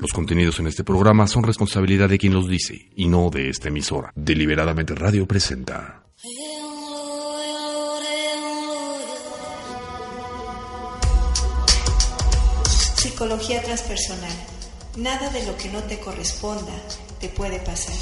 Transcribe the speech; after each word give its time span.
Los 0.00 0.12
contenidos 0.14 0.58
en 0.58 0.66
este 0.66 0.82
programa 0.82 1.26
son 1.26 1.42
responsabilidad 1.42 2.08
de 2.08 2.16
quien 2.16 2.32
los 2.32 2.48
dice 2.48 2.88
y 2.96 3.06
no 3.06 3.28
de 3.28 3.50
esta 3.50 3.68
emisora. 3.68 4.10
Deliberadamente 4.14 4.94
Radio 4.94 5.26
presenta. 5.26 6.02
Psicología 12.96 13.62
transpersonal. 13.62 14.32
Nada 14.96 15.28
de 15.30 15.46
lo 15.46 15.54
que 15.58 15.68
no 15.68 15.82
te 15.82 16.00
corresponda 16.00 16.72
te 17.20 17.28
puede 17.28 17.58
pasar. 17.58 17.94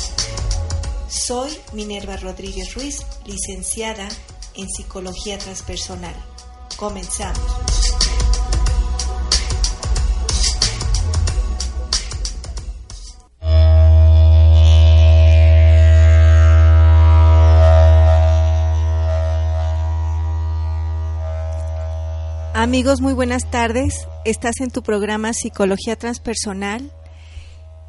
Soy 1.09 1.51
Minerva 1.73 2.17
Rodríguez 2.17 2.75
Ruiz, 2.75 3.05
licenciada 3.27 4.09
en 4.55 4.69
Psicología 4.69 5.37
Transpersonal. 5.37 6.15
Comenzamos. 6.77 7.98
Amigos, 22.61 23.01
muy 23.01 23.13
buenas 23.13 23.49
tardes. 23.53 24.09
Estás 24.25 24.59
en 24.59 24.73
tu 24.73 24.83
programa 24.83 25.33
Psicología 25.33 25.95
Transpersonal. 25.95 26.91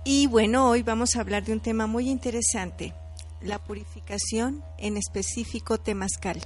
Y 0.06 0.28
bueno, 0.28 0.70
hoy 0.70 0.84
vamos 0.84 1.16
a 1.16 1.22
hablar 1.22 1.44
de 1.44 1.54
un 1.54 1.60
tema 1.60 1.88
muy 1.88 2.08
interesante, 2.08 2.94
la 3.42 3.58
purificación, 3.58 4.64
en 4.78 4.96
específico 4.96 5.80
temazcal. 5.80 6.44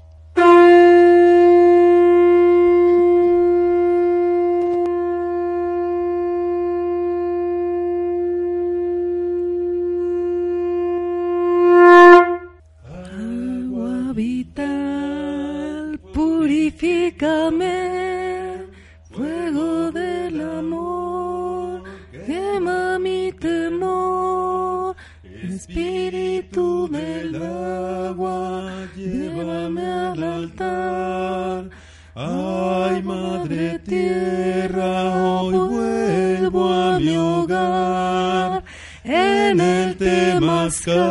En 39.03 39.59
el 39.59 39.97
Temazcal. 39.97 41.03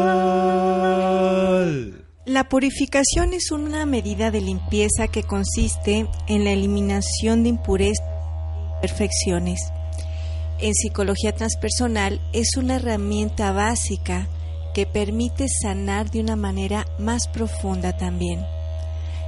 La 2.25 2.49
purificación 2.49 3.33
es 3.35 3.51
una 3.51 3.85
medida 3.85 4.31
de 4.31 4.41
limpieza 4.41 5.09
que 5.09 5.25
consiste 5.25 6.07
en 6.29 6.45
la 6.45 6.53
eliminación 6.53 7.43
de 7.43 7.51
impurezas 7.51 8.07
e 8.07 8.77
imperfecciones. 8.77 9.61
En 10.59 10.75
psicología 10.75 11.35
transpersonal 11.35 12.21
es 12.33 12.57
una 12.57 12.77
herramienta 12.77 13.53
básica 13.53 14.29
que 14.75 14.87
permite 14.87 15.47
sanar 15.49 16.11
de 16.11 16.21
una 16.21 16.37
manera 16.37 16.87
más 16.99 17.27
profunda 17.29 17.97
también. 17.97 18.47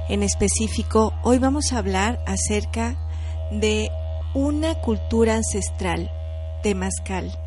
En 0.07 0.23
específico, 0.23 1.13
hoy 1.23 1.37
vamos 1.37 1.73
a 1.73 1.79
hablar 1.79 2.23
acerca 2.25 2.95
de 3.51 3.89
una 4.33 4.75
cultura 4.75 5.35
ancestral, 5.35 6.09
temazcal, 6.63 7.37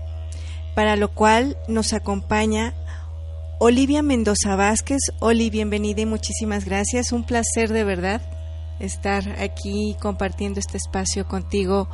para 0.78 0.94
lo 0.94 1.12
cual 1.12 1.56
nos 1.66 1.92
acompaña 1.92 2.72
Olivia 3.58 4.00
Mendoza 4.00 4.54
Vázquez. 4.54 5.00
Oli, 5.18 5.50
bienvenida 5.50 6.02
y 6.02 6.06
muchísimas 6.06 6.64
gracias. 6.64 7.10
Un 7.10 7.24
placer 7.24 7.72
de 7.72 7.82
verdad 7.82 8.22
estar 8.78 9.28
aquí 9.40 9.96
compartiendo 10.00 10.60
este 10.60 10.76
espacio 10.76 11.26
contigo. 11.26 11.88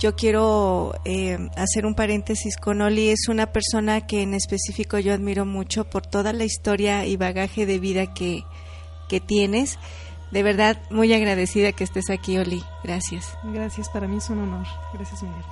Yo 0.00 0.16
quiero 0.16 0.92
eh, 1.04 1.38
hacer 1.56 1.86
un 1.86 1.94
paréntesis 1.94 2.56
con 2.56 2.82
Oli. 2.82 3.10
Es 3.10 3.28
una 3.28 3.52
persona 3.52 4.08
que 4.08 4.22
en 4.22 4.34
específico 4.34 4.98
yo 4.98 5.14
admiro 5.14 5.46
mucho 5.46 5.88
por 5.88 6.04
toda 6.04 6.32
la 6.32 6.42
historia 6.42 7.06
y 7.06 7.16
bagaje 7.16 7.64
de 7.64 7.78
vida 7.78 8.12
que, 8.12 8.42
que 9.08 9.20
tienes. 9.20 9.78
De 10.32 10.42
verdad, 10.42 10.82
muy 10.90 11.12
agradecida 11.12 11.70
que 11.70 11.84
estés 11.84 12.10
aquí, 12.10 12.38
Oli. 12.38 12.60
Gracias. 12.82 13.38
Gracias, 13.44 13.88
para 13.88 14.08
mí 14.08 14.16
es 14.16 14.28
un 14.30 14.40
honor. 14.40 14.66
Gracias, 14.94 15.22
Miguel. 15.22 15.44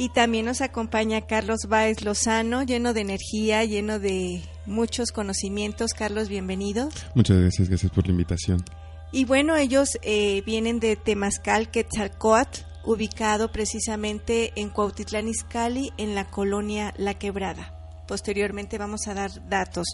Y 0.00 0.10
también 0.10 0.46
nos 0.46 0.60
acompaña 0.60 1.26
Carlos 1.26 1.66
Báez 1.68 2.02
Lozano, 2.04 2.62
lleno 2.62 2.94
de 2.94 3.00
energía, 3.00 3.64
lleno 3.64 3.98
de 3.98 4.42
muchos 4.64 5.10
conocimientos. 5.10 5.92
Carlos, 5.92 6.28
bienvenido. 6.28 6.88
Muchas 7.16 7.38
gracias, 7.38 7.68
gracias 7.68 7.90
por 7.90 8.06
la 8.06 8.12
invitación. 8.12 8.64
Y 9.10 9.24
bueno, 9.24 9.56
ellos 9.56 9.98
eh, 10.02 10.42
vienen 10.46 10.78
de 10.78 10.94
Temazcal, 10.94 11.70
Quetzalcoatl, 11.70 12.60
ubicado 12.84 13.50
precisamente 13.50 14.52
en 14.54 14.70
Cuautitlán 14.70 15.26
Izcalli, 15.26 15.92
en 15.96 16.14
la 16.14 16.30
colonia 16.30 16.94
La 16.96 17.14
Quebrada. 17.14 17.74
Posteriormente 18.06 18.78
vamos 18.78 19.08
a 19.08 19.14
dar 19.14 19.48
datos. 19.48 19.88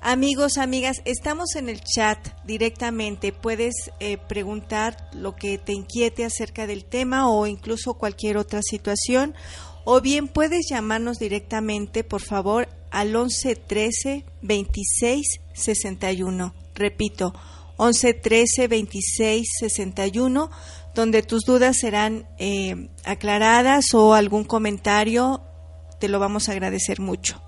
Amigos, 0.00 0.58
amigas, 0.58 1.02
estamos 1.04 1.56
en 1.56 1.68
el 1.68 1.80
chat 1.80 2.18
directamente. 2.44 3.32
Puedes 3.32 3.90
eh, 3.98 4.16
preguntar 4.16 5.08
lo 5.12 5.34
que 5.34 5.58
te 5.58 5.72
inquiete 5.72 6.24
acerca 6.24 6.68
del 6.68 6.84
tema 6.84 7.28
o 7.28 7.48
incluso 7.48 7.94
cualquier 7.94 8.36
otra 8.36 8.62
situación. 8.62 9.34
O 9.84 10.00
bien 10.00 10.28
puedes 10.28 10.66
llamarnos 10.70 11.18
directamente, 11.18 12.04
por 12.04 12.22
favor, 12.22 12.68
al 12.90 13.14
11 13.14 13.56
13 13.56 14.24
26 14.40 15.26
61. 15.52 16.54
Repito, 16.76 17.34
11 17.76 18.14
13 18.14 18.68
26 18.68 19.48
61, 19.58 20.50
donde 20.94 21.22
tus 21.24 21.42
dudas 21.42 21.76
serán 21.76 22.28
eh, 22.38 22.88
aclaradas 23.04 23.94
o 23.94 24.14
algún 24.14 24.44
comentario. 24.44 25.42
Te 25.98 26.08
lo 26.08 26.20
vamos 26.20 26.48
a 26.48 26.52
agradecer 26.52 27.00
mucho. 27.00 27.42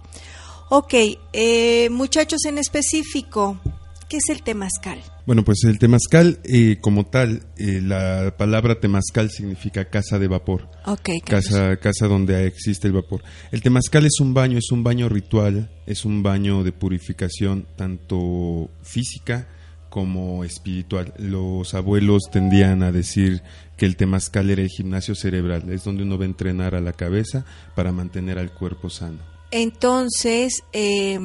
Ok, 0.73 0.95
eh, 1.33 1.91
muchachos 1.91 2.45
en 2.45 2.57
específico, 2.57 3.61
¿qué 4.09 4.19
es 4.19 4.29
el 4.29 4.45
temazcal? 4.45 5.01
Bueno, 5.27 5.45
pues 5.45 5.65
el 5.65 5.81
temazcal, 5.81 6.39
eh, 6.45 6.77
como 6.81 7.07
tal, 7.07 7.43
eh, 7.57 7.81
la 7.83 8.37
palabra 8.39 8.79
temazcal 8.79 9.31
significa 9.31 9.91
casa 9.91 10.21
de 10.21 10.29
vapor. 10.29 10.71
Ok, 10.87 11.09
casa, 11.27 11.77
casa 11.79 12.07
donde 12.07 12.47
existe 12.47 12.87
el 12.87 12.93
vapor. 12.93 13.25
El 13.51 13.63
temazcal 13.63 14.07
es 14.07 14.21
un 14.21 14.33
baño, 14.33 14.59
es 14.59 14.71
un 14.71 14.85
baño 14.85 15.09
ritual, 15.09 15.69
es 15.87 16.05
un 16.05 16.23
baño 16.23 16.63
de 16.63 16.71
purificación 16.71 17.67
tanto 17.75 18.71
física 18.85 19.49
como 19.89 20.45
espiritual. 20.45 21.15
Los 21.19 21.75
abuelos 21.75 22.31
tendían 22.31 22.85
a 22.85 22.93
decir 22.93 23.43
que 23.77 23.87
el 23.87 23.97
temazcal 23.97 24.49
era 24.51 24.63
el 24.63 24.69
gimnasio 24.69 25.17
cerebral, 25.17 25.69
es 25.73 25.83
donde 25.83 26.05
uno 26.05 26.17
va 26.17 26.27
a 26.27 26.29
entrenar 26.29 26.77
a 26.77 26.81
la 26.81 26.93
cabeza 26.93 27.45
para 27.75 27.91
mantener 27.91 28.39
al 28.39 28.53
cuerpo 28.53 28.89
sano. 28.89 29.40
Entonces, 29.51 30.63
eh, 30.73 31.19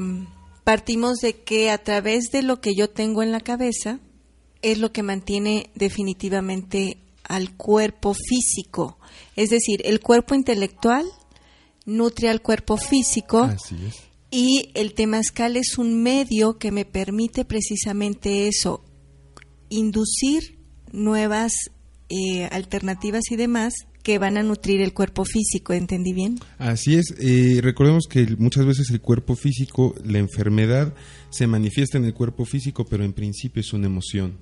partimos 0.63 1.18
de 1.19 1.44
que 1.44 1.69
a 1.69 1.77
través 1.77 2.31
de 2.31 2.42
lo 2.42 2.60
que 2.60 2.75
yo 2.75 2.89
tengo 2.89 3.24
en 3.24 3.31
la 3.31 3.39
cabeza 3.39 4.00
es 4.62 4.80
lo 4.80 4.92
que 4.92 5.04
mantiene 5.04 5.69
definitivamente 5.75 6.98
al 7.24 7.56
cuerpo 7.56 8.13
físico. 8.13 8.98
Es 9.36 9.50
decir, 9.50 9.81
el 9.86 10.00
cuerpo 10.00 10.33
intelectual 10.36 11.06
nutre 11.86 12.30
al 12.30 12.42
cuerpo 12.42 12.77
físico 12.77 13.44
Así 13.44 13.75
es. 13.88 13.95
y 14.31 14.72
el 14.74 14.95
temazcal 14.95 15.56
es 15.56 15.77
un 15.77 16.01
medio 16.01 16.57
que 16.57 16.72
me 16.72 16.83
permite 16.83 17.45
precisamente 17.45 18.48
eso, 18.48 18.83
inducir 19.69 20.57
nuevas 20.92 21.54
eh, 22.10 22.45
alternativas 22.45 23.24
y 23.30 23.36
demás 23.36 23.74
que 24.06 24.19
van 24.19 24.38
a 24.38 24.44
nutrir 24.44 24.81
el 24.81 24.94
cuerpo 24.94 25.25
físico, 25.25 25.74
¿entendí 25.74 26.13
bien? 26.13 26.38
Así 26.60 26.94
es, 26.96 27.16
eh, 27.19 27.60
recordemos 27.62 28.06
que 28.07 28.25
muchas 28.38 28.66
veces 28.68 28.92
el 28.92 29.02
cuerpo 29.02 29.36
físico, 29.36 29.96
la 30.06 30.19
enfermedad 30.19 30.94
se 31.31 31.48
manifiesta 31.48 31.98
en 31.98 32.06
el 32.06 32.13
cuerpo 32.13 32.46
físico, 32.46 32.86
pero 32.86 33.04
en 33.04 33.13
principio 33.13 33.62
es 33.62 33.74
una 33.74 33.88
emoción. 33.88 34.38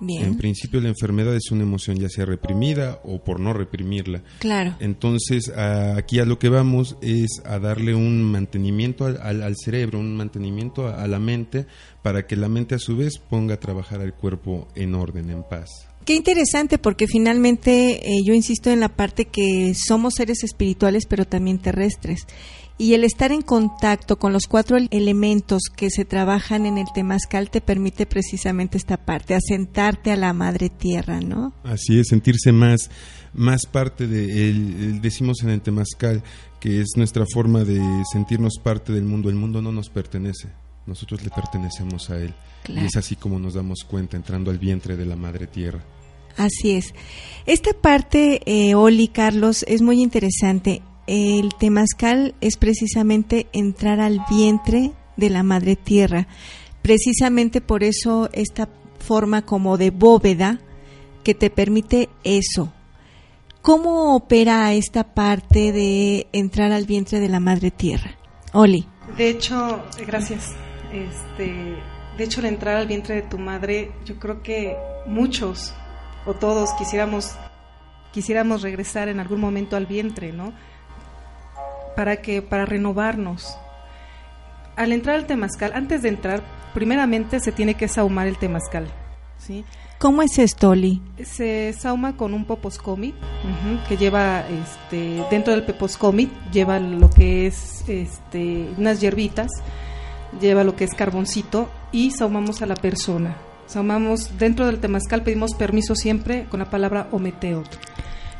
Bien. 0.00 0.24
En 0.24 0.36
principio 0.36 0.80
la 0.80 0.88
enfermedad 0.88 1.36
es 1.36 1.52
una 1.52 1.62
emoción 1.62 1.96
ya 1.96 2.08
sea 2.08 2.26
reprimida 2.26 2.98
o 3.04 3.22
por 3.22 3.38
no 3.38 3.52
reprimirla. 3.52 4.24
Claro. 4.40 4.74
Entonces 4.80 5.48
a- 5.50 5.96
aquí 5.96 6.18
a 6.18 6.24
lo 6.24 6.40
que 6.40 6.48
vamos 6.48 6.96
es 7.00 7.40
a 7.46 7.60
darle 7.60 7.94
un 7.94 8.20
mantenimiento 8.20 9.06
al, 9.06 9.20
al- 9.22 9.42
al 9.44 9.54
cerebro, 9.56 10.00
un 10.00 10.16
mantenimiento 10.16 10.88
a, 10.88 11.00
a 11.04 11.06
la 11.06 11.20
mente 11.20 11.66
para 12.02 12.26
que 12.26 12.34
la 12.34 12.48
mente 12.48 12.74
a 12.74 12.80
su 12.80 12.96
vez 12.96 13.18
ponga 13.18 13.54
a 13.54 13.60
trabajar 13.60 14.00
al 14.00 14.12
cuerpo 14.14 14.66
en 14.74 14.96
orden, 14.96 15.30
en 15.30 15.44
paz. 15.44 15.70
Qué 16.04 16.14
interesante 16.14 16.78
porque 16.78 17.06
finalmente 17.06 18.06
eh, 18.10 18.22
yo 18.24 18.34
insisto 18.34 18.70
en 18.70 18.80
la 18.80 18.88
parte 18.90 19.24
que 19.26 19.74
somos 19.74 20.14
seres 20.14 20.44
espirituales 20.44 21.04
pero 21.08 21.24
también 21.24 21.58
terrestres. 21.58 22.26
Y 22.76 22.94
el 22.94 23.04
estar 23.04 23.30
en 23.30 23.40
contacto 23.42 24.18
con 24.18 24.32
los 24.32 24.46
cuatro 24.48 24.76
el- 24.76 24.88
elementos 24.90 25.62
que 25.76 25.90
se 25.90 26.04
trabajan 26.04 26.66
en 26.66 26.76
el 26.76 26.86
temazcal 26.92 27.48
te 27.48 27.60
permite 27.60 28.04
precisamente 28.04 28.76
esta 28.76 28.96
parte, 28.96 29.34
asentarte 29.36 30.10
a 30.10 30.16
la 30.16 30.32
madre 30.32 30.70
tierra, 30.70 31.20
¿no? 31.20 31.52
Así 31.62 32.00
es, 32.00 32.08
sentirse 32.08 32.50
más, 32.50 32.90
más 33.32 33.64
parte 33.66 34.08
de, 34.08 34.50
el- 34.50 34.74
el- 34.82 35.00
decimos 35.00 35.42
en 35.44 35.50
el 35.50 35.60
Temazcal, 35.60 36.22
que 36.58 36.80
es 36.80 36.88
nuestra 36.96 37.24
forma 37.32 37.62
de 37.62 37.80
sentirnos 38.12 38.54
parte 38.60 38.92
del 38.92 39.04
mundo. 39.04 39.28
El 39.30 39.36
mundo 39.36 39.62
no 39.62 39.70
nos 39.70 39.88
pertenece, 39.88 40.48
nosotros 40.86 41.22
le 41.22 41.30
pertenecemos 41.30 42.10
a 42.10 42.18
él. 42.18 42.34
Claro. 42.64 42.82
Y 42.82 42.86
es 42.86 42.96
así 42.96 43.14
como 43.14 43.38
nos 43.38 43.54
damos 43.54 43.84
cuenta, 43.84 44.16
entrando 44.16 44.50
al 44.50 44.58
vientre 44.58 44.96
de 44.96 45.06
la 45.06 45.14
madre 45.16 45.46
tierra. 45.46 45.84
Así 46.36 46.72
es. 46.72 46.94
Esta 47.46 47.72
parte, 47.72 48.40
eh, 48.46 48.74
Oli, 48.74 49.08
Carlos, 49.08 49.64
es 49.68 49.82
muy 49.82 50.02
interesante. 50.02 50.82
El 51.06 51.54
temazcal 51.54 52.34
es 52.40 52.56
precisamente 52.56 53.46
entrar 53.52 54.00
al 54.00 54.20
vientre 54.30 54.92
de 55.16 55.30
la 55.30 55.42
madre 55.42 55.76
tierra. 55.76 56.26
Precisamente 56.82 57.60
por 57.60 57.84
eso 57.84 58.30
esta 58.32 58.68
forma 58.98 59.42
como 59.42 59.76
de 59.76 59.90
bóveda 59.90 60.60
que 61.22 61.34
te 61.34 61.50
permite 61.50 62.08
eso. 62.24 62.72
¿Cómo 63.60 64.14
opera 64.14 64.72
esta 64.74 65.14
parte 65.14 65.72
de 65.72 66.26
entrar 66.32 66.72
al 66.72 66.84
vientre 66.84 67.20
de 67.20 67.28
la 67.28 67.40
madre 67.40 67.70
tierra? 67.70 68.16
Oli. 68.52 68.86
De 69.16 69.30
hecho, 69.30 69.82
gracias. 70.06 70.52
Este, 70.92 71.76
de 72.16 72.24
hecho, 72.24 72.40
al 72.40 72.46
entrar 72.46 72.76
al 72.76 72.86
vientre 72.86 73.16
de 73.16 73.22
tu 73.22 73.38
madre, 73.38 73.90
yo 74.04 74.18
creo 74.18 74.42
que 74.42 74.76
muchos 75.06 75.74
o 76.26 76.34
todos 76.34 76.72
quisiéramos 76.74 77.32
quisiéramos 78.12 78.62
regresar 78.62 79.08
en 79.08 79.18
algún 79.18 79.40
momento 79.40 79.76
al 79.76 79.86
vientre, 79.86 80.32
¿no? 80.32 80.52
Para 81.96 82.16
que 82.22 82.42
para 82.42 82.64
renovarnos. 82.64 83.58
Al 84.76 84.92
entrar 84.92 85.16
al 85.16 85.26
temazcal, 85.26 85.72
antes 85.74 86.02
de 86.02 86.08
entrar, 86.10 86.42
primeramente 86.74 87.40
se 87.40 87.52
tiene 87.52 87.74
que 87.74 87.88
saumar 87.88 88.26
el 88.26 88.38
temazcal, 88.38 88.88
¿sí? 89.38 89.64
¿Cómo 89.98 90.22
es 90.22 90.38
esto, 90.38 90.70
Oli? 90.70 91.00
se 91.24 91.72
sauma 91.72 92.16
con 92.16 92.34
un 92.34 92.44
poposcomit 92.44 93.14
ujú, 93.14 93.88
que 93.88 93.96
lleva 93.96 94.44
este 94.48 95.24
dentro 95.30 95.54
del 95.54 95.64
poposcomit 95.64 96.30
lleva 96.52 96.78
lo 96.78 97.08
que 97.08 97.46
es 97.46 97.88
este 97.88 98.68
unas 98.76 99.00
hierbitas 99.00 99.50
lleva 100.40 100.64
lo 100.64 100.76
que 100.76 100.84
es 100.84 100.94
carboncito 100.94 101.70
y 101.92 102.10
saumamos 102.10 102.60
a 102.60 102.66
la 102.66 102.74
persona 102.74 103.36
dentro 104.38 104.66
del 104.66 104.80
temazcal 104.80 105.22
pedimos 105.22 105.54
permiso 105.54 105.94
siempre 105.94 106.46
con 106.50 106.60
la 106.60 106.70
palabra 106.70 107.08
ometeot 107.12 107.68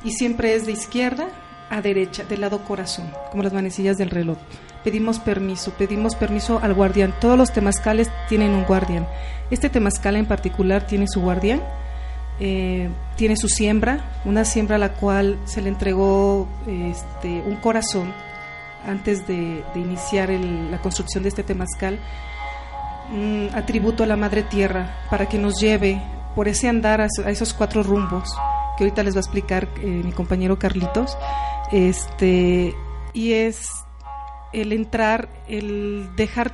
y 0.04 0.12
siempre 0.12 0.54
es 0.54 0.66
de 0.66 0.72
izquierda 0.72 1.28
a 1.70 1.80
derecha 1.80 2.24
del 2.24 2.42
lado 2.42 2.64
corazón 2.64 3.10
como 3.30 3.42
las 3.42 3.52
manecillas 3.52 3.96
del 3.96 4.10
reloj. 4.10 4.38
Pedimos 4.84 5.18
permiso 5.18 5.72
pedimos 5.78 6.14
permiso 6.14 6.60
al 6.62 6.74
guardián. 6.74 7.14
Todos 7.20 7.38
los 7.38 7.52
temazcales 7.52 8.10
tienen 8.28 8.50
un 8.50 8.64
guardián. 8.64 9.08
Este 9.50 9.70
temazcal 9.70 10.16
en 10.16 10.26
particular 10.26 10.86
tiene 10.86 11.08
su 11.08 11.22
guardián 11.22 11.62
eh, 12.40 12.90
tiene 13.16 13.36
su 13.36 13.48
siembra, 13.48 14.12
una 14.24 14.44
siembra 14.44 14.74
a 14.74 14.78
la 14.78 14.94
cual 14.94 15.38
se 15.44 15.62
le 15.62 15.68
entregó 15.68 16.48
este, 16.66 17.42
un 17.46 17.56
corazón 17.56 18.12
antes 18.84 19.26
de, 19.28 19.62
iniciar 19.76 20.30
la 20.30 20.78
construcción 20.82 21.22
de 21.22 21.28
este 21.28 21.44
temazcal, 21.44 22.00
un 23.14 23.48
atributo 23.54 24.02
a 24.02 24.06
la 24.06 24.16
Madre 24.16 24.42
Tierra 24.42 25.06
para 25.10 25.26
que 25.28 25.38
nos 25.38 25.60
lleve 25.60 26.02
por 26.34 26.48
ese 26.48 26.68
andar 26.68 27.00
a 27.00 27.06
esos 27.30 27.54
cuatro 27.54 27.82
rumbos 27.82 28.28
que 28.76 28.84
ahorita 28.84 29.02
les 29.04 29.14
va 29.14 29.18
a 29.18 29.20
explicar 29.20 29.68
eh, 29.80 29.86
mi 29.86 30.10
compañero 30.12 30.58
Carlitos. 30.58 31.16
Este, 31.70 32.74
y 33.12 33.32
es 33.32 33.68
el 34.52 34.72
entrar, 34.72 35.28
el 35.48 36.08
dejar 36.16 36.52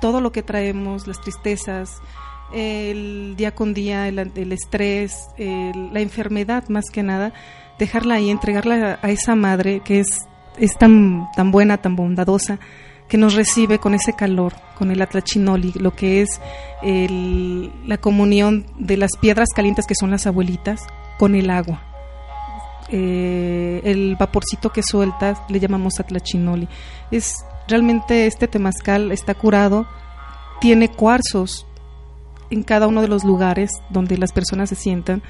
todo 0.00 0.20
lo 0.20 0.32
que 0.32 0.42
traemos, 0.42 1.06
las 1.06 1.20
tristezas, 1.20 2.00
el 2.52 3.34
día 3.36 3.54
con 3.54 3.74
día, 3.74 4.08
el, 4.08 4.18
el 4.18 4.52
estrés, 4.52 5.28
el- 5.36 5.92
la 5.92 6.00
enfermedad 6.00 6.68
más 6.68 6.86
que 6.92 7.02
nada, 7.02 7.32
dejarla 7.78 8.14
ahí, 8.14 8.30
entregarla 8.30 8.98
a, 9.02 9.06
a 9.06 9.10
esa 9.10 9.34
madre 9.34 9.80
que 9.84 10.00
es, 10.00 10.26
es 10.56 10.76
tan, 10.76 11.28
tan 11.36 11.50
buena, 11.50 11.76
tan 11.78 11.94
bondadosa, 11.94 12.58
que 13.08 13.16
nos 13.18 13.34
recibe 13.34 13.78
con 13.78 13.94
ese 13.94 14.12
calor, 14.12 14.54
con 14.76 14.90
el 14.90 15.00
atlachinoli, 15.00 15.72
lo 15.76 15.94
que 15.94 16.20
es 16.22 16.40
el- 16.82 17.72
la 17.86 17.96
comunión 17.98 18.66
de 18.78 18.96
las 18.96 19.16
piedras 19.18 19.48
calientes 19.54 19.86
que 19.86 19.94
son 19.94 20.10
las 20.10 20.26
abuelitas 20.26 20.80
con 21.18 21.34
el 21.34 21.50
agua. 21.50 21.82
Eh, 22.90 23.80
el 23.84 24.16
vaporcito 24.16 24.70
que 24.70 24.82
suelta 24.82 25.44
le 25.48 25.60
llamamos 25.60 26.00
atlachinoli. 26.00 26.68
Es 27.10 27.34
realmente 27.66 28.26
este 28.26 28.48
temazcal 28.48 29.12
está 29.12 29.34
curado, 29.34 29.86
tiene 30.60 30.88
cuarzos 30.90 31.66
en 32.50 32.62
cada 32.62 32.86
uno 32.86 33.02
de 33.02 33.08
los 33.08 33.24
lugares 33.24 33.70
donde 33.90 34.16
las 34.16 34.32
personas 34.32 34.70
se 34.70 34.74
sientan. 34.74 35.22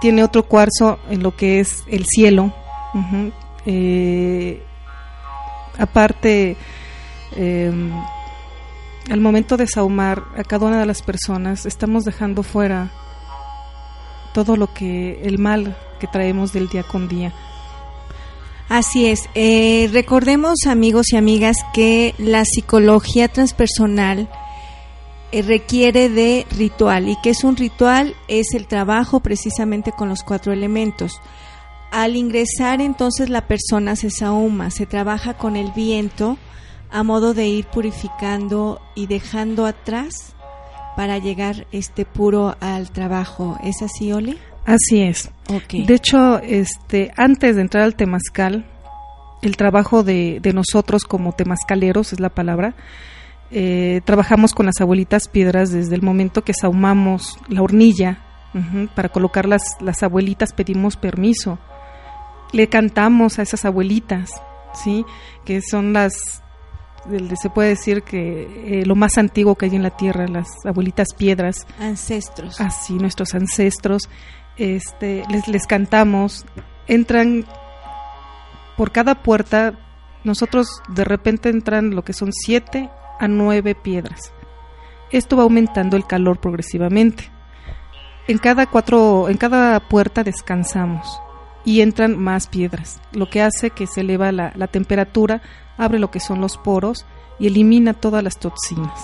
Tiene 0.00 0.24
otro 0.24 0.44
cuarzo 0.44 0.98
en 1.10 1.22
lo 1.22 1.36
que 1.36 1.60
es 1.60 1.84
el 1.88 2.04
cielo. 2.06 2.52
Eh, 3.66 4.62
aparte, 5.78 6.56
eh, 7.36 7.72
al 9.10 9.20
momento 9.20 9.56
de 9.56 9.66
saumar 9.66 10.24
a 10.36 10.44
cada 10.44 10.66
una 10.66 10.80
de 10.80 10.86
las 10.86 11.02
personas, 11.02 11.66
estamos 11.66 12.04
dejando 12.04 12.42
fuera 12.42 12.90
todo 14.34 14.56
lo 14.56 14.72
que, 14.72 15.22
el 15.22 15.38
mal 15.38 15.76
que 15.98 16.06
traemos 16.06 16.52
del 16.52 16.68
día 16.68 16.82
con 16.82 17.08
día. 17.08 17.32
Así 18.68 19.06
es. 19.06 19.30
Eh, 19.34 19.88
recordemos, 19.92 20.66
amigos 20.66 21.12
y 21.12 21.16
amigas, 21.16 21.56
que 21.72 22.14
la 22.18 22.44
psicología 22.44 23.28
transpersonal 23.28 24.28
eh, 25.32 25.42
requiere 25.42 26.10
de 26.10 26.46
ritual. 26.50 27.08
¿Y 27.08 27.16
que 27.22 27.30
es 27.30 27.44
un 27.44 27.56
ritual? 27.56 28.14
Es 28.28 28.52
el 28.52 28.66
trabajo 28.66 29.20
precisamente 29.20 29.92
con 29.92 30.10
los 30.10 30.22
cuatro 30.22 30.52
elementos. 30.52 31.20
Al 31.90 32.14
ingresar 32.16 32.82
entonces 32.82 33.30
la 33.30 33.46
persona 33.46 33.96
se 33.96 34.10
sahuma, 34.10 34.70
se 34.70 34.84
trabaja 34.84 35.34
con 35.34 35.56
el 35.56 35.72
viento 35.72 36.36
a 36.90 37.02
modo 37.02 37.34
de 37.34 37.46
ir 37.48 37.66
purificando 37.66 38.80
y 38.94 39.06
dejando 39.06 39.66
atrás 39.66 40.34
para 40.96 41.18
llegar 41.18 41.66
este 41.72 42.04
puro 42.04 42.56
al 42.60 42.90
trabajo. 42.90 43.58
¿Es 43.62 43.82
así, 43.82 44.12
Oli? 44.12 44.38
Así 44.66 45.02
es. 45.02 45.30
Ok. 45.48 45.86
De 45.86 45.94
hecho, 45.94 46.38
este, 46.40 47.12
antes 47.16 47.56
de 47.56 47.62
entrar 47.62 47.84
al 47.84 47.94
temazcal, 47.94 48.66
el 49.42 49.56
trabajo 49.56 50.02
de, 50.02 50.40
de 50.42 50.52
nosotros 50.52 51.04
como 51.04 51.32
temazcaleros 51.32 52.12
es 52.12 52.20
la 52.20 52.30
palabra. 52.30 52.74
eh, 53.50 54.00
trabajamos 54.04 54.52
con 54.52 54.66
las 54.66 54.80
abuelitas 54.80 55.28
piedras 55.28 55.70
desde 55.70 55.94
el 55.94 56.02
momento 56.02 56.42
que 56.42 56.52
sahumamos 56.52 57.38
la 57.48 57.62
hornilla 57.62 58.18
para 58.94 59.08
colocar 59.10 59.46
las, 59.46 59.62
las 59.80 60.02
abuelitas 60.02 60.52
pedimos 60.52 60.96
permiso. 60.96 61.58
Le 62.52 62.68
cantamos 62.68 63.38
a 63.38 63.42
esas 63.42 63.64
abuelitas, 63.64 64.30
sí, 64.74 65.04
que 65.44 65.60
son 65.62 65.92
las 65.92 66.42
se 67.40 67.50
puede 67.50 67.70
decir 67.70 68.02
que 68.02 68.80
eh, 68.80 68.86
lo 68.86 68.94
más 68.94 69.18
antiguo 69.18 69.54
que 69.54 69.66
hay 69.66 69.76
en 69.76 69.82
la 69.82 69.96
tierra, 69.96 70.26
las 70.28 70.48
abuelitas 70.64 71.08
piedras, 71.16 71.66
Ancestros. 71.78 72.60
así 72.60 72.94
nuestros 72.94 73.34
ancestros, 73.34 74.08
este, 74.56 75.24
les, 75.30 75.48
les 75.48 75.66
cantamos, 75.66 76.44
entran 76.86 77.44
por 78.76 78.92
cada 78.92 79.22
puerta, 79.22 79.78
nosotros 80.24 80.68
de 80.88 81.04
repente 81.04 81.48
entran 81.48 81.94
lo 81.94 82.02
que 82.04 82.12
son 82.12 82.32
siete 82.32 82.90
a 83.18 83.28
nueve 83.28 83.74
piedras. 83.74 84.32
Esto 85.10 85.36
va 85.36 85.44
aumentando 85.44 85.96
el 85.96 86.06
calor 86.06 86.38
progresivamente. 86.38 87.30
En 88.26 88.38
cada 88.38 88.66
cuatro, 88.66 89.28
en 89.28 89.38
cada 89.38 89.80
puerta 89.88 90.22
descansamos 90.22 91.20
y 91.64 91.80
entran 91.80 92.18
más 92.18 92.46
piedras, 92.46 93.00
lo 93.12 93.28
que 93.30 93.42
hace 93.42 93.70
que 93.70 93.86
se 93.86 94.02
eleva 94.02 94.32
la, 94.32 94.52
la 94.54 94.66
temperatura, 94.66 95.42
abre 95.78 95.98
lo 95.98 96.10
que 96.10 96.20
son 96.20 96.40
los 96.40 96.58
poros 96.58 97.06
y 97.38 97.46
elimina 97.46 97.94
todas 97.94 98.22
las 98.22 98.38
toxinas. 98.38 99.00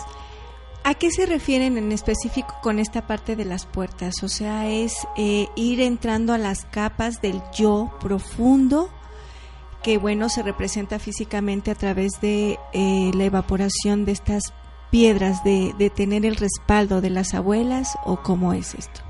¿A 0.83 0.95
qué 0.95 1.11
se 1.11 1.25
refieren 1.25 1.79
en 1.79 1.93
específico 1.93 2.55
con 2.63 2.79
esta 2.79 3.07
parte 3.07 3.37
de 3.37 3.47
las 3.47 3.65
puertas? 3.65 4.23
O 4.23 4.29
sea, 4.29 4.69
es 4.69 4.95
eh, 5.17 5.49
ir 5.57 5.81
entrando 5.81 6.35
a 6.35 6.39
las 6.39 6.67
capas 6.67 7.23
del 7.23 7.41
yo 7.57 7.91
profundo, 8.01 8.91
que 9.83 9.97
bueno, 9.97 10.29
se 10.29 10.43
representa 10.43 10.99
físicamente 10.99 11.71
a 11.71 11.75
través 11.75 12.21
de 12.21 12.59
eh, 12.75 13.11
la 13.15 13.25
evaporación 13.25 14.05
de 14.05 14.13
estas 14.13 14.53
piedras, 14.91 15.43
de, 15.43 15.75
de 15.79 15.89
tener 15.89 16.27
el 16.27 16.37
respaldo 16.37 17.01
de 17.01 17.11
las 17.11 17.33
abuelas, 17.33 17.97
o 18.05 18.23
cómo 18.23 18.53
es 18.53 18.75
esto? 18.75 19.01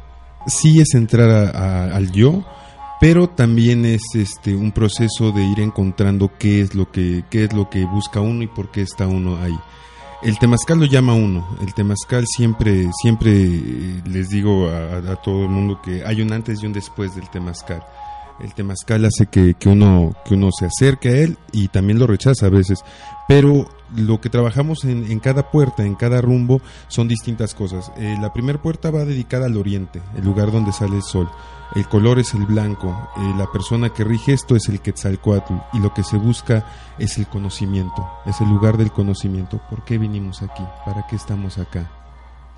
sí 0.47 0.81
es 0.81 0.95
entrar 0.95 1.57
al 1.57 2.11
yo, 2.13 2.45
pero 3.05 3.29
también 3.29 3.85
es 3.85 4.01
este 4.15 4.57
un 4.57 4.73
proceso 4.73 5.31
de 5.31 5.45
ir 5.45 5.61
encontrando 5.61 6.33
qué 6.39 6.63
es 6.63 6.75
lo 6.75 6.91
que 6.91 7.23
qué 7.29 7.45
es 7.45 7.53
lo 7.53 7.69
que 7.69 7.85
busca 7.85 8.21
uno 8.21 8.43
y 8.43 8.47
por 8.47 8.71
qué 8.71 8.81
está 8.81 9.07
uno 9.07 9.37
ahí. 9.43 9.55
El 10.23 10.39
temazcal 10.39 10.81
lo 10.81 10.87
llama 10.87 11.13
uno. 11.13 11.47
El 11.61 11.75
temazcal 11.75 12.25
siempre 12.27 12.89
siempre 13.03 13.31
eh, 13.31 14.03
les 14.07 14.31
digo 14.31 14.71
a, 14.71 15.17
todo 15.17 15.43
el 15.43 15.51
mundo 15.51 15.83
que 15.83 16.03
hay 16.03 16.23
un 16.23 16.33
antes 16.33 16.63
y 16.63 16.67
un 16.67 16.73
después 16.73 17.15
del 17.15 17.29
temazcal. 17.29 17.85
El 18.41 18.55
temazcal 18.55 19.05
hace 19.05 19.27
que, 19.27 19.55
que, 19.55 19.69
uno 19.69 20.15
que 20.25 20.35
uno 20.35 20.51
se 20.51 20.67
acerque 20.67 21.09
a 21.09 21.17
él 21.19 21.39
y 21.53 21.69
también 21.69 21.99
lo 21.99 22.07
rechaza 22.07 22.47
a 22.47 22.51
veces, 22.51 22.85
pero 23.29 23.69
lo 23.97 24.21
que 24.21 24.29
trabajamos 24.29 24.85
en, 24.85 25.11
en, 25.11 25.21
cada 25.21 25.51
puerta, 25.51 25.85
en 25.85 25.95
cada 25.95 26.21
rumbo, 26.21 26.61
son 26.89 27.07
distintas 27.09 27.55
cosas. 27.55 27.93
Eh, 27.97 28.17
la 28.21 28.33
primera 28.33 28.61
puerta 28.61 28.91
va 28.91 29.05
dedicada 29.05 29.47
al 29.47 29.57
oriente, 29.57 30.03
el 30.17 30.25
lugar 30.25 30.51
donde 30.51 30.73
sale 30.73 30.97
el 30.97 31.03
sol. 31.03 31.31
El 31.75 31.89
color 31.89 32.19
es 32.19 32.35
el 32.35 32.47
blanco, 32.47 32.97
eh, 33.17 33.35
la 33.37 33.51
persona 33.51 33.91
que 33.91 34.05
rige 34.05 34.33
esto 34.33 34.55
es 34.55 34.69
el 34.69 34.81
Quetzalcoatl 34.81 35.55
y 35.73 35.81
lo 35.81 35.93
que 35.93 36.05
se 36.05 36.17
busca 36.17 36.67
es 36.99 37.19
el 37.19 37.27
conocimiento, 37.27 38.07
es 38.27 38.41
el 38.41 38.49
lugar 38.49 38.77
del 38.77 38.93
conocimiento. 38.93 39.61
¿Por 39.71 39.85
qué 39.85 39.99
vinimos 39.99 40.43
aquí? 40.43 40.63
¿Para 40.85 41.07
qué 41.07 41.17
estamos 41.17 41.59
acá? 41.59 42.04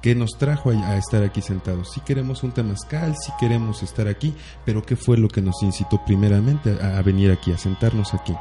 ¿Qué 0.06 0.14
nos 0.14 0.38
trajo 0.38 0.70
a, 0.70 0.96
estar 0.96 1.24
aquí 1.24 1.42
sentados? 1.42 1.90
Si 1.90 2.00
queremos 2.00 2.44
un 2.44 2.52
temazcal, 2.52 3.16
si 3.16 3.32
queremos 3.40 3.82
estar 3.82 4.06
aquí, 4.06 4.36
pero 4.64 4.80
¿qué 4.80 4.94
fue 4.94 5.18
lo 5.18 5.26
que 5.26 5.42
nos 5.42 5.60
incitó 5.64 6.00
primeramente 6.06 6.78
a, 6.80 6.98
a 6.98 7.02
venir 7.02 7.32
aquí, 7.32 7.50
a 7.50 7.58
sentarnos 7.58 8.14
aquí? 8.14 8.32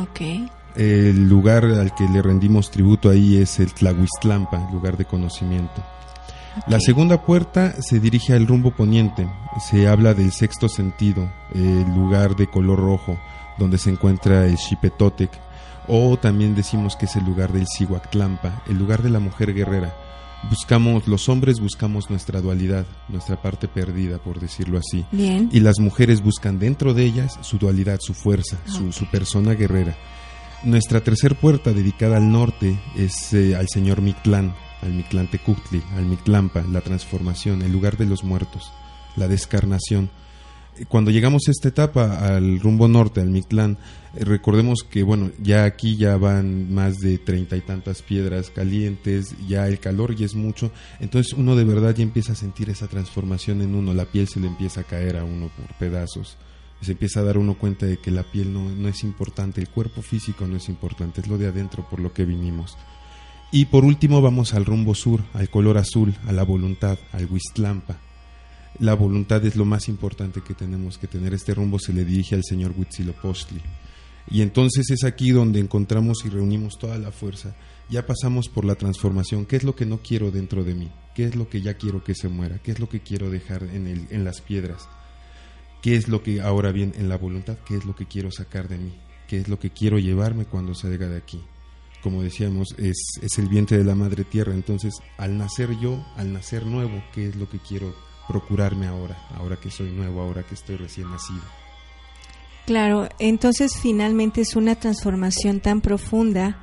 Ok. 0.00 0.48
El 0.76 1.28
lugar 1.28 1.66
al 1.66 1.94
que 1.94 2.08
le 2.08 2.22
rendimos 2.22 2.70
tributo 2.70 3.10
ahí 3.10 3.36
es 3.36 3.60
el 3.60 3.74
Tlahuistlampa, 3.74 4.70
lugar 4.72 4.96
de 4.96 5.04
conocimiento. 5.04 5.84
La 6.68 6.80
segunda 6.80 7.20
puerta 7.20 7.82
se 7.82 8.00
dirige 8.00 8.32
al 8.32 8.46
rumbo 8.46 8.70
poniente. 8.70 9.28
Se 9.60 9.86
habla 9.86 10.14
del 10.14 10.32
sexto 10.32 10.70
sentido, 10.70 11.30
el 11.54 11.84
lugar 11.94 12.34
de 12.34 12.46
color 12.46 12.78
rojo, 12.78 13.18
donde 13.58 13.76
se 13.76 13.90
encuentra 13.90 14.46
el 14.46 14.56
Xipetotec. 14.56 15.30
O 15.86 16.16
también 16.16 16.54
decimos 16.54 16.96
que 16.96 17.04
es 17.04 17.14
el 17.14 17.26
lugar 17.26 17.52
del 17.52 17.66
Cihuactlampa, 17.66 18.62
el 18.70 18.78
lugar 18.78 19.02
de 19.02 19.10
la 19.10 19.20
mujer 19.20 19.52
guerrera. 19.52 19.94
Buscamos, 20.50 21.08
los 21.08 21.28
hombres 21.28 21.60
buscamos 21.60 22.10
nuestra 22.10 22.40
dualidad, 22.40 22.86
nuestra 23.08 23.40
parte 23.40 23.68
perdida, 23.68 24.18
por 24.18 24.40
decirlo 24.40 24.78
así. 24.78 25.04
Bien. 25.10 25.48
Y 25.52 25.60
las 25.60 25.78
mujeres 25.80 26.22
buscan 26.22 26.58
dentro 26.58 26.94
de 26.94 27.04
ellas 27.04 27.38
su 27.42 27.58
dualidad, 27.58 27.98
su 28.00 28.14
fuerza, 28.14 28.58
su, 28.66 28.92
su 28.92 29.06
persona 29.10 29.54
guerrera. 29.54 29.96
Nuestra 30.64 31.02
tercera 31.02 31.34
puerta 31.34 31.72
dedicada 31.72 32.16
al 32.16 32.30
norte 32.30 32.78
es 32.96 33.34
eh, 33.34 33.54
al 33.54 33.68
señor 33.68 34.00
Mictlán, 34.00 34.54
al 34.80 34.92
Mictlán 34.92 35.30
Tecuhtli, 35.30 35.82
al 35.96 36.06
Mictlampa, 36.06 36.62
la 36.70 36.80
transformación, 36.80 37.62
el 37.62 37.72
lugar 37.72 37.96
de 37.96 38.06
los 38.06 38.24
muertos, 38.24 38.72
la 39.16 39.28
descarnación. 39.28 40.10
Cuando 40.88 41.10
llegamos 41.10 41.42
a 41.46 41.50
esta 41.50 41.68
etapa, 41.68 42.34
al 42.34 42.60
rumbo 42.60 42.88
norte, 42.88 43.20
al 43.20 43.28
Mictlán, 43.28 43.78
recordemos 44.20 44.82
que, 44.88 45.02
bueno, 45.02 45.30
ya 45.42 45.64
aquí 45.64 45.96
ya 45.96 46.16
van 46.16 46.72
más 46.72 46.98
de 46.98 47.18
treinta 47.18 47.56
y 47.56 47.60
tantas 47.60 48.02
piedras 48.02 48.50
calientes, 48.50 49.34
ya 49.46 49.66
el 49.66 49.78
calor 49.80 50.14
ya 50.14 50.26
es 50.26 50.34
mucho, 50.34 50.70
entonces 51.00 51.32
uno 51.32 51.56
de 51.56 51.64
verdad 51.64 51.94
ya 51.94 52.02
empieza 52.02 52.32
a 52.32 52.36
sentir 52.36 52.70
esa 52.70 52.88
transformación 52.88 53.62
en 53.62 53.74
uno, 53.74 53.94
la 53.94 54.06
piel 54.06 54.28
se 54.28 54.40
le 54.40 54.46
empieza 54.46 54.80
a 54.82 54.84
caer 54.84 55.16
a 55.16 55.24
uno 55.24 55.50
por 55.56 55.74
pedazos 55.78 56.36
se 56.84 56.92
empieza 56.92 57.20
a 57.20 57.24
dar 57.24 57.38
uno 57.38 57.54
cuenta 57.54 57.86
de 57.86 57.96
que 57.96 58.10
la 58.10 58.22
piel 58.22 58.52
no, 58.52 58.68
no, 58.68 58.88
es 58.88 59.02
importante, 59.04 59.60
el 59.60 59.68
cuerpo 59.68 60.02
físico 60.02 60.46
no 60.46 60.56
es 60.56 60.68
importante, 60.68 61.20
es 61.20 61.28
lo 61.28 61.38
de 61.38 61.48
adentro 61.48 61.88
por 61.88 61.98
lo 61.98 62.12
que 62.12 62.24
vinimos. 62.24 62.76
Y 63.50 63.66
por 63.66 63.84
último 63.84 64.20
vamos 64.20 64.54
al 64.54 64.64
rumbo 64.64 64.94
sur, 64.94 65.22
al 65.32 65.48
color 65.48 65.78
azul, 65.78 66.14
a 66.26 66.32
la 66.32 66.42
voluntad, 66.42 66.98
al 67.12 67.26
Huistlampa. 67.26 67.98
La 68.80 68.94
voluntad 68.94 69.44
es 69.46 69.54
lo 69.54 69.64
más 69.64 69.88
importante 69.88 70.40
que 70.40 70.54
tenemos 70.54 70.98
que 70.98 71.06
tener. 71.06 71.32
Este 71.32 71.54
rumbo 71.54 71.78
se 71.78 71.92
le 71.92 72.04
dirige 72.04 72.34
al 72.34 72.42
señor 72.42 72.74
Huitzilopochtli. 72.76 73.60
Y 74.30 74.42
entonces 74.42 74.90
es 74.90 75.04
aquí 75.04 75.30
donde 75.30 75.60
encontramos 75.60 76.24
y 76.24 76.28
reunimos 76.28 76.78
toda 76.78 76.98
la 76.98 77.12
fuerza. 77.12 77.54
Ya 77.90 78.06
pasamos 78.06 78.48
por 78.48 78.64
la 78.64 78.74
transformación. 78.74 79.44
¿Qué 79.44 79.56
es 79.56 79.64
lo 79.64 79.74
que 79.74 79.86
no 79.86 80.00
quiero 80.02 80.30
dentro 80.30 80.64
de 80.64 80.74
mí? 80.74 80.90
¿Qué 81.14 81.24
es 81.24 81.36
lo 81.36 81.48
que 81.48 81.60
ya 81.60 81.74
quiero 81.74 82.02
que 82.02 82.14
se 82.14 82.28
muera? 82.28 82.58
¿Qué 82.62 82.72
es 82.72 82.80
lo 82.80 82.88
que 82.88 83.00
quiero 83.00 83.30
dejar 83.30 83.62
en, 83.64 83.86
el, 83.86 84.06
en 84.10 84.24
las 84.24 84.40
piedras? 84.40 84.88
qué 85.84 85.96
es 85.96 86.08
lo 86.08 86.22
que 86.22 86.40
ahora 86.40 86.72
bien 86.72 86.94
en 86.96 87.10
la 87.10 87.18
voluntad, 87.18 87.58
qué 87.66 87.76
es 87.76 87.84
lo 87.84 87.94
que 87.94 88.06
quiero 88.06 88.30
sacar 88.30 88.68
de 88.68 88.78
mí, 88.78 88.98
qué 89.28 89.36
es 89.36 89.48
lo 89.48 89.58
que 89.58 89.68
quiero 89.68 89.98
llevarme 89.98 90.46
cuando 90.46 90.74
salga 90.74 91.08
de 91.08 91.18
aquí. 91.18 91.44
Como 92.02 92.22
decíamos, 92.22 92.74
es, 92.78 93.18
es 93.20 93.38
el 93.38 93.50
vientre 93.50 93.76
de 93.76 93.84
la 93.84 93.94
madre 93.94 94.24
tierra, 94.24 94.54
entonces 94.54 94.94
al 95.18 95.36
nacer 95.36 95.78
yo, 95.78 96.02
al 96.16 96.32
nacer 96.32 96.64
nuevo, 96.64 97.04
qué 97.12 97.28
es 97.28 97.36
lo 97.36 97.50
que 97.50 97.58
quiero 97.58 97.94
procurarme 98.26 98.86
ahora, 98.86 99.18
ahora 99.34 99.56
que 99.56 99.70
soy 99.70 99.90
nuevo, 99.90 100.22
ahora 100.22 100.42
que 100.42 100.54
estoy 100.54 100.76
recién 100.76 101.10
nacido. 101.10 101.42
Claro, 102.66 103.08
entonces 103.18 103.72
finalmente 103.80 104.40
es 104.40 104.56
una 104.56 104.74
transformación 104.74 105.60
tan 105.60 105.80
profunda, 105.80 106.58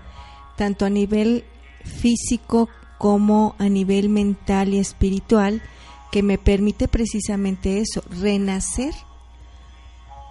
tanto 0.57 0.85
a 0.85 0.89
nivel 0.89 1.43
físico 1.85 2.69
como 2.97 3.55
a 3.59 3.69
nivel 3.69 4.09
mental 4.09 4.73
y 4.73 4.79
espiritual, 4.79 5.61
que 6.11 6.23
me 6.23 6.37
permite 6.37 6.87
precisamente 6.87 7.79
eso, 7.79 8.03
renacer 8.09 8.93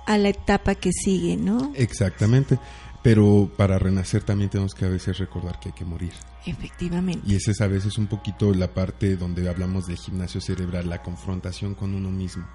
a 0.07 0.19
la 0.19 0.31
etapa 0.31 0.75
que 0.75 0.91
sigue, 0.93 1.37
¿no? 1.37 1.73
Exactamente. 1.77 2.59
Pero 3.03 3.51
para 3.57 3.79
renacer 3.79 4.23
también 4.23 4.51
tenemos 4.51 4.75
que 4.75 4.85
a 4.85 4.89
veces 4.89 5.17
recordar 5.19 5.59
que 5.59 5.71
hay 5.71 5.75
que 5.75 5.87
morir. 5.87 6.13
Efectivamente. 6.45 7.23
Y 7.27 7.35
esa 7.35 7.51
es 7.51 7.61
a 7.63 7.67
veces 7.67 7.97
un 7.97 8.07
poquito 8.07 8.53
la 8.53 8.75
parte 8.75 9.17
donde 9.17 9.49
hablamos 9.49 9.87
del 9.87 9.97
gimnasio 9.97 10.41
cerebral, 10.41 10.89
la 10.89 11.03
confrontación 11.03 11.75
con 11.75 11.95
uno 11.95 12.11
mismo. 12.11 12.47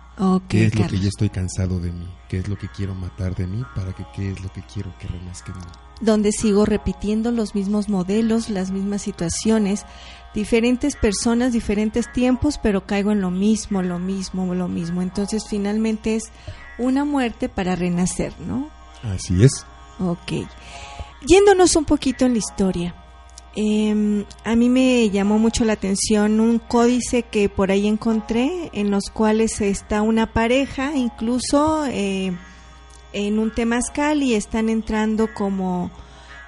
¿Qué 0.47 0.65
es 0.65 0.75
lo 0.75 0.87
que 0.87 0.99
yo 0.99 1.07
estoy 1.07 1.29
cansado 1.29 1.79
de 1.79 1.91
mí? 1.91 2.07
¿Qué 2.29 2.37
es 2.37 2.47
lo 2.47 2.57
que 2.57 2.67
quiero 2.69 2.93
matar 2.93 3.35
de 3.35 3.47
mí 3.47 3.63
para 3.75 3.93
que 3.93 4.05
qué 4.15 4.31
es 4.31 4.41
lo 4.41 4.51
que 4.53 4.61
quiero 4.61 4.95
que 4.99 5.07
renazca 5.07 5.51
en 5.51 5.59
mí? 5.59 5.65
Donde 6.01 6.31
sigo 6.31 6.65
repitiendo 6.65 7.31
los 7.31 7.55
mismos 7.55 7.89
modelos, 7.89 8.49
las 8.49 8.69
mismas 8.71 9.01
situaciones, 9.01 9.85
diferentes 10.33 10.95
personas, 10.95 11.53
diferentes 11.53 12.11
tiempos, 12.11 12.59
pero 12.61 12.85
caigo 12.85 13.11
en 13.11 13.21
lo 13.21 13.31
mismo, 13.31 13.81
lo 13.81 13.97
mismo, 13.97 14.53
lo 14.53 14.67
mismo. 14.67 15.01
Entonces 15.01 15.45
finalmente 15.47 16.15
es 16.15 16.25
una 16.77 17.03
muerte 17.03 17.49
para 17.49 17.75
renacer, 17.75 18.33
¿no? 18.41 18.69
Así 19.03 19.43
es. 19.43 19.65
Ok. 19.99 20.47
Yéndonos 21.25 21.75
un 21.75 21.85
poquito 21.85 22.25
en 22.25 22.33
la 22.33 22.39
historia. 22.39 22.95
Em, 23.55 24.25
a 24.43 24.55
mí 24.55 24.67
me 24.67 25.09
llamó 25.09 25.39
mucho 25.39 25.63
la 25.63 25.73
atención 25.73 26.41
un 26.41 26.59
códice 26.59 27.23
que 27.23 27.47
por 27.47 27.71
ahí 27.71 27.87
encontré 27.87 28.69
en 28.73 28.91
los 28.91 29.09
cuales 29.09 29.61
está 29.61 30.01
una 30.01 30.33
pareja 30.33 30.93
incluso 30.97 31.85
eh, 31.85 32.35
en 33.13 33.39
un 33.39 33.53
temazcal 33.53 34.23
y 34.23 34.35
están 34.35 34.67
entrando 34.67 35.33
como 35.33 35.89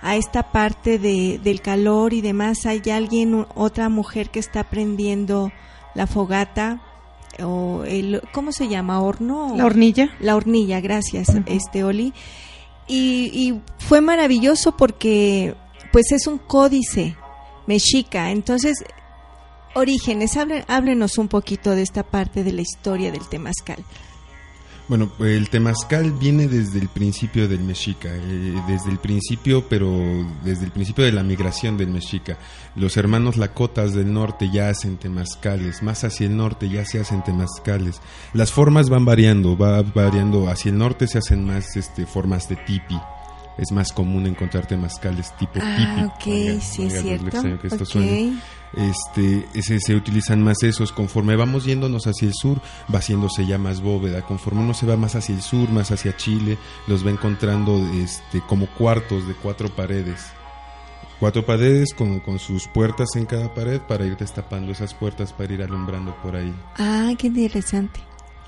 a 0.02 0.18
esta 0.18 0.52
parte 0.52 1.00
de, 1.00 1.40
del 1.42 1.62
calor 1.62 2.14
y 2.14 2.20
demás. 2.20 2.66
Hay 2.66 2.82
alguien, 2.92 3.46
otra 3.56 3.88
mujer 3.88 4.30
que 4.30 4.40
está 4.40 4.66
prendiendo 4.66 5.52
la 5.96 6.08
fogata 6.08 6.82
o 7.44 7.84
el 7.86 8.22
¿cómo 8.34 8.52
se 8.52 8.68
llama? 8.68 9.02
horno 9.02 9.54
la 9.56 9.66
hornilla 9.66 10.10
la 10.20 10.36
hornilla 10.36 10.80
gracias 10.80 11.28
este 11.46 11.84
Oli 11.84 12.14
y, 12.88 13.32
y, 13.34 13.62
fue 13.80 14.02
maravilloso 14.02 14.76
porque 14.76 15.56
pues 15.92 16.12
es 16.12 16.28
un 16.28 16.38
códice 16.38 17.16
mexica. 17.66 18.32
Entonces 18.32 18.84
orígenes 19.76 20.32
háblenos 20.68 21.18
un 21.18 21.28
poquito 21.28 21.72
de 21.72 21.84
esta 21.84 22.04
parte 22.04 22.44
de 22.44 22.52
la 22.52 22.62
historia 22.62 23.12
del 23.12 23.28
temazcal 23.28 23.84
bueno, 24.88 25.12
el 25.20 25.50
temazcal 25.50 26.14
viene 26.14 26.48
desde 26.48 26.80
el 26.80 26.88
principio 26.88 27.48
del 27.50 27.60
mexica, 27.60 28.08
eh, 28.10 28.62
desde 28.68 28.90
el 28.90 29.00
principio, 29.00 29.68
pero 29.68 29.92
desde 30.46 30.66
el 30.66 30.72
principio 30.72 31.04
de 31.04 31.12
la 31.12 31.24
migración 31.24 31.78
del 31.78 31.90
mexica. 31.90 32.38
Los 32.76 32.96
hermanos 32.96 33.36
lacotas 33.36 33.94
del 33.94 34.14
norte 34.14 34.50
ya 34.50 34.70
hacen 34.70 34.98
temazcales, 34.98 35.84
más 35.84 36.06
hacia 36.06 36.28
el 36.28 36.38
norte 36.38 36.70
ya 36.70 36.86
se 36.86 37.02
hacen 37.02 37.22
temazcales. 37.22 38.00
Las 38.34 38.52
formas 38.54 38.90
van 38.90 39.04
variando, 39.04 39.58
va 39.58 39.82
variando. 39.82 40.48
Hacia 40.50 40.72
el 40.72 40.78
norte 40.78 41.08
se 41.08 41.18
hacen 41.18 41.46
más 41.46 41.76
este, 41.76 42.06
formas 42.06 42.48
de 42.48 42.56
tipi. 42.56 42.98
Es 43.58 43.72
más 43.72 43.92
común 43.92 44.28
encontrar 44.28 44.68
temazcales 44.68 45.36
tipo 45.36 45.60
ah, 45.62 46.12
tipi. 46.22 46.56
ok, 46.56 46.62
sí, 46.62 46.86
es 46.86 47.02
cierto. 47.02 47.42
Que 47.60 47.68
este, 48.74 49.48
ese, 49.54 49.80
se 49.80 49.96
utilizan 49.96 50.44
más 50.44 50.64
esos. 50.64 50.92
Conforme 50.92 51.36
vamos 51.36 51.66
yéndonos 51.66 52.08
hacia 52.08 52.28
el 52.28 52.34
sur, 52.34 52.60
va 52.94 53.00
haciéndose 53.00 53.46
ya 53.46 53.58
más 53.58 53.82
bóveda. 53.82 54.22
Conforme 54.22 54.62
uno 54.62 54.74
se 54.74 54.86
va 54.86 54.98
más 54.98 55.16
hacia 55.16 55.36
el 55.36 55.42
sur, 55.42 55.70
más 55.70 55.92
hacia 55.92 56.16
Chile, 56.16 56.58
los 56.88 57.06
va 57.06 57.12
encontrando 57.12 57.78
este, 57.94 58.42
como 58.42 58.68
cuartos 58.68 59.28
de 59.28 59.34
cuatro 59.36 59.70
paredes. 59.70 60.28
Cuatro 61.20 61.46
paredes 61.46 61.94
con, 61.96 62.20
con 62.20 62.38
sus 62.38 62.68
puertas 62.68 63.10
en 63.16 63.26
cada 63.26 63.54
pared 63.54 63.82
para 63.82 64.06
ir 64.06 64.16
destapando 64.18 64.72
esas 64.72 64.94
puertas 64.94 65.34
para 65.34 65.52
ir 65.52 65.64
alumbrando 65.64 66.16
por 66.22 66.36
ahí. 66.36 66.54
Ah, 66.78 67.12
qué 67.18 67.28
interesante. 67.28 68.00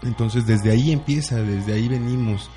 Entonces 0.03 0.45
desde 0.45 0.71
ahí 0.71 0.91
empieza, 0.91 1.37
desde 1.37 1.73
ahí 1.73 1.87
venimos. 1.87 2.49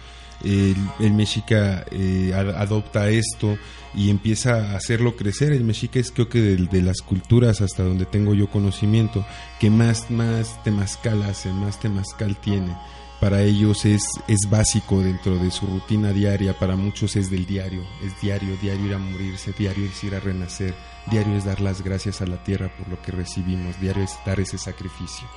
El, 0.44 1.12
mexica 1.12 1.84
eh, 1.90 2.32
adopta 2.34 3.08
esto 3.08 3.56
y 3.94 4.10
empieza 4.10 4.72
a 4.72 4.76
hacerlo 4.76 5.16
crecer. 5.16 5.52
El 5.52 5.64
mexica 5.64 5.98
es 5.98 6.10
creo 6.10 6.28
que 6.28 6.40
de, 6.40 6.82
las 6.82 7.02
culturas 7.02 7.60
hasta 7.60 7.82
donde 7.82 8.06
tengo 8.06 8.34
yo 8.34 8.48
conocimiento 8.48 9.24
que 9.60 9.70
más, 9.70 10.10
más 10.10 10.62
temazcal 10.64 11.22
hace, 11.22 11.52
más 11.52 11.78
temazcal 11.80 12.36
tiene. 12.36 12.76
Para 13.20 13.42
ellos 13.42 13.84
es, 13.84 14.02
es 14.26 14.50
básico 14.50 15.00
dentro 15.00 15.36
de 15.36 15.52
su 15.52 15.64
rutina 15.66 16.12
diaria, 16.12 16.58
para 16.58 16.74
muchos 16.74 17.14
es 17.14 17.30
del 17.30 17.46
diario, 17.46 17.84
es 18.04 18.20
diario, 18.20 18.56
diario 18.60 18.86
ir 18.86 18.94
a 18.94 18.98
morirse, 18.98 19.52
diario 19.56 19.88
ir 20.02 20.14
a 20.16 20.20
renacer, 20.20 20.74
diario 21.08 21.36
es 21.36 21.44
dar 21.44 21.60
las 21.60 21.82
gracias 21.82 22.20
a 22.20 22.26
la 22.26 22.42
tierra 22.42 22.72
por 22.76 22.88
lo 22.88 23.00
que 23.00 23.12
recibimos, 23.12 23.80
diario 23.80 24.02
es 24.02 24.18
dar 24.26 24.40
ese 24.40 24.58
sacrificio. 24.58 25.28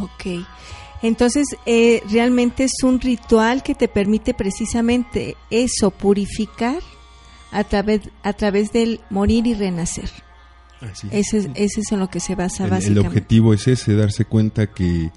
Ok, 0.00 0.46
entonces 1.02 1.46
eh, 1.66 2.02
realmente 2.10 2.64
es 2.64 2.82
un 2.82 3.00
ritual 3.00 3.62
que 3.62 3.74
te 3.74 3.88
permite 3.88 4.34
precisamente 4.34 5.36
eso, 5.50 5.90
purificar 5.90 6.82
a 7.52 7.64
través, 7.64 8.02
a 8.22 8.32
través 8.32 8.72
del 8.72 9.00
morir 9.10 9.46
y 9.46 9.54
renacer. 9.54 10.10
Ese, 11.10 11.38
es, 11.38 11.48
ese 11.54 11.80
es 11.80 11.92
en 11.92 12.00
lo 12.00 12.08
que 12.08 12.20
se 12.20 12.34
basa 12.34 12.64
el, 12.64 12.70
básicamente. 12.70 13.00
El 13.00 13.06
objetivo 13.06 13.54
es 13.54 13.68
ese, 13.68 13.94
darse 13.94 14.24
cuenta 14.24 14.68
que, 14.68 15.10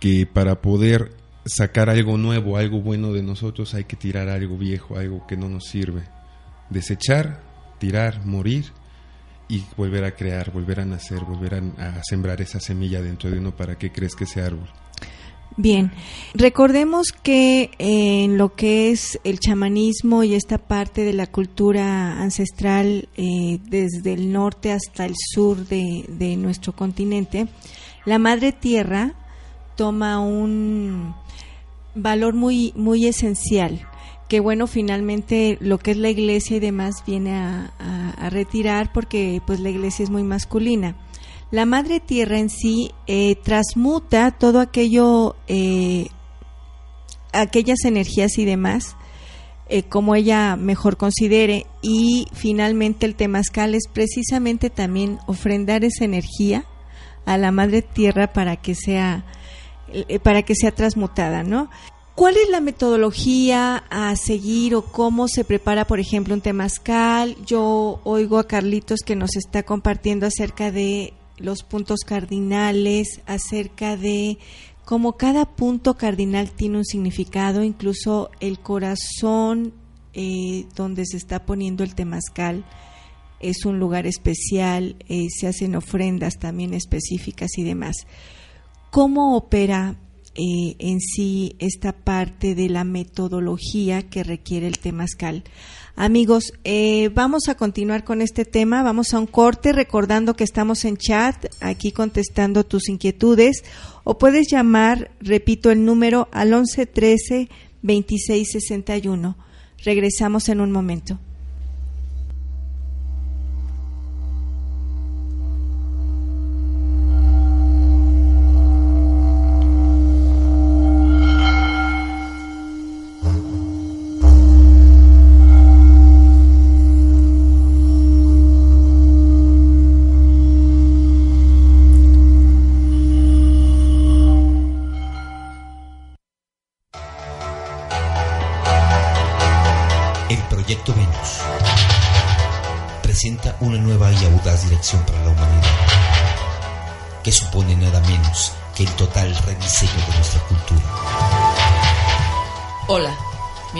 que 0.00 0.26
para 0.26 0.60
poder 0.60 1.12
sacar 1.44 1.90
algo 1.90 2.18
nuevo, 2.18 2.56
algo 2.56 2.80
bueno 2.80 3.12
de 3.12 3.22
nosotros, 3.22 3.74
hay 3.74 3.84
que 3.84 3.96
tirar 3.96 4.28
algo 4.28 4.56
viejo, 4.56 4.96
algo 4.96 5.26
que 5.26 5.36
no 5.36 5.48
nos 5.48 5.66
sirve. 5.66 6.02
Desechar, 6.70 7.40
tirar, 7.78 8.24
morir 8.26 8.72
y 9.48 9.64
volver 9.76 10.04
a 10.04 10.12
crear, 10.16 10.50
volver 10.50 10.80
a 10.80 10.84
nacer, 10.84 11.20
volver 11.20 11.54
a, 11.54 11.98
a 11.98 12.02
sembrar 12.02 12.40
esa 12.40 12.58
semilla 12.58 13.00
dentro 13.00 13.30
de 13.30 13.38
uno 13.38 13.54
para 13.54 13.78
que 13.78 13.92
crezca 13.92 14.24
ese 14.24 14.42
árbol. 14.42 14.68
Bien, 15.58 15.90
recordemos 16.34 17.12
que 17.12 17.70
en 17.78 18.36
lo 18.36 18.54
que 18.54 18.90
es 18.90 19.18
el 19.24 19.40
chamanismo 19.40 20.22
y 20.22 20.34
esta 20.34 20.58
parte 20.58 21.02
de 21.02 21.14
la 21.14 21.26
cultura 21.28 22.20
ancestral 22.20 23.08
eh, 23.16 23.58
desde 23.64 24.12
el 24.12 24.32
norte 24.32 24.70
hasta 24.70 25.06
el 25.06 25.14
sur 25.16 25.66
de, 25.66 26.36
nuestro 26.36 26.74
continente, 26.74 27.48
la 28.04 28.18
madre 28.18 28.52
tierra 28.52 29.14
toma 29.76 30.20
un 30.20 31.14
valor 31.94 32.34
muy, 32.34 32.74
muy 32.76 33.06
esencial 33.06 33.88
que 34.28 34.40
bueno 34.40 34.66
finalmente 34.66 35.56
lo 35.60 35.78
que 35.78 35.92
es 35.92 35.96
la 35.96 36.10
iglesia 36.10 36.56
y 36.56 36.60
demás 36.60 36.96
viene 37.06 37.34
a, 37.34 37.72
a 38.18 38.28
retirar 38.28 38.92
porque 38.92 39.40
pues 39.46 39.60
la 39.60 39.70
iglesia 39.70 40.02
es 40.02 40.10
muy 40.10 40.24
masculina 40.24 40.96
la 41.50 41.64
madre 41.64 42.00
tierra 42.00 42.38
en 42.38 42.50
sí 42.50 42.90
eh, 43.06 43.36
transmuta 43.36 44.32
todo 44.32 44.60
aquello, 44.60 45.36
eh, 45.46 46.08
aquellas 47.32 47.84
energías 47.84 48.38
y 48.38 48.44
demás, 48.44 48.96
eh, 49.68 49.84
como 49.84 50.14
ella 50.14 50.56
mejor 50.56 50.96
considere. 50.96 51.66
Y 51.82 52.26
finalmente 52.32 53.06
el 53.06 53.14
temazcal 53.14 53.74
es 53.74 53.84
precisamente 53.92 54.70
también 54.70 55.18
ofrendar 55.26 55.84
esa 55.84 56.04
energía 56.04 56.64
a 57.24 57.38
la 57.38 57.52
madre 57.52 57.82
tierra 57.82 58.32
para 58.32 58.56
que 58.56 58.74
sea, 58.74 59.24
para 60.22 60.42
que 60.42 60.54
sea 60.54 60.72
transmutada, 60.72 61.42
¿no? 61.42 61.70
¿Cuál 62.16 62.38
es 62.38 62.48
la 62.48 62.60
metodología 62.60 63.84
a 63.90 64.16
seguir 64.16 64.74
o 64.74 64.82
cómo 64.82 65.28
se 65.28 65.44
prepara, 65.44 65.86
por 65.86 66.00
ejemplo, 66.00 66.32
un 66.32 66.40
temazcal? 66.40 67.36
Yo 67.44 68.00
oigo 68.04 68.38
a 68.38 68.46
Carlitos 68.46 69.00
que 69.04 69.16
nos 69.16 69.36
está 69.36 69.64
compartiendo 69.64 70.26
acerca 70.26 70.72
de 70.72 71.12
los 71.38 71.62
puntos 71.62 72.00
cardinales, 72.00 73.20
acerca 73.26 73.96
de 73.96 74.38
cómo 74.84 75.16
cada 75.16 75.44
punto 75.56 75.94
cardinal 75.94 76.50
tiene 76.50 76.78
un 76.78 76.84
significado, 76.84 77.62
incluso 77.62 78.30
el 78.40 78.60
corazón 78.60 79.72
eh, 80.14 80.66
donde 80.74 81.04
se 81.06 81.16
está 81.16 81.44
poniendo 81.44 81.84
el 81.84 81.94
temazcal 81.94 82.64
es 83.40 83.64
un 83.64 83.78
lugar 83.78 84.06
especial, 84.06 84.96
eh, 85.08 85.26
se 85.28 85.46
hacen 85.46 85.74
ofrendas 85.74 86.38
también 86.38 86.74
específicas 86.74 87.50
y 87.56 87.64
demás. 87.64 87.96
¿Cómo 88.90 89.36
opera 89.36 89.96
eh, 90.34 90.76
en 90.78 91.00
sí 91.00 91.56
esta 91.58 91.92
parte 91.92 92.54
de 92.54 92.68
la 92.68 92.84
metodología 92.84 94.08
que 94.08 94.24
requiere 94.24 94.66
el 94.66 94.78
temazcal? 94.78 95.44
Amigos, 95.98 96.52
eh, 96.64 97.08
vamos 97.14 97.48
a 97.48 97.54
continuar 97.54 98.04
con 98.04 98.20
este 98.20 98.44
tema. 98.44 98.82
Vamos 98.82 99.14
a 99.14 99.18
un 99.18 99.26
corte 99.26 99.72
recordando 99.72 100.36
que 100.36 100.44
estamos 100.44 100.84
en 100.84 100.98
chat, 100.98 101.46
aquí 101.62 101.90
contestando 101.90 102.64
tus 102.64 102.90
inquietudes. 102.90 103.64
O 104.04 104.18
puedes 104.18 104.46
llamar, 104.50 105.10
repito 105.20 105.70
el 105.70 105.86
número, 105.86 106.28
al 106.32 106.50
1113 106.50 107.48
2661. 107.80 109.38
Regresamos 109.84 110.50
en 110.50 110.60
un 110.60 110.70
momento. 110.70 111.18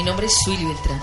Nombre 0.07 0.27
es 0.27 0.35
Suili 0.45 0.65
Beltrán 0.65 1.03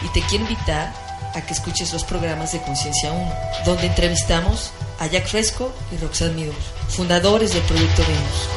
y 0.00 0.08
te 0.08 0.22
quiero 0.22 0.44
invitar 0.44 0.94
a 1.34 1.42
que 1.42 1.52
escuches 1.52 1.92
los 1.92 2.04
programas 2.04 2.52
de 2.52 2.62
Conciencia 2.62 3.12
1, 3.12 3.34
donde 3.66 3.86
entrevistamos 3.86 4.70
a 4.98 5.06
Jack 5.06 5.26
Fresco 5.26 5.70
y 5.92 5.98
Roxanne 5.98 6.32
Meadows, 6.32 6.64
fundadores 6.88 7.52
del 7.52 7.62
Proyecto 7.64 8.02
Venus. 8.02 8.48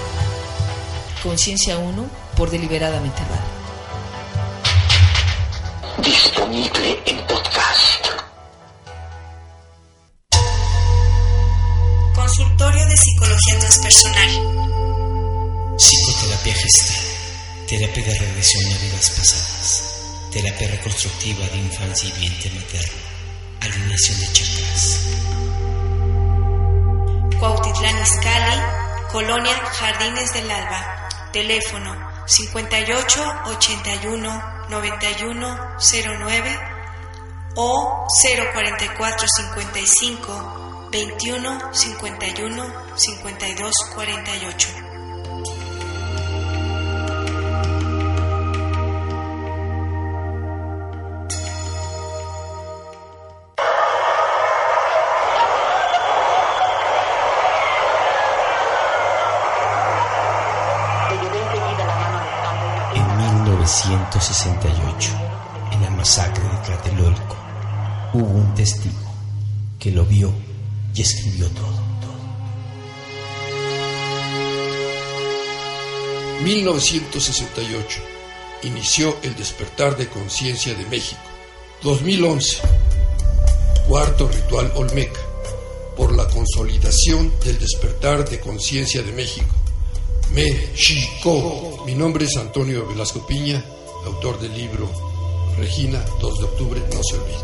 Conciencia 1.22 1.78
1 1.78 2.06
por 2.38 2.50
Deliberadamente 2.50 3.22
Radio. 3.24 3.58
Disponible 6.02 7.02
en 7.06 7.18
podcast. 7.28 8.06
Consultorio 12.16 12.86
de 12.86 12.98
Psicología 12.98 13.60
Transpersonal. 13.60 14.30
Psicoterapia 15.78 16.54
gestal. 16.54 16.97
Terapia 17.68 18.02
de 18.02 18.18
regresión 18.18 18.64
a 18.72 18.78
vidas 18.78 19.10
pasadas. 19.10 20.00
Terapia 20.32 20.70
reconstructiva 20.70 21.46
de 21.48 21.58
infancia 21.58 22.08
y 22.08 22.14
vientre 22.18 22.50
materno. 22.52 23.02
Alineación 23.60 24.20
de 24.22 24.32
chakras. 24.32 25.00
Cuautitlán 27.38 28.02
Izcalli, 28.02 28.62
Colonia 29.12 29.54
Jardines 29.54 30.34
del 30.34 30.50
Alba. 30.50 31.10
Teléfono 31.34 31.94
58 32.26 33.36
81 33.48 34.44
91 34.70 35.60
09 36.20 36.60
o 37.56 38.08
044 38.24 39.28
55 39.28 40.90
21 40.90 41.74
51 41.74 42.74
52 42.96 43.74
48. 43.94 44.87
1968, 64.18 65.12
en 65.74 65.82
la 65.84 65.92
masacre 65.92 66.44
de 66.44 66.58
Tlatelolco, 66.66 67.36
hubo 68.14 68.26
un 68.26 68.56
testigo 68.56 68.96
que 69.78 69.92
lo 69.92 70.06
vio 70.06 70.34
y 70.96 71.02
escribió 71.02 71.48
todo. 71.50 71.78
1968. 76.44 78.00
Inició 78.64 79.18
el 79.22 79.36
despertar 79.36 79.96
de 79.96 80.08
conciencia 80.08 80.74
de 80.74 80.86
México. 80.88 81.22
2011. 81.84 82.58
Cuarto 83.88 84.28
ritual 84.30 84.72
Olmeca. 84.76 85.20
Por 85.96 86.16
la 86.16 86.28
consolidación 86.28 87.32
del 87.46 87.60
despertar 87.60 88.28
de 88.28 88.40
conciencia 88.40 89.04
de 89.04 89.12
México. 89.12 89.54
México. 90.32 91.84
Mi 91.86 91.94
nombre 91.94 92.26
es 92.26 92.36
Antonio 92.36 92.88
Velasco 92.88 93.26
Piña 93.28 93.64
autor 94.06 94.40
del 94.40 94.54
libro 94.56 94.90
Regina, 95.58 96.04
2 96.22 96.38
de 96.38 96.44
octubre, 96.46 96.82
no 96.94 97.02
se 97.04 97.18
olvide. 97.18 97.38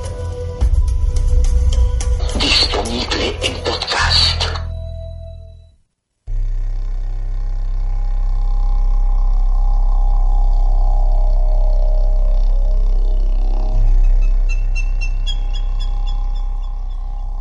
Disponible 2.39 3.27
en 3.41 3.63
podcast. 3.63 4.43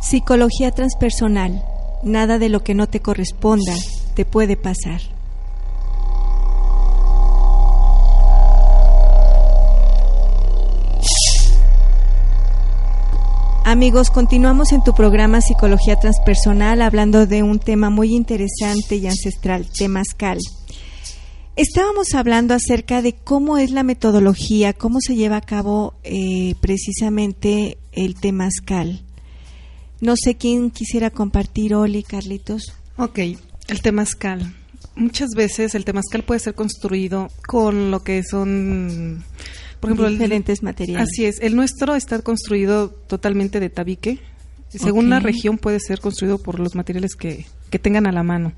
Psicología 0.01 0.71
transpersonal. 0.71 1.63
Nada 2.03 2.39
de 2.39 2.49
lo 2.49 2.63
que 2.63 2.73
no 2.73 2.87
te 2.87 2.99
corresponda 2.99 3.73
te 4.15 4.25
puede 4.25 4.57
pasar. 4.57 5.01
Amigos, 13.73 14.11
continuamos 14.11 14.71
en 14.71 14.83
tu 14.83 14.93
programa 14.93 15.41
Psicología 15.41 15.95
Transpersonal 15.95 16.79
hablando 16.83 17.25
de 17.25 17.41
un 17.41 17.57
tema 17.57 17.89
muy 17.89 18.13
interesante 18.13 18.97
y 18.97 19.07
ancestral, 19.07 19.67
Temazcal. 19.67 20.37
Estábamos 21.55 22.13
hablando 22.13 22.53
acerca 22.53 23.01
de 23.01 23.13
cómo 23.13 23.57
es 23.57 23.71
la 23.71 23.81
metodología, 23.81 24.73
cómo 24.73 24.99
se 25.01 25.15
lleva 25.15 25.37
a 25.37 25.41
cabo 25.41 25.95
eh, 26.03 26.53
precisamente 26.61 27.79
el 27.93 28.13
Temazcal. 28.13 29.01
No 30.01 30.13
sé 30.17 30.35
quién 30.35 30.69
quisiera 30.69 31.09
compartir, 31.09 31.73
Oli, 31.73 32.03
Carlitos. 32.03 32.73
Ok, 32.97 33.17
el 33.69 33.81
temazcal. 33.81 34.55
Muchas 34.95 35.31
veces 35.35 35.73
el 35.73 35.83
temazcal 35.83 36.21
puede 36.21 36.41
ser 36.41 36.53
construido 36.53 37.27
con 37.47 37.89
lo 37.89 38.03
que 38.03 38.21
son, 38.21 39.25
por 39.83 39.89
ejemplo, 39.89 40.09
diferentes 40.09 40.63
materiales. 40.63 41.09
Así 41.11 41.25
es, 41.25 41.41
el 41.41 41.57
nuestro 41.57 41.93
está 41.93 42.17
construido 42.19 42.87
totalmente 42.87 43.59
de 43.59 43.69
tabique. 43.69 44.17
Según 44.69 45.09
la 45.09 45.19
región 45.19 45.57
puede 45.57 45.81
ser 45.81 45.99
construido 45.99 46.37
por 46.37 46.57
los 46.57 46.73
materiales 46.73 47.15
que, 47.15 47.45
que 47.69 47.79
tengan 47.79 48.07
a 48.07 48.13
la 48.13 48.23
mano. 48.23 48.53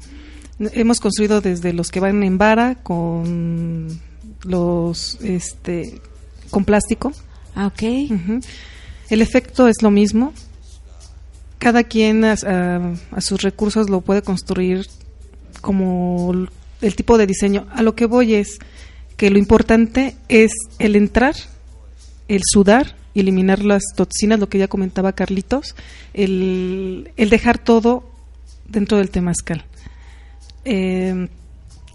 Hemos 0.60 1.00
construido 1.00 1.42
desde 1.42 1.74
los 1.74 1.90
que 1.90 2.00
van 2.00 2.22
en 2.22 2.38
vara 2.38 2.76
con 2.76 4.00
los 4.44 5.18
este 5.24 6.00
con 6.52 6.64
plástico. 6.64 7.12
Ah, 7.56 7.66
ok. 7.66 7.82
El 9.10 9.22
efecto 9.24 9.68
es 9.68 9.82
lo 9.82 9.90
mismo, 9.90 10.32
cada 11.58 11.86
quien 11.86 12.24
a, 12.24 12.36
sus 13.18 13.42
recursos 13.42 13.90
lo 13.90 14.02
puede 14.02 14.22
construir 14.22 14.86
como 15.60 16.48
el 16.82 16.96
tipo 16.96 17.18
de 17.18 17.26
diseño. 17.26 17.66
A 17.72 17.82
lo 17.82 17.96
que 17.96 18.06
voy 18.06 18.36
es 18.36 18.60
que 19.18 19.30
lo 19.30 19.38
importante 19.38 20.16
es 20.30 20.52
el 20.80 20.96
entrar, 20.96 21.36
el 22.28 22.42
sudar, 22.44 22.96
eliminar 23.14 23.64
las 23.64 23.84
toxinas, 23.96 24.40
lo 24.40 24.50
que 24.50 24.58
ya 24.58 24.68
comentaba 24.68 25.14
Carlitos, 25.14 25.76
el, 26.14 27.12
dejar 27.18 27.58
todo 27.58 28.10
dentro 28.68 28.98
del 28.98 29.10
temazcal. 29.10 29.66
Eh, 30.66 31.30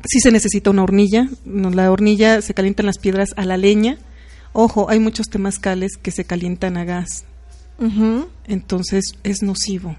si 0.08 0.20
se 0.20 0.30
necesita 0.30 0.70
una 0.70 0.82
hornilla, 0.82 1.28
la 1.44 1.90
hornilla 1.90 2.40
se 2.40 2.54
calientan 2.54 2.86
las 2.86 2.98
piedras 2.98 3.30
a 3.36 3.44
la 3.44 3.56
leña. 3.56 3.98
Ojo, 4.52 4.88
hay 4.88 4.98
muchos 4.98 5.28
temazcales 5.28 5.96
que 6.00 6.10
se 6.10 6.24
calientan 6.24 6.76
a 6.76 6.84
gas, 6.84 7.24
entonces 8.46 9.14
es 9.22 9.42
nocivo. 9.42 9.96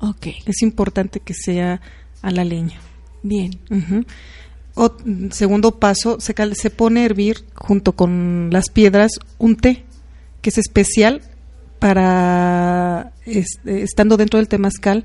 Ok. 0.00 0.28
Es 0.46 0.62
importante 0.62 1.20
que 1.20 1.34
sea 1.34 1.80
a 2.22 2.30
la 2.30 2.44
leña. 2.44 2.78
Bien. 3.22 3.50
O, 4.76 4.92
segundo 5.30 5.80
paso, 5.80 6.20
se, 6.20 6.34
se 6.54 6.70
pone 6.70 7.00
a 7.00 7.04
hervir 7.06 7.44
junto 7.54 7.92
con 7.92 8.50
las 8.52 8.70
piedras 8.70 9.12
un 9.38 9.56
té 9.56 9.84
que 10.40 10.50
es 10.50 10.58
especial 10.58 11.22
para, 11.80 13.12
estando 13.64 14.16
dentro 14.16 14.38
del 14.38 14.48
temazcal, 14.48 15.04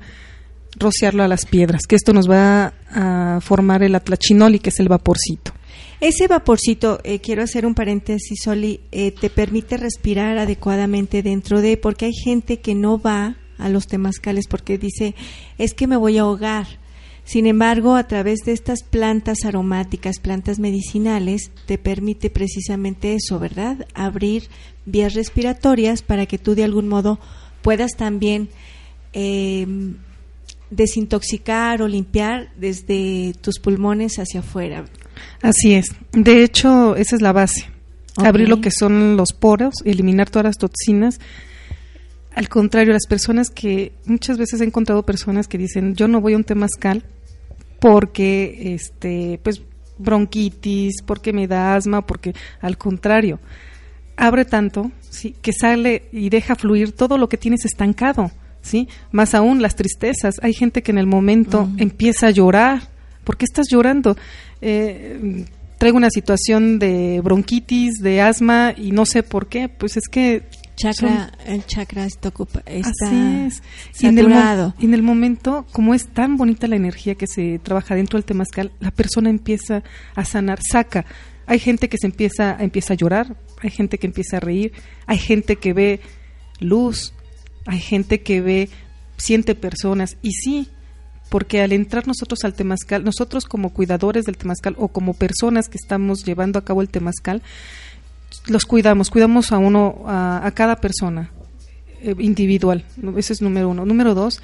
rociarlo 0.76 1.22
a 1.22 1.28
las 1.28 1.46
piedras, 1.46 1.86
que 1.86 1.96
esto 1.96 2.12
nos 2.12 2.30
va 2.30 2.74
a 2.90 3.40
formar 3.40 3.82
el 3.82 3.94
atlachinoli, 3.94 4.58
que 4.58 4.70
es 4.70 4.78
el 4.78 4.88
vaporcito. 4.88 5.52
Ese 6.00 6.26
vaporcito, 6.28 7.00
eh, 7.04 7.20
quiero 7.20 7.42
hacer 7.42 7.66
un 7.66 7.74
paréntesis, 7.74 8.40
Soli, 8.42 8.80
eh, 8.90 9.12
te 9.12 9.30
permite 9.30 9.76
respirar 9.76 10.38
adecuadamente 10.38 11.22
dentro 11.22 11.60
de, 11.60 11.76
porque 11.76 12.06
hay 12.06 12.14
gente 12.14 12.60
que 12.60 12.74
no 12.74 12.98
va 12.98 13.36
a 13.58 13.68
los 13.68 13.86
temazcales 13.86 14.46
porque 14.48 14.78
dice, 14.78 15.14
es 15.58 15.74
que 15.74 15.86
me 15.86 15.96
voy 15.96 16.18
a 16.18 16.22
ahogar. 16.22 16.66
Sin 17.24 17.46
embargo, 17.46 17.94
a 17.94 18.06
través 18.08 18.40
de 18.40 18.52
estas 18.52 18.82
plantas 18.82 19.44
aromáticas, 19.44 20.18
plantas 20.18 20.58
medicinales, 20.58 21.50
te 21.66 21.78
permite 21.78 22.30
precisamente 22.30 23.14
eso, 23.14 23.38
¿verdad? 23.38 23.86
Abrir 23.94 24.48
vías 24.86 25.14
respiratorias 25.14 26.02
para 26.02 26.26
que 26.26 26.38
tú 26.38 26.54
de 26.54 26.64
algún 26.64 26.88
modo 26.88 27.20
puedas 27.62 27.92
también 27.96 28.48
eh, 29.12 29.66
desintoxicar 30.70 31.82
o 31.82 31.88
limpiar 31.88 32.50
desde 32.56 33.34
tus 33.40 33.60
pulmones 33.60 34.16
hacia 34.18 34.40
afuera. 34.40 34.84
Así 35.42 35.74
es. 35.74 35.94
De 36.12 36.42
hecho, 36.42 36.96
esa 36.96 37.16
es 37.16 37.22
la 37.22 37.32
base. 37.32 37.66
Abrir 38.16 38.48
lo 38.48 38.60
que 38.60 38.70
son 38.70 39.16
los 39.16 39.32
poros, 39.32 39.74
eliminar 39.84 40.28
todas 40.28 40.44
las 40.44 40.58
toxinas. 40.58 41.20
Al 42.34 42.48
contrario, 42.48 42.92
las 42.92 43.06
personas 43.06 43.50
que 43.50 43.92
muchas 44.06 44.38
veces 44.38 44.60
he 44.60 44.64
encontrado 44.64 45.04
personas 45.04 45.48
que 45.48 45.58
dicen, 45.58 45.94
"Yo 45.94 46.08
no 46.08 46.20
voy 46.20 46.34
a 46.34 46.36
un 46.36 46.44
temazcal 46.44 47.04
porque 47.80 48.74
este, 48.74 49.38
pues 49.42 49.62
bronquitis, 49.98 51.02
porque 51.04 51.32
me 51.32 51.46
da 51.46 51.74
asma, 51.74 52.06
porque 52.06 52.34
al 52.60 52.78
contrario, 52.78 53.38
abre 54.16 54.44
tanto, 54.44 54.90
¿sí? 55.10 55.34
que 55.42 55.52
sale 55.52 56.04
y 56.12 56.30
deja 56.30 56.54
fluir 56.54 56.92
todo 56.92 57.18
lo 57.18 57.28
que 57.28 57.36
tienes 57.36 57.64
estancado, 57.64 58.30
¿sí? 58.62 58.88
Más 59.10 59.34
aún 59.34 59.62
las 59.62 59.76
tristezas. 59.76 60.36
Hay 60.42 60.54
gente 60.54 60.82
que 60.82 60.92
en 60.92 60.98
el 60.98 61.06
momento 61.06 61.68
empieza 61.76 62.28
a 62.28 62.30
llorar. 62.30 62.90
¿Por 63.24 63.36
qué 63.36 63.44
estás 63.44 63.66
llorando? 63.70 64.16
eh, 64.62 65.44
traigo 65.76 65.96
una 65.96 66.10
situación 66.10 66.78
de 66.78 67.20
bronquitis, 67.22 67.94
de 68.00 68.20
asma 68.20 68.72
y 68.76 68.92
no 68.92 69.04
sé 69.04 69.24
por 69.24 69.48
qué, 69.48 69.68
pues 69.68 69.96
es 69.96 70.04
que 70.08 70.44
chakra, 70.76 71.32
el 71.46 71.64
chakra 71.66 72.04
está, 72.04 72.28
ocupa, 72.28 72.62
está 72.66 73.06
saturado. 73.92 74.74
Y 74.78 74.86
en, 74.86 74.94
el, 74.94 75.02
momento, 75.02 75.66
como 75.72 75.94
es 75.94 76.08
tan 76.08 76.36
bonita 76.36 76.66
la 76.66 76.76
energía 76.76 77.14
que 77.14 77.26
se 77.26 77.58
trabaja 77.58 77.94
dentro 77.94 78.18
del 78.18 78.24
temazcal, 78.24 78.72
la 78.80 78.90
persona 78.90 79.30
empieza 79.30 79.82
a 80.14 80.24
sanar, 80.24 80.60
saca. 80.62 81.04
Hay 81.46 81.58
gente 81.58 81.88
que 81.88 81.98
se 81.98 82.06
empieza, 82.06 82.56
empieza 82.58 82.94
a 82.94 82.96
llorar, 82.96 83.36
hay 83.60 83.70
gente 83.70 83.98
que 83.98 84.06
empieza 84.06 84.38
a 84.38 84.40
reír, 84.40 84.72
hay 85.06 85.18
gente 85.18 85.56
que 85.56 85.72
ve 85.72 86.00
luz, 86.60 87.12
hay 87.66 87.80
gente 87.80 88.22
que 88.22 88.40
ve, 88.40 88.68
siente 89.16 89.54
personas 89.54 90.16
y 90.22 90.32
sí, 90.32 90.68
porque 91.28 91.62
al 91.62 91.72
entrar 91.72 92.06
nosotros 92.06 92.40
al 92.44 92.54
temazcal, 92.54 93.04
nosotros 93.04 93.44
como 93.44 93.72
cuidadores 93.72 94.24
del 94.24 94.36
temazcal 94.36 94.76
o 94.78 94.88
como 94.88 95.14
personas 95.14 95.68
que 95.68 95.78
estamos 95.78 96.24
llevando 96.24 96.58
a 96.58 96.64
cabo 96.64 96.82
el 96.82 96.90
temazcal, 96.90 97.42
los 98.46 98.64
cuidamos, 98.64 99.10
cuidamos 99.10 99.52
a 99.52 99.58
uno, 99.58 100.02
a, 100.06 100.50
cada 100.54 100.76
persona 100.76 101.30
eh, 102.00 102.14
individual, 102.18 102.84
ese 103.16 103.32
es 103.32 103.42
número 103.42 103.68
uno. 103.68 103.84
Número 103.84 104.14
dos, 104.14 104.40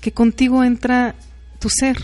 que 0.00 0.12
contigo 0.12 0.64
entra 0.64 1.14
tu 1.58 1.68
ser, 1.68 1.98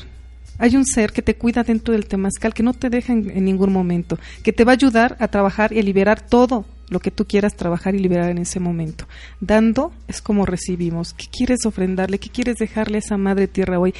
hay 0.58 0.76
un 0.76 0.86
ser 0.86 1.12
que 1.12 1.22
te 1.22 1.36
cuida 1.36 1.62
dentro 1.62 1.92
del 1.92 2.06
temazcal, 2.06 2.54
que 2.54 2.62
no 2.62 2.72
te 2.72 2.90
deja 2.90 3.12
en, 3.12 3.44
ningún 3.44 3.72
momento, 3.72 4.18
que 4.42 4.52
te 4.52 4.64
va 4.64 4.72
a 4.72 4.74
ayudar 4.74 5.16
a 5.20 5.28
trabajar 5.28 5.72
y 5.72 5.78
a 5.78 5.82
liberar 5.82 6.20
todo 6.20 6.64
lo 6.88 7.00
que 7.00 7.10
tú 7.10 7.26
quieras 7.26 7.56
trabajar 7.56 7.94
y 7.94 7.98
liberar 7.98 8.30
en 8.30 8.38
ese 8.38 8.60
momento. 8.60 9.06
Dando 9.40 9.92
es 10.08 10.22
como 10.22 10.46
recibimos. 10.46 11.14
¿Qué 11.14 11.26
quieres 11.30 11.66
ofrendarle? 11.66 12.18
¿Qué 12.18 12.30
quieres 12.30 12.56
dejarle 12.56 12.96
a 12.96 13.00
esa 13.00 13.16
madre 13.16 13.48
tierra 13.48 13.78
hoy? 13.78 13.92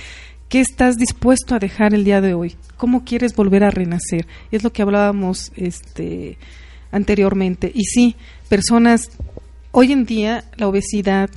¿Qué 0.48 0.60
estás 0.60 0.96
dispuesto 0.96 1.54
a 1.54 1.58
dejar 1.58 1.92
el 1.92 2.04
día 2.04 2.20
de 2.20 2.34
hoy? 2.34 2.56
¿Cómo 2.76 3.04
quieres 3.04 3.34
volver 3.34 3.64
a 3.64 3.70
renacer? 3.70 4.26
Es 4.52 4.62
lo 4.62 4.72
que 4.72 4.82
hablábamos 4.82 5.52
este 5.56 6.38
anteriormente. 6.90 7.70
Y 7.74 7.84
sí, 7.84 8.16
personas 8.48 9.10
hoy 9.72 9.92
en 9.92 10.04
día 10.04 10.44
la 10.56 10.68
obesidad 10.68 11.30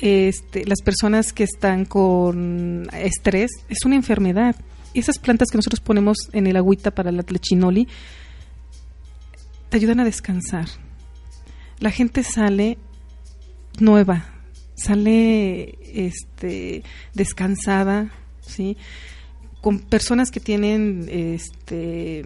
este, 0.00 0.64
las 0.64 0.80
personas 0.80 1.34
que 1.34 1.44
están 1.44 1.84
con 1.84 2.88
estrés 2.92 3.50
es 3.68 3.84
una 3.84 3.96
enfermedad. 3.96 4.56
Esas 4.94 5.18
plantas 5.18 5.50
que 5.50 5.58
nosotros 5.58 5.80
ponemos 5.80 6.16
en 6.32 6.46
el 6.46 6.56
agüita 6.56 6.90
para 6.90 7.12
la 7.12 7.22
tlechinoli 7.22 7.86
te 9.68 9.76
ayudan 9.76 10.00
a 10.00 10.04
descansar. 10.04 10.66
La 11.78 11.90
gente 11.90 12.22
sale 12.22 12.78
nueva, 13.78 14.24
sale 14.74 15.78
este 15.84 16.82
descansada, 17.14 18.10
¿sí? 18.40 18.76
Con 19.60 19.80
personas 19.80 20.30
que 20.30 20.40
tienen 20.40 21.06
este 21.10 22.24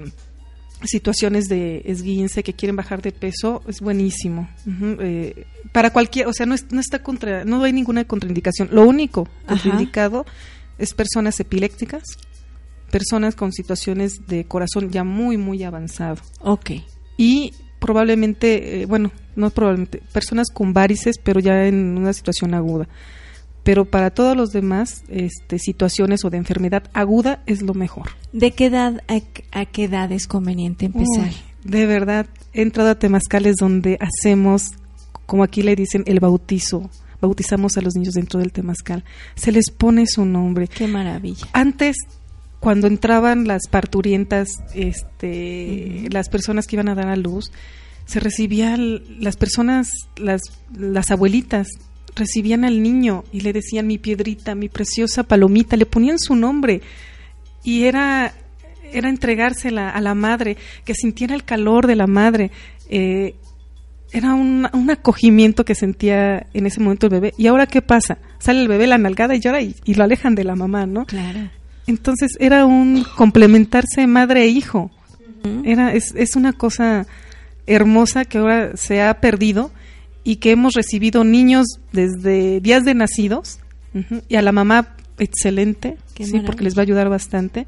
situaciones 0.87 1.49
de 1.49 1.83
esguince 1.87 2.43
que 2.43 2.53
quieren 2.53 2.77
bajar 2.77 3.03
de 3.03 3.13
peso 3.13 3.63
es 3.69 3.81
buenísimo 3.81 4.49
eh, 5.01 5.47
para 5.73 5.91
cualquier 5.91 6.27
o 6.27 6.33
sea 6.33 6.47
no, 6.47 6.55
no, 6.71 6.81
está 6.81 7.01
contra 7.01 7.45
no 7.45 7.63
hay 7.63 7.73
ninguna 7.73 8.05
contraindicación 8.05 8.69
lo 8.73 8.83
único 8.83 9.29
contraindicado 9.47 10.27
es 10.79 10.95
personas 10.95 11.39
epilépticas 11.41 12.03
personas 12.91 13.35
con 13.35 13.53
situaciones 13.53 14.27
de 14.27 14.45
corazón 14.45 14.91
ya 14.91 15.05
muy 15.05 15.37
muy 15.37 15.63
avanzado 15.65 16.21
Ok. 16.41 16.71
y 17.17 17.53
probablemente, 17.85 18.81
eh, 18.81 18.87
bueno, 18.87 19.13
no 19.37 19.51
probablemente, 19.51 20.01
personas 20.11 20.49
con 20.51 20.73
varices, 20.73 21.17
pero 21.23 21.39
ya 21.39 21.67
en 21.67 21.99
una 21.99 22.15
situación 22.15 22.55
aguda. 22.55 22.89
Pero 23.63 23.85
para 23.85 24.09
todos 24.09 24.35
los 24.35 24.53
demás 24.53 25.05
este, 25.11 25.59
situaciones 25.59 26.25
o 26.25 26.31
de 26.31 26.39
enfermedad 26.39 26.85
aguda 26.95 27.43
es 27.45 27.61
lo 27.61 27.75
mejor. 27.75 28.09
¿De 28.35 28.51
qué 28.51 28.67
edad 28.67 29.01
a, 29.53 29.65
qué 29.65 29.85
edad 29.85 30.11
es 30.11 30.27
conveniente 30.27 30.87
empezar? 30.87 31.31
de 31.63 31.87
verdad, 31.87 32.27
he 32.53 32.63
entrado 32.63 32.91
a 32.91 32.99
temazcales 32.99 33.55
donde 33.61 33.97
hacemos, 34.01 34.73
como 35.25 35.45
aquí 35.45 35.63
le 35.63 35.77
dicen, 35.77 36.03
el 36.07 36.19
bautizo. 36.19 36.91
Bautizamos 37.21 37.79
a 37.79 37.81
los 37.81 37.95
niños 37.95 38.15
dentro 38.15 38.41
del 38.41 38.51
temazcal. 38.51 39.05
Se 39.37 39.53
les 39.53 39.71
pone 39.71 40.09
su 40.09 40.25
nombre. 40.25 40.67
Qué 40.67 40.89
maravilla. 40.89 41.47
Antes 41.53 41.97
cuando 42.59 42.89
entraban 42.89 43.47
las 43.47 43.69
parturientas, 43.71 44.49
este, 44.75 46.09
las 46.11 46.29
personas 46.29 46.67
que 46.67 46.75
iban 46.75 46.89
a 46.89 46.97
dar 46.97 47.09
a 47.09 47.17
luz, 47.17 47.53
se 48.05 48.19
recibían 48.19 49.01
las 49.23 49.37
personas, 49.37 49.91
las, 50.17 50.43
las 50.77 51.13
abuelitas 51.13 51.69
recibían 52.17 52.65
al 52.65 52.83
niño 52.83 53.23
y 53.33 53.43
le 53.43 53.53
decían 53.53 53.87
mi 53.87 53.99
piedrita, 53.99 54.57
mi 54.57 54.69
preciosa 54.69 55.23
palomita, 55.23 55.77
le 55.77 55.87
ponían 55.87 56.19
su 56.19 56.35
nombre 56.35 56.83
y 57.65 57.85
era 57.85 58.33
era 58.93 59.09
entregársela 59.09 59.91
a 59.91 60.01
la 60.01 60.15
madre, 60.15 60.57
que 60.85 60.95
sintiera 60.95 61.35
el 61.35 61.43
calor 61.43 61.89
de 61.89 61.97
la 61.97 62.07
madre. 62.07 62.53
Eh, 62.89 63.35
era 64.13 64.35
un, 64.35 64.69
un, 64.73 64.91
acogimiento 64.91 65.65
que 65.65 65.75
sentía 65.75 66.47
en 66.55 66.67
ese 66.67 66.79
momento 66.79 67.07
el 67.07 67.11
bebé. 67.11 67.35
¿Y 67.37 67.49
ahora 67.49 67.67
qué 67.67 67.83
pasa? 67.83 68.19
Sale 68.39 68.61
el 68.61 68.69
bebé 68.69 68.87
la 68.87 68.99
nalgada 68.99 69.35
y 69.35 69.41
llora 69.41 69.61
y, 69.61 69.75
y 69.85 69.95
lo 69.95 70.05
alejan 70.05 70.37
de 70.37 70.45
la 70.45 70.55
mamá, 70.55 70.87
¿no? 70.87 71.07
Claro. 71.07 71.51
Entonces 71.89 72.31
era 72.39 72.65
un 72.65 73.05
complementarse 73.17 74.07
madre 74.07 74.45
e 74.45 74.49
hijo. 74.49 74.91
Era, 75.65 75.93
es, 75.93 76.15
es 76.17 76.37
una 76.37 76.55
cosa 76.55 77.07
hermosa 77.67 78.25
que 78.25 78.39
ahora 78.39 78.77
se 78.77 79.03
ha 79.03 79.21
perdido 79.21 79.73
y 80.23 80.37
que 80.37 80.53
hemos 80.53 80.73
recibido 80.73 81.23
niños 81.23 81.67
desde 81.93 82.61
días 82.61 82.85
de 82.85 82.95
nacidos 82.95 83.59
y 84.29 84.37
a 84.37 84.43
la 84.43 84.53
mamá 84.53 84.97
excelente, 85.19 85.97
sí, 86.19 86.41
porque 86.45 86.65
les 86.65 86.77
va 86.77 86.81
a 86.81 86.83
ayudar 86.85 87.09
bastante. 87.09 87.67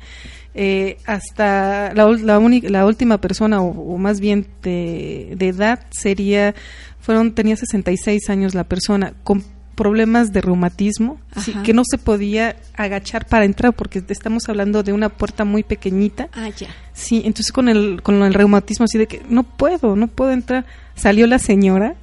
Eh, 0.54 0.96
hasta 1.04 1.92
la, 1.94 2.06
la, 2.06 2.40
la, 2.62 2.86
última 2.86 3.20
persona, 3.20 3.60
o, 3.60 3.98
más 3.98 4.20
bien 4.20 4.46
de, 4.62 5.34
de, 5.36 5.48
edad, 5.48 5.86
sería, 5.90 6.54
fueron, 6.98 7.34
tenía 7.34 7.56
66 7.56 8.30
años 8.30 8.54
la 8.54 8.64
persona, 8.64 9.12
con 9.22 9.44
problemas 9.76 10.32
de 10.32 10.40
reumatismo, 10.40 11.20
que 11.62 11.74
no 11.74 11.82
se 11.84 11.98
podía 11.98 12.56
agachar 12.74 13.26
para 13.26 13.44
entrar 13.44 13.74
porque 13.74 14.02
estamos 14.08 14.48
hablando 14.48 14.82
de 14.82 14.92
una 14.92 15.10
puerta 15.10 15.44
muy 15.44 15.62
pequeñita. 15.62 16.28
Ah, 16.32 16.48
ya. 16.48 16.68
Sí, 16.94 17.22
entonces 17.26 17.52
con 17.52 17.68
el, 17.68 18.02
con 18.02 18.22
el 18.22 18.34
reumatismo 18.34 18.84
así 18.84 18.96
de 18.96 19.06
que 19.06 19.22
no 19.28 19.42
puedo, 19.42 19.94
no 19.94 20.08
puedo 20.08 20.32
entrar. 20.32 20.64
Salió 20.94 21.26
la 21.26 21.38
señora 21.38 21.94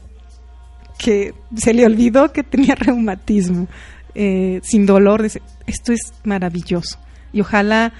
que 1.00 1.34
se 1.58 1.74
le 1.74 1.86
olvidó 1.86 2.32
que 2.32 2.44
tenía 2.44 2.76
reumatismo, 2.76 3.68
eh, 4.16 4.62
sin 4.64 4.86
dolor. 4.86 5.26
Esto 5.26 5.94
es 5.94 6.14
maravilloso. 6.24 6.98
Y 7.32 7.42
ojalá, 7.42 7.94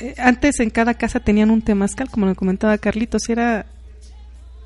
eh, 0.00 0.14
antes 0.18 0.60
en 0.60 0.70
cada 0.70 0.94
casa 0.94 1.20
tenían 1.20 1.50
un 1.50 1.62
temazcal, 1.62 2.10
como 2.10 2.26
lo 2.26 2.34
comentaba 2.34 2.78
Carlitos, 2.78 3.28
era, 3.28 3.66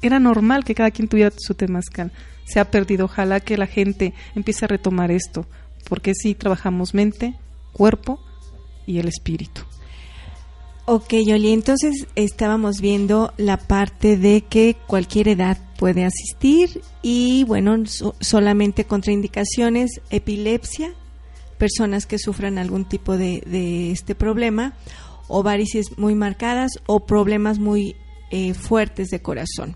era 0.03 0.19
normal 0.19 0.65
que 0.65 0.75
cada 0.75 0.91
quien 0.91 1.09
tuviera 1.09 1.33
su 1.37 1.55
temazcal 1.55 2.13
se 2.45 2.61
ha 2.61 2.71
perdido. 2.71 3.05
Ojalá 3.05 3.41
que 3.41 3.57
la 3.57 3.67
gente 3.67 4.13
empiece 4.35 4.65
a 4.65 4.69
retomar 4.69 5.11
esto, 5.11 5.47
porque 5.89 6.15
sí 6.15 6.35
trabajamos 6.35 6.95
mente, 6.95 7.35
cuerpo 7.73 8.21
y 8.87 8.99
el 8.99 9.09
espíritu. 9.09 9.63
Ok, 10.87 11.15
Yoli, 11.25 11.53
entonces 11.53 12.09
estábamos 12.17 12.81
viendo 12.81 13.33
la 13.37 13.57
parte 13.59 14.17
de 14.17 14.43
que 14.43 14.77
cualquier 14.89 15.29
edad 15.29 15.57
puede 15.81 16.05
asistir 16.05 16.83
y, 17.01 17.45
bueno, 17.45 17.75
solamente 18.21 18.85
contraindicaciones, 18.85 20.03
epilepsia, 20.11 20.93
personas 21.57 22.05
que 22.05 22.19
sufran 22.19 22.59
algún 22.59 22.85
tipo 22.85 23.17
de, 23.17 23.91
este 23.91 24.15
problema, 24.15 24.75
o 25.27 25.43
varices 25.43 25.97
muy 25.97 26.15
marcadas 26.15 26.73
o 26.85 27.07
problemas 27.07 27.59
muy 27.59 27.97
eh, 28.31 28.53
fuertes 28.53 29.09
de 29.09 29.23
corazón. 29.23 29.75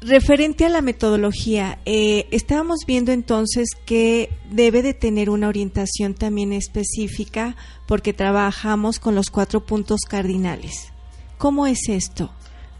Referente 0.00 0.66
a 0.66 0.68
la 0.68 0.82
metodología, 0.82 1.80
eh, 1.84 2.28
estábamos 2.30 2.84
viendo 2.86 3.10
entonces 3.10 3.70
que 3.86 4.30
debe 4.52 4.82
de 4.82 4.94
tener 4.94 5.30
una 5.30 5.48
orientación 5.48 6.14
también 6.14 6.52
específica 6.52 7.56
porque 7.88 8.12
trabajamos 8.12 9.00
con 9.00 9.16
los 9.16 9.30
cuatro 9.30 9.66
puntos 9.66 10.02
cardinales. 10.08 10.92
¿Cómo 11.38 11.66
es 11.66 11.88
esto? 11.88 12.30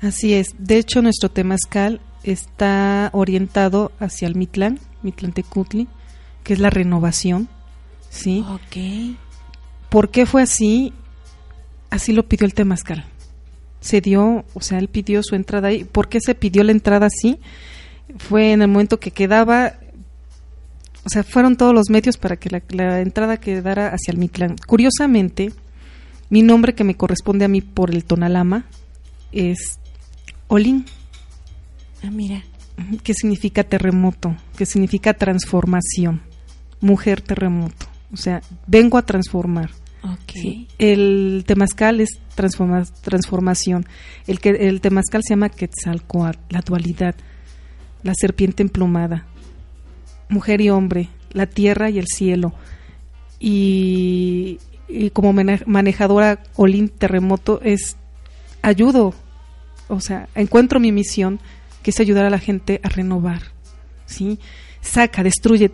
Así 0.02 0.34
es. 0.34 0.48
De 0.58 0.76
hecho, 0.76 1.00
nuestro 1.00 1.30
temazcal 1.30 2.00
está 2.22 3.08
orientado 3.14 3.92
hacia 3.98 4.28
el 4.28 4.34
Mitlán, 4.34 4.78
Mitlán 5.02 5.32
Tecutli, 5.32 5.88
que 6.44 6.52
es 6.52 6.58
la 6.58 6.68
renovación. 6.68 7.48
¿Sí? 8.10 8.44
Ok. 8.46 9.16
¿Por 9.88 10.10
qué 10.10 10.26
fue 10.26 10.42
así? 10.42 10.92
Así 11.88 12.12
lo 12.12 12.28
pidió 12.28 12.44
el 12.44 12.52
temazcal 12.52 13.06
se 13.82 14.00
dio, 14.00 14.44
o 14.54 14.60
sea, 14.60 14.78
él 14.78 14.88
pidió 14.88 15.22
su 15.22 15.34
entrada 15.34 15.68
ahí. 15.68 15.84
¿Por 15.84 16.08
qué 16.08 16.20
se 16.20 16.34
pidió 16.34 16.62
la 16.62 16.72
entrada 16.72 17.06
así? 17.06 17.38
Fue 18.16 18.52
en 18.52 18.62
el 18.62 18.68
momento 18.68 19.00
que 19.00 19.10
quedaba, 19.10 19.74
o 21.04 21.08
sea, 21.08 21.24
fueron 21.24 21.56
todos 21.56 21.74
los 21.74 21.90
medios 21.90 22.16
para 22.16 22.36
que 22.36 22.48
la, 22.48 23.00
entrada 23.00 23.38
quedara 23.38 23.88
hacia 23.88 24.12
el 24.12 24.18
Mictlán. 24.18 24.56
Curiosamente, 24.66 25.52
mi 26.30 26.42
nombre 26.42 26.74
que 26.74 26.84
me 26.84 26.96
corresponde 26.96 27.44
a 27.44 27.48
mí 27.48 27.60
por 27.60 27.90
el 27.90 28.04
Tonalama 28.04 28.66
es 29.32 29.80
Olin. 30.52 30.84
Ah, 32.04 32.10
mira. 32.10 32.42
Que 33.02 33.14
significa 33.14 33.64
terremoto, 33.64 34.36
que 34.54 34.66
significa 34.66 35.14
transformación, 35.14 36.20
mujer 36.82 37.22
terremoto. 37.22 37.86
O 38.12 38.18
sea, 38.18 38.42
vengo 38.66 38.98
a 38.98 39.06
transformar. 39.06 39.70
El 40.76 41.44
temazcal 41.46 42.02
es 42.02 42.20
transformación. 42.34 43.86
El, 44.26 44.40
que, 44.40 44.50
el 44.50 44.82
temazcal 44.82 45.22
se 45.24 45.30
llama 45.30 45.48
Quetzalcoatl, 45.48 46.38
la 46.50 46.60
dualidad, 46.60 47.14
la 48.02 48.12
serpiente 48.14 48.62
emplumada, 48.62 49.24
mujer 50.28 50.60
y 50.60 50.68
hombre, 50.68 51.08
la 51.30 51.46
tierra 51.46 51.88
y 51.88 51.98
el 51.98 52.08
cielo. 52.08 52.52
Y, 53.40 54.58
como 55.14 55.32
manejadora 55.32 56.42
Olin 56.56 56.90
Terremoto 56.90 57.62
es 57.62 57.96
ayudo, 58.60 59.14
o 59.92 60.00
sea, 60.00 60.28
encuentro 60.34 60.80
mi 60.80 60.90
misión, 60.90 61.38
que 61.82 61.90
es 61.90 62.00
ayudar 62.00 62.24
a 62.24 62.30
la 62.30 62.38
gente 62.38 62.80
a 62.82 62.88
renovar, 62.88 63.42
¿sí? 64.06 64.38
Saca, 64.80 65.22
destruye, 65.22 65.70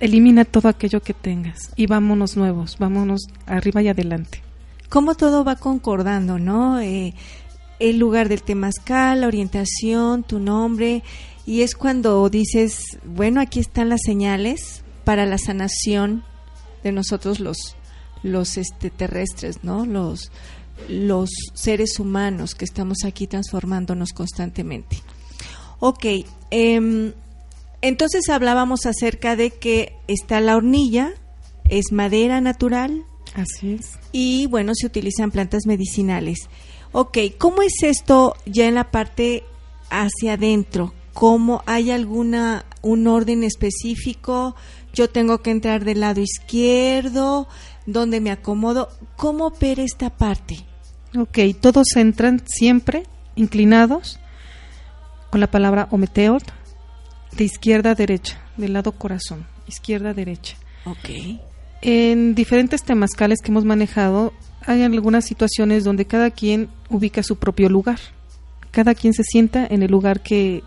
elimina 0.00 0.44
todo 0.44 0.68
aquello 0.68 1.00
que 1.00 1.14
tengas 1.14 1.72
y 1.76 1.86
vámonos 1.86 2.36
nuevos, 2.36 2.78
vámonos 2.78 3.22
arriba 3.46 3.82
y 3.82 3.88
adelante. 3.88 4.42
Cómo 4.88 5.14
todo 5.14 5.44
va 5.44 5.56
concordando, 5.56 6.38
¿no? 6.38 6.80
Eh, 6.80 7.14
el 7.80 7.98
lugar 7.98 8.28
del 8.28 8.42
temazcal, 8.42 9.22
la 9.22 9.26
orientación, 9.26 10.22
tu 10.22 10.38
nombre, 10.38 11.02
y 11.44 11.62
es 11.62 11.74
cuando 11.74 12.28
dices, 12.28 12.98
bueno, 13.04 13.40
aquí 13.40 13.58
están 13.58 13.88
las 13.88 14.02
señales 14.04 14.84
para 15.04 15.26
la 15.26 15.38
sanación 15.38 16.22
de 16.84 16.92
nosotros 16.92 17.40
los 17.40 17.76
los 18.22 18.56
este, 18.56 18.90
terrestres, 18.90 19.64
¿no? 19.64 19.84
Los 19.84 20.30
los 20.88 21.30
seres 21.54 21.98
humanos 21.98 22.54
que 22.54 22.64
estamos 22.64 22.98
aquí 23.04 23.26
transformándonos 23.26 24.12
constantemente. 24.12 25.02
Ok, 25.80 26.04
eh, 26.50 27.12
entonces 27.82 28.28
hablábamos 28.28 28.86
acerca 28.86 29.34
de 29.34 29.50
que 29.50 29.96
está 30.06 30.40
la 30.40 30.56
hornilla, 30.56 31.10
es 31.68 31.90
madera 31.90 32.40
natural. 32.40 33.04
Así 33.34 33.74
es. 33.74 33.98
Y 34.12 34.46
bueno, 34.46 34.72
se 34.74 34.86
utilizan 34.86 35.32
plantas 35.32 35.66
medicinales. 35.66 36.48
Ok, 36.92 37.18
¿cómo 37.38 37.62
es 37.62 37.82
esto 37.82 38.36
ya 38.46 38.68
en 38.68 38.76
la 38.76 38.90
parte 38.90 39.42
hacia 39.90 40.34
adentro? 40.34 40.94
¿Cómo 41.12 41.62
hay 41.66 41.90
alguna, 41.90 42.64
un 42.82 43.08
orden 43.08 43.42
específico? 43.42 44.54
Yo 44.94 45.10
tengo 45.10 45.38
que 45.38 45.50
entrar 45.50 45.84
del 45.84 46.00
lado 46.00 46.20
izquierdo, 46.20 47.48
¿dónde 47.86 48.20
me 48.20 48.30
acomodo? 48.30 48.90
¿Cómo 49.16 49.46
opera 49.46 49.82
esta 49.82 50.10
parte? 50.10 50.66
Ok, 51.16 51.38
todos 51.60 51.96
entran 51.96 52.42
siempre 52.46 53.04
inclinados 53.36 54.18
con 55.30 55.40
la 55.40 55.50
palabra 55.50 55.88
ometeot, 55.90 56.42
de 57.32 57.44
izquierda 57.44 57.90
a 57.90 57.94
derecha, 57.94 58.38
del 58.56 58.74
lado 58.74 58.92
corazón, 58.92 59.46
izquierda 59.66 60.10
a 60.10 60.14
derecha. 60.14 60.56
Ok. 60.84 61.40
En 61.80 62.34
diferentes 62.34 62.82
temazcales 62.82 63.40
que 63.42 63.50
hemos 63.50 63.64
manejado, 63.64 64.32
hay 64.64 64.82
algunas 64.82 65.24
situaciones 65.24 65.84
donde 65.84 66.06
cada 66.06 66.30
quien 66.30 66.68
ubica 66.88 67.22
su 67.22 67.36
propio 67.36 67.68
lugar. 67.68 67.98
Cada 68.70 68.94
quien 68.94 69.12
se 69.14 69.24
sienta 69.24 69.66
en 69.66 69.82
el 69.82 69.90
lugar 69.90 70.20
que, 70.20 70.62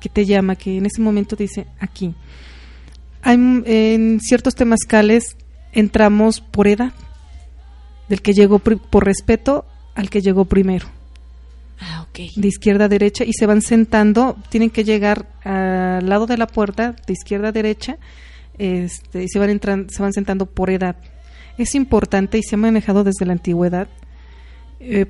que 0.00 0.08
te 0.08 0.24
llama, 0.24 0.56
que 0.56 0.78
en 0.78 0.86
ese 0.86 1.00
momento 1.00 1.36
dice 1.36 1.66
aquí. 1.78 2.14
Hay, 3.22 3.34
en 3.36 4.20
ciertos 4.20 4.54
temazcales 4.54 5.36
entramos 5.72 6.40
por 6.40 6.68
edad, 6.68 6.92
del 8.08 8.22
que 8.22 8.32
llegó 8.32 8.58
por 8.58 9.04
respeto 9.04 9.64
al 9.94 10.10
que 10.10 10.20
llegó 10.20 10.44
primero. 10.44 10.86
Ah, 11.80 12.06
de 12.36 12.48
izquierda 12.48 12.84
a 12.84 12.88
derecha 12.88 13.24
y 13.24 13.32
se 13.32 13.46
van 13.46 13.60
sentando, 13.62 14.36
tienen 14.48 14.70
que 14.70 14.84
llegar 14.84 15.26
al 15.44 16.08
lado 16.08 16.26
de 16.26 16.36
la 16.36 16.46
puerta, 16.46 16.94
de 17.06 17.12
izquierda 17.12 17.48
a 17.48 17.52
derecha, 17.52 17.98
este, 18.58 19.24
y 19.24 19.28
se 19.28 19.38
van, 19.38 19.50
entran, 19.50 19.90
se 19.90 20.00
van 20.02 20.12
sentando 20.12 20.46
por 20.46 20.70
edad. 20.70 20.96
Es 21.58 21.74
importante 21.74 22.38
y 22.38 22.42
se 22.42 22.54
ha 22.54 22.58
manejado 22.58 23.04
desde 23.04 23.26
la 23.26 23.32
antigüedad 23.32 23.88
eh, 24.80 25.06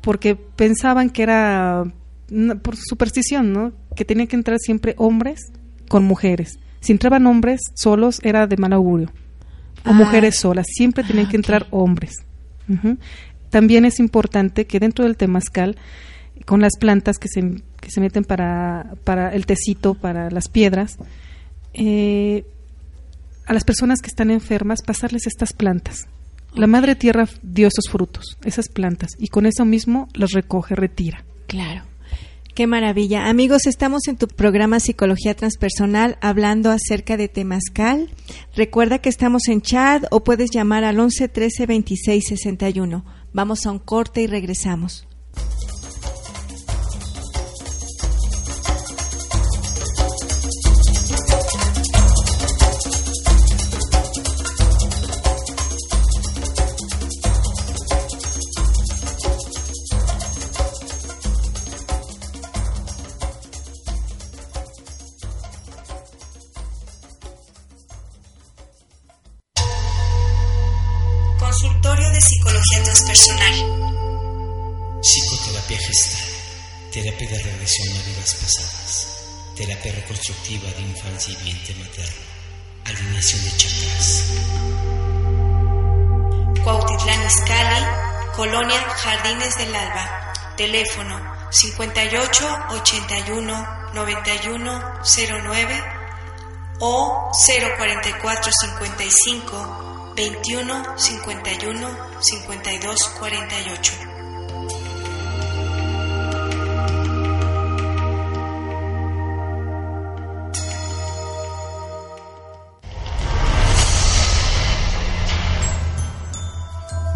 porque 0.00 0.34
pensaban 0.36 1.10
que 1.10 1.22
era 1.22 1.84
una- 2.30 2.54
por 2.56 2.76
superstición, 2.76 3.52
¿no? 3.52 3.72
Que 3.96 4.04
tenían 4.04 4.28
que 4.28 4.36
entrar 4.36 4.58
siempre 4.60 4.94
hombres 4.98 5.40
con 5.88 6.04
mujeres. 6.04 6.58
Si 6.80 6.92
entraban 6.92 7.26
hombres 7.26 7.60
solos 7.74 8.20
era 8.22 8.46
de 8.46 8.56
mal 8.56 8.72
augurio. 8.72 9.10
O 9.84 9.90
Ah. 9.90 9.92
mujeres 9.92 10.36
solas, 10.36 10.66
siempre 10.68 11.04
Ah, 11.04 11.12
que 11.12 11.22
ok. 11.22 11.34
entrar 11.34 11.66
hombres. 11.70 12.16
También 13.50 13.84
es 13.84 13.98
importante 13.98 14.66
que 14.66 14.78
dentro 14.78 15.04
del 15.04 15.16
temazcal, 15.16 15.76
con 16.46 16.60
las 16.60 16.76
plantas 16.78 17.18
que 17.18 17.28
se, 17.28 17.40
que 17.80 17.90
se 17.90 18.00
meten 18.00 18.24
para, 18.24 18.94
para 19.04 19.34
el 19.34 19.44
tecito, 19.46 19.94
para 19.94 20.30
las 20.30 20.48
piedras, 20.48 20.96
eh, 21.74 22.44
a 23.46 23.52
las 23.52 23.64
personas 23.64 24.00
que 24.00 24.08
están 24.08 24.30
enfermas, 24.30 24.82
pasarles 24.82 25.26
estas 25.26 25.52
plantas. 25.52 26.06
La 26.54 26.66
madre 26.66 26.94
tierra 26.94 27.28
dio 27.42 27.68
esos 27.68 27.88
frutos, 27.90 28.36
esas 28.44 28.68
plantas, 28.68 29.10
y 29.18 29.28
con 29.28 29.46
eso 29.46 29.64
mismo 29.64 30.08
las 30.14 30.30
recoge, 30.32 30.74
retira. 30.74 31.24
Claro. 31.48 31.82
Qué 32.54 32.66
maravilla. 32.66 33.28
Amigos, 33.28 33.66
estamos 33.66 34.08
en 34.08 34.16
tu 34.16 34.26
programa 34.26 34.80
Psicología 34.80 35.34
Transpersonal 35.34 36.18
hablando 36.20 36.70
acerca 36.70 37.16
de 37.16 37.28
Temazcal. 37.28 38.10
Recuerda 38.56 38.98
que 38.98 39.08
estamos 39.08 39.46
en 39.48 39.60
chat 39.60 40.04
o 40.10 40.24
puedes 40.24 40.50
llamar 40.50 40.82
al 40.82 40.98
11 40.98 41.28
13 41.28 41.66
26 41.66 42.24
61. 42.26 43.04
Vamos 43.32 43.66
a 43.66 43.70
un 43.70 43.78
corte 43.78 44.22
y 44.22 44.26
regresamos. 44.26 45.06
Teléfono 90.60 91.18
58 91.50 92.44
81 92.68 93.66
91 93.94 94.80
09 95.02 95.84
o 96.80 97.30
044 97.32 98.52
55 98.52 100.14
21 100.14 100.98
51 100.98 101.96
52 102.20 103.08
48. 103.18 104.09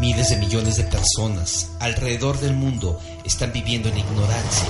Miles 0.05 0.29
de 0.29 0.37
millones 0.37 0.77
de 0.77 0.85
personas 0.85 1.71
alrededor 1.81 2.39
del 2.39 2.53
mundo 2.53 3.01
están 3.25 3.55
viviendo 3.55 3.89
en 3.89 3.97
ignorancia. 3.97 4.69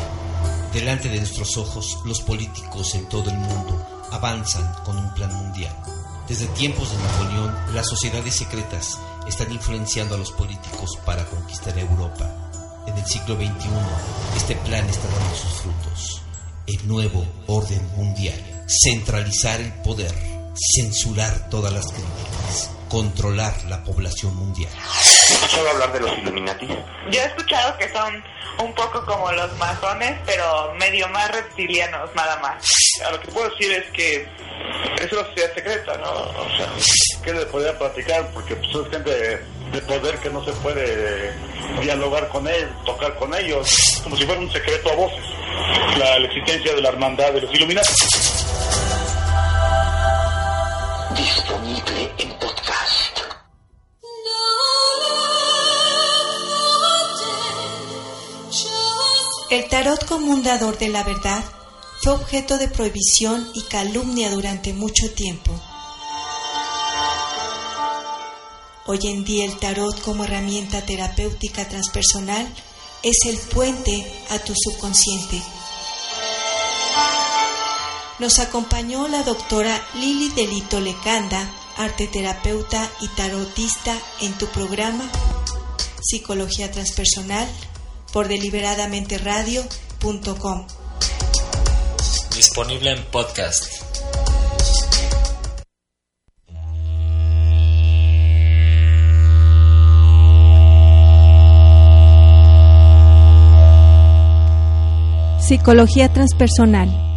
Delante 0.73 1.09
de 1.09 1.19
nuestros 1.19 1.57
ojos, 1.57 1.99
los 2.05 2.21
políticos 2.21 2.95
en 2.95 3.09
todo 3.09 3.31
el 3.31 3.37
mundo 3.39 3.85
avanzan 4.13 4.73
con 4.85 4.97
un 4.97 5.13
plan 5.13 5.35
mundial. 5.35 5.77
Desde 6.29 6.47
tiempos 6.47 6.89
de 6.93 6.99
Napoleón, 6.99 7.53
las 7.75 7.89
sociedades 7.89 8.33
secretas 8.33 9.01
están 9.27 9.51
influenciando 9.51 10.15
a 10.15 10.19
los 10.19 10.31
políticos 10.31 10.97
para 11.05 11.27
conquistar 11.27 11.77
Europa. 11.81 12.31
En 12.87 12.97
el 12.97 13.05
siglo 13.05 13.35
XXI, 13.35 13.71
este 14.37 14.55
plan 14.55 14.89
está 14.89 15.09
dando 15.09 15.35
sus 15.35 15.53
frutos. 15.63 16.23
El 16.69 16.87
nuevo 16.87 17.27
orden 17.49 17.85
mundial. 17.97 18.39
Centralizar 18.69 19.61
el 19.61 19.73
poder. 19.83 20.15
Censurar 20.77 21.51
todas 21.51 21.73
las 21.73 21.87
críticas. 21.87 22.71
Controlar 22.89 23.65
la 23.65 23.83
población 23.83 24.37
mundial. 24.37 24.71
¿Has 25.35 25.43
escuchado 25.43 25.71
hablar 25.71 25.93
de 25.93 26.01
los 26.01 26.19
Illuminati? 26.19 26.67
Yo 27.11 27.21
he 27.21 27.25
escuchado 27.25 27.77
que 27.77 27.89
son 27.89 28.23
un 28.59 28.73
poco 28.75 29.05
como 29.05 29.33
los 29.33 29.53
masones, 29.59 30.17
pero 30.25 30.73
medio 30.79 31.09
más 31.09 31.29
reptilianos, 31.33 32.09
nada 32.15 32.37
más. 32.39 32.65
A 33.05 33.11
lo 33.11 33.21
que 33.21 33.29
puedo 33.33 33.51
decir 33.51 33.73
es 33.73 33.91
que 33.91 34.29
es 35.03 35.13
una 35.13 35.25
sociedad 35.25 35.53
secreta, 35.55 35.97
¿no? 35.99 36.11
O 36.13 36.57
sea, 36.57 36.69
¿qué 37.25 37.33
le 37.33 37.47
podría 37.47 37.77
platicar? 37.77 38.31
Porque 38.33 38.55
pues, 38.55 38.69
es 38.75 38.91
gente 38.93 39.11
de, 39.11 39.45
de 39.73 39.83
poder 39.83 40.19
que 40.19 40.31
no 40.31 40.45
se 40.45 40.53
puede 40.53 41.33
dialogar 41.81 42.29
con 42.29 42.47
él, 42.47 42.69
tocar 42.85 43.15
con 43.17 43.35
ellos, 43.35 44.01
como 44.05 44.17
si 44.17 44.25
fuera 44.25 44.41
un 44.41 44.53
secreto 44.53 44.91
a 44.93 44.95
voces. 44.95 45.25
La, 45.99 46.19
la 46.21 46.27
existencia 46.27 46.75
de 46.75 46.81
la 46.81 46.91
hermandad 46.91 47.33
de 47.33 47.41
los 47.41 47.53
Illuminati. 47.53 47.89
El 59.55 59.69
tarot 59.69 60.05
como 60.07 60.33
un 60.33 60.43
dador 60.43 60.79
de 60.79 60.89
la 60.89 61.05
verdad 61.05 61.45
fue 62.03 62.13
objeto 62.13 62.59
de 62.59 62.67
prohibición 62.67 63.49
y 63.55 63.63
calumnia 63.63 64.33
durante 64.33 64.73
mucho 64.73 65.13
tiempo. 65.15 65.53
Hoy 68.87 68.99
en 69.05 69.25
día 69.25 69.45
el 69.45 69.57
tarot 69.57 70.01
como 70.01 70.25
herramienta 70.25 70.85
terapéutica 70.85 71.69
transpersonal 71.69 72.53
es 73.05 73.17
el 73.27 73.39
puente 73.39 74.05
a 74.31 74.41
tu 74.41 74.55
subconsciente. 74.57 75.41
Nos 78.19 78.41
acompañó 78.41 79.07
la 79.07 79.23
doctora 79.23 79.81
Lili 79.95 80.31
Delito 80.31 80.81
Lecanda, 80.81 81.49
arteterapeuta 81.77 82.91
y 83.01 83.07
tarotista 83.07 83.97
en 84.21 84.37
tu 84.37 84.47
programa 84.47 85.09
Psicología 86.03 86.73
Transpersonal 86.73 87.49
por 88.15 88.29
deliberadamente-radio.com. 88.29 90.67
Disponible 92.37 92.93
en 92.93 93.03
podcast. 93.07 93.65
Psicología 105.41 106.13
transpersonal. 106.13 107.14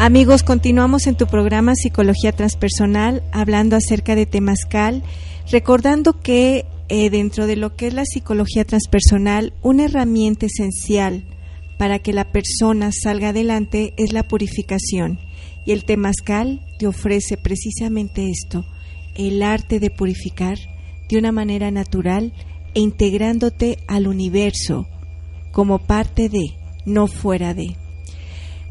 Amigos, 0.00 0.44
continuamos 0.44 1.08
en 1.08 1.16
tu 1.16 1.26
programa 1.26 1.74
Psicología 1.74 2.30
Transpersonal 2.30 3.24
hablando 3.32 3.74
acerca 3.74 4.14
de 4.14 4.26
Temazcal, 4.26 5.02
recordando 5.50 6.20
que 6.20 6.66
eh, 6.88 7.10
dentro 7.10 7.48
de 7.48 7.56
lo 7.56 7.74
que 7.74 7.88
es 7.88 7.94
la 7.94 8.04
psicología 8.04 8.64
transpersonal, 8.64 9.54
una 9.60 9.86
herramienta 9.86 10.46
esencial 10.46 11.24
para 11.78 11.98
que 11.98 12.12
la 12.12 12.30
persona 12.30 12.90
salga 12.92 13.30
adelante 13.30 13.92
es 13.96 14.12
la 14.12 14.22
purificación. 14.22 15.18
Y 15.66 15.72
el 15.72 15.84
Temazcal 15.84 16.64
te 16.78 16.86
ofrece 16.86 17.36
precisamente 17.36 18.30
esto, 18.30 18.64
el 19.16 19.42
arte 19.42 19.80
de 19.80 19.90
purificar 19.90 20.58
de 21.08 21.18
una 21.18 21.32
manera 21.32 21.72
natural 21.72 22.32
e 22.72 22.78
integrándote 22.80 23.78
al 23.88 24.06
universo 24.06 24.86
como 25.50 25.80
parte 25.80 26.28
de, 26.28 26.54
no 26.86 27.08
fuera 27.08 27.52
de. 27.52 27.87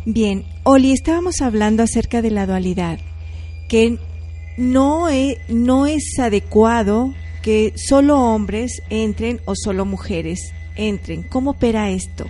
Bien, 0.10 0.46
Oli, 0.64 0.94
estábamos 0.94 1.42
hablando 1.42 1.84
acerca 1.84 2.22
de 2.22 2.32
la 2.32 2.46
dualidad, 2.46 2.98
que 3.68 3.98
no 4.56 5.10
es, 5.10 5.38
no 5.50 5.86
es 5.86 6.18
adecuado 6.18 7.14
que 7.42 7.74
solo 7.76 8.18
hombres 8.18 8.82
entren 8.90 9.42
o 9.44 9.54
solo 9.54 9.84
mujeres 9.84 10.54
entren. 10.78 11.24
¿Cómo 11.24 11.52
opera 11.52 11.90
esto? 11.90 12.26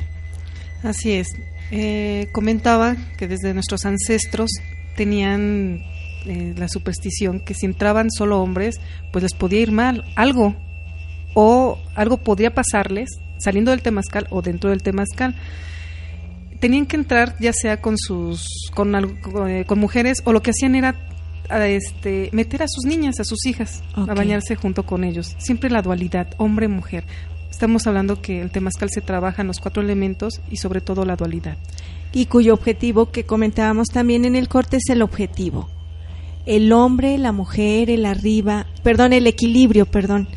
Así 0.82 1.11
es. 1.11 1.36
Eh, 1.69 2.30
comentaba 2.32 2.95
que 3.15 3.28
desde 3.28 3.53
nuestros 3.53 3.86
ancestros 3.86 4.49
tenían 4.95 5.84
eh, 6.25 6.55
la 6.57 6.69
superstición 6.69 7.41
que 7.41 7.53
si 7.53 7.67
entraban 7.67 8.09
solo 8.09 8.41
hombres, 8.41 8.82
pues 9.13 9.21
les 9.21 9.36
podía 9.36 9.59
ir 9.59 9.71
mal, 9.71 10.03
algo, 10.15 10.55
o 11.36 11.78
algo 11.93 12.17
podría 12.17 12.55
pasarles 12.55 13.07
saliendo 13.38 13.69
del 13.69 13.84
temazcal 13.84 14.25
o 14.32 14.41
dentro 14.41 14.71
del 14.71 14.82
temazcal. 14.82 15.36
Tenían 16.60 16.86
que 16.86 16.95
entrar 16.95 17.36
ya 17.39 17.53
sea 17.53 17.82
con 17.82 17.97
sus 17.97 18.72
con, 18.74 18.93
eh, 19.47 19.66
con 19.66 19.80
mujeres 19.80 20.22
o 20.26 20.34
lo 20.34 20.41
que 20.41 20.51
hacían 20.51 20.76
era 20.76 20.95
a 21.49 21.66
este, 21.68 22.30
meter 22.34 22.64
a 22.64 22.68
sus 22.68 22.86
niñas, 22.86 23.20
a 23.20 23.24
sus 23.24 23.45
hijas, 23.45 23.84
a 23.95 24.14
bañarse 24.14 24.55
junto 24.55 24.84
con 24.84 25.03
ellos. 25.03 25.36
Siempre 25.38 25.70
la 25.70 25.82
dualidad, 25.82 26.28
hombre-mujer. 26.38 27.05
Estamos 27.49 27.88
hablando 27.88 28.22
que 28.22 28.41
el 28.41 28.51
temazcal 28.51 28.89
se 28.89 29.01
trabaja 29.01 29.41
en 29.41 29.47
los 29.47 29.60
cuatro 29.60 29.82
elementos 29.82 30.41
y 30.51 30.58
sobre 30.58 30.82
todo 30.82 31.05
la 31.05 31.16
dualidad. 31.16 31.58
Y 32.14 32.26
cuyo 32.26 32.53
objetivo 32.53 33.12
que 33.12 33.26
comentábamos 33.26 33.88
también 33.88 34.26
en 34.26 34.36
el 34.36 34.47
corte 34.47 34.78
es 34.78 34.89
el 34.89 35.01
objetivo. 35.01 35.70
El 36.45 36.72
hombre, 36.72 37.18
la 37.18 37.32
mujer, 37.32 37.89
el 37.89 38.05
arriba, 38.05 38.68
perdón, 38.84 39.12
el 39.14 39.28
equilibrio, 39.28 39.86
perdón. 39.86 40.28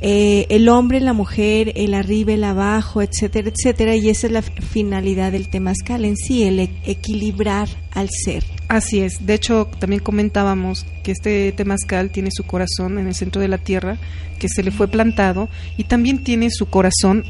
Eh, 0.00 0.46
el 0.50 0.68
hombre, 0.68 1.00
la 1.00 1.12
mujer, 1.12 1.72
el 1.74 1.92
arriba, 1.92 2.32
el 2.32 2.44
abajo, 2.44 3.02
etcétera, 3.02 3.50
etcétera, 3.50 3.96
y 3.96 4.08
esa 4.08 4.28
es 4.28 4.32
la 4.32 4.42
finalidad 4.42 5.32
del 5.32 5.48
temazcal 5.48 6.04
en 6.04 6.16
sí, 6.16 6.44
el 6.44 6.60
e-, 6.60 6.70
equilibrar 6.84 7.68
al 7.92 8.08
ser. 8.10 8.44
Así 8.68 9.00
es, 9.00 9.26
de 9.26 9.34
hecho 9.34 9.68
también 9.80 10.00
comentábamos 10.00 10.86
que 11.02 11.10
este 11.10 11.50
temazcal 11.52 12.10
tiene 12.10 12.30
su 12.32 12.44
corazón 12.44 12.98
en 12.98 13.08
el 13.08 13.14
centro 13.14 13.42
de 13.42 13.48
la 13.48 13.58
tierra, 13.58 13.98
que 14.38 14.48
se 14.48 14.62
le 14.62 14.70
fue 14.70 14.86
plantado, 14.86 15.48
y 15.76 15.84
también 15.84 16.22
tiene 16.22 16.50
su 16.50 16.66
corazón 16.66 17.24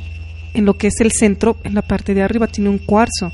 en 0.52 0.66
lo 0.66 0.74
que 0.74 0.88
es 0.88 1.00
el 1.00 1.12
centro, 1.12 1.56
en 1.64 1.74
la 1.74 1.82
parte 1.82 2.12
de 2.12 2.22
arriba, 2.22 2.48
tiene 2.48 2.68
un 2.68 2.78
cuarzo 2.78 3.32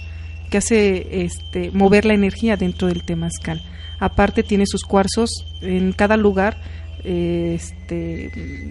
que 0.48 0.58
hace 0.58 1.24
este, 1.24 1.72
mover 1.72 2.04
la 2.04 2.14
energía 2.14 2.56
dentro 2.56 2.86
del 2.86 3.02
temazcal. 3.02 3.62
Aparte 3.98 4.42
tiene 4.42 4.64
sus 4.66 4.82
cuarzos 4.82 5.30
en 5.62 5.92
cada 5.92 6.16
lugar 6.16 6.58
este, 7.04 8.30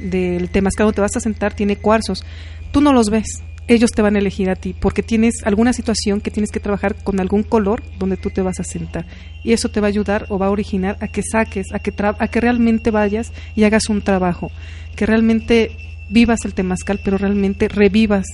del 0.10 0.50
temazcal 0.50 0.86
donde 0.86 0.96
te 0.96 1.02
vas 1.02 1.16
a 1.16 1.20
sentar 1.20 1.54
tiene 1.54 1.78
cuarzos. 1.78 2.26
Tú 2.72 2.82
no 2.82 2.92
los 2.92 3.10
ves, 3.10 3.28
ellos 3.68 3.92
te 3.92 4.02
van 4.02 4.16
a 4.16 4.20
elegir 4.20 4.50
a 4.50 4.56
ti 4.56 4.76
porque 4.78 5.04
tienes 5.04 5.36
alguna 5.46 5.72
situación 5.74 6.20
que 6.20 6.32
tienes 6.32 6.52
que 6.52 6.60
trabajar 6.60 6.96
con 7.04 7.20
algún 7.20 7.44
color 7.44 7.82
donde 7.98 8.18
tú 8.18 8.30
te 8.30 8.42
vas 8.42 8.60
a 8.60 8.64
sentar 8.64 9.06
y 9.44 9.54
eso 9.54 9.70
te 9.70 9.80
va 9.80 9.88
a 9.88 9.90
ayudar 9.90 10.26
o 10.30 10.38
va 10.38 10.48
a 10.48 10.52
originar 10.52 10.98
a 11.00 11.08
que 11.08 11.22
saques, 11.24 11.68
a 11.74 11.80
que, 11.80 11.94
a 11.98 12.28
que 12.28 12.42
realmente 12.42 12.92
vayas 12.92 13.32
y 13.56 13.64
hagas 13.64 13.90
un 13.90 14.02
trabajo, 14.02 14.52
que 14.96 15.06
realmente 15.06 15.78
vivas 16.10 16.40
el 16.46 16.54
temazcal, 16.54 17.00
pero 17.04 17.18
realmente 17.18 17.68
revivas 17.68 18.26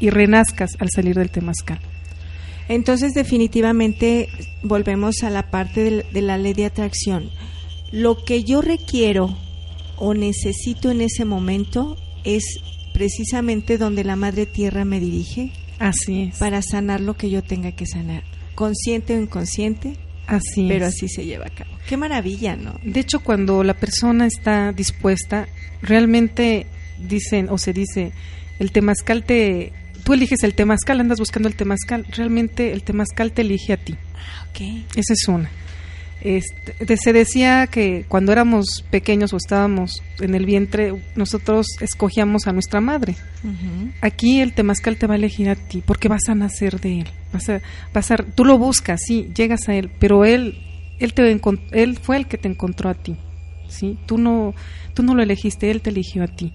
y 0.00 0.10
renazcas 0.10 0.70
al 0.78 0.88
salir 0.90 1.16
del 1.16 1.30
temazcal. 1.30 1.78
Entonces 2.68 3.12
definitivamente 3.12 4.28
volvemos 4.62 5.22
a 5.22 5.30
la 5.30 5.50
parte 5.50 6.04
de 6.10 6.22
la 6.22 6.38
ley 6.38 6.54
de 6.54 6.66
atracción 6.66 7.28
lo 7.92 8.24
que 8.24 8.42
yo 8.42 8.62
requiero 8.62 9.36
o 9.96 10.14
necesito 10.14 10.90
en 10.90 11.02
ese 11.02 11.24
momento 11.24 11.96
es 12.24 12.42
precisamente 12.92 13.78
donde 13.78 14.02
la 14.02 14.16
Madre 14.16 14.46
Tierra 14.46 14.84
me 14.84 14.98
dirige. 14.98 15.52
Así 15.78 16.22
es. 16.22 16.38
Para 16.38 16.62
sanar 16.62 17.00
lo 17.00 17.16
que 17.16 17.30
yo 17.30 17.42
tenga 17.42 17.72
que 17.72 17.86
sanar, 17.86 18.24
consciente 18.54 19.16
o 19.16 19.20
inconsciente. 19.20 19.96
Así 20.26 20.66
pero 20.68 20.86
así 20.86 21.08
se 21.08 21.26
lleva 21.26 21.46
a 21.46 21.50
cabo. 21.50 21.70
Qué 21.88 21.96
maravilla, 21.96 22.56
¿no? 22.56 22.78
De 22.84 23.00
hecho, 23.00 23.20
cuando 23.20 23.64
la 23.64 23.74
persona 23.74 24.26
está 24.26 24.72
dispuesta, 24.72 25.48
realmente 25.82 26.66
dicen 26.98 27.48
o 27.50 27.58
se 27.58 27.72
dice, 27.72 28.12
el 28.58 28.72
temazcal 28.72 29.24
te... 29.24 29.72
Tú 30.04 30.14
eliges 30.14 30.42
el 30.42 30.54
temazcal, 30.54 31.00
andas 31.00 31.18
buscando 31.18 31.48
el 31.48 31.54
temazcal. 31.54 32.06
Realmente 32.10 32.72
el 32.72 32.82
temazcal 32.82 33.32
te 33.32 33.42
elige 33.42 33.72
a 33.72 33.76
ti. 33.76 33.96
Ah, 34.14 34.46
ok. 34.50 34.86
Esa 34.96 35.12
es 35.12 35.28
una. 35.28 35.50
Este, 36.24 36.96
se 36.96 37.12
decía 37.12 37.66
que 37.66 38.04
cuando 38.08 38.30
éramos 38.30 38.84
pequeños 38.90 39.32
o 39.32 39.36
estábamos 39.36 40.02
en 40.20 40.36
el 40.36 40.46
vientre, 40.46 40.94
nosotros 41.16 41.66
escogíamos 41.80 42.46
a 42.46 42.52
nuestra 42.52 42.80
madre. 42.80 43.16
Aquí 44.00 44.40
el 44.40 44.52
temazcal 44.52 44.96
te 44.96 45.08
va 45.08 45.14
a 45.14 45.16
elegir 45.16 45.48
a 45.48 45.56
ti 45.56 45.82
porque 45.84 46.08
vas 46.08 46.28
a 46.28 46.34
nacer 46.36 46.80
de 46.80 47.00
él. 47.00 47.08
Vas 47.32 47.48
a, 47.48 47.60
vas 47.92 48.10
a, 48.12 48.16
tú 48.18 48.44
lo 48.44 48.56
buscas, 48.56 49.00
sí, 49.04 49.30
llegas 49.34 49.68
a 49.68 49.74
él, 49.74 49.90
pero 49.98 50.24
él, 50.24 50.58
él, 51.00 51.12
te, 51.12 51.40
él 51.72 51.98
fue 52.00 52.16
el 52.16 52.26
que 52.28 52.38
te 52.38 52.48
encontró 52.48 52.88
a 52.88 52.94
ti. 52.94 53.16
¿sí? 53.68 53.98
Tú, 54.06 54.16
no, 54.16 54.54
tú 54.94 55.02
no 55.02 55.16
lo 55.16 55.22
elegiste, 55.22 55.70
él 55.72 55.82
te 55.82 55.90
eligió 55.90 56.22
a 56.22 56.28
ti. 56.28 56.52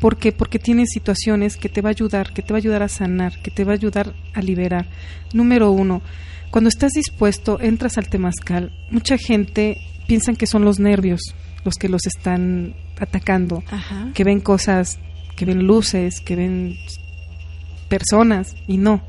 ¿Por 0.00 0.16
qué? 0.16 0.32
Porque 0.32 0.58
tiene 0.58 0.86
situaciones 0.86 1.58
que 1.58 1.68
te 1.68 1.82
va 1.82 1.90
a 1.90 1.92
ayudar, 1.92 2.32
que 2.32 2.40
te 2.40 2.54
va 2.54 2.56
a 2.56 2.62
ayudar 2.62 2.82
a 2.82 2.88
sanar, 2.88 3.42
que 3.42 3.50
te 3.50 3.64
va 3.64 3.72
a 3.72 3.74
ayudar 3.74 4.14
a 4.32 4.40
liberar. 4.40 4.86
Número 5.34 5.70
uno, 5.72 6.00
cuando 6.50 6.68
estás 6.68 6.92
dispuesto, 6.92 7.60
entras 7.60 7.98
al 7.98 8.08
temazcal, 8.08 8.72
mucha 8.90 9.16
gente 9.18 9.76
piensa 10.06 10.32
que 10.34 10.46
son 10.46 10.64
los 10.64 10.80
nervios 10.80 11.34
los 11.64 11.76
que 11.76 11.88
los 11.88 12.06
están 12.06 12.74
atacando, 12.98 13.62
que 14.14 14.24
ven 14.24 14.40
cosas, 14.40 14.98
que 15.36 15.44
ven 15.44 15.66
luces, 15.66 16.20
que 16.20 16.36
ven 16.36 16.74
personas 17.88 18.54
y 18.66 18.78
no, 18.78 19.02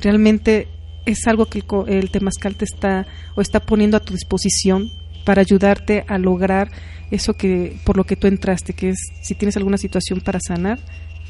realmente 0.00 0.68
es 1.06 1.26
algo 1.26 1.46
que 1.46 1.60
el, 1.60 1.88
el 1.88 2.10
temazcal 2.10 2.56
te 2.56 2.64
está 2.64 3.06
o 3.34 3.40
está 3.40 3.60
poniendo 3.60 3.96
a 3.96 4.00
tu 4.00 4.12
disposición 4.12 4.90
para 5.24 5.42
ayudarte 5.42 6.04
a 6.08 6.18
lograr 6.18 6.70
eso 7.10 7.34
que 7.34 7.78
por 7.84 7.96
lo 7.96 8.04
que 8.04 8.16
tú 8.16 8.26
entraste, 8.26 8.72
que 8.72 8.90
es 8.90 8.98
si 9.22 9.34
tienes 9.34 9.56
alguna 9.56 9.78
situación 9.78 10.20
para 10.20 10.38
sanar, 10.40 10.78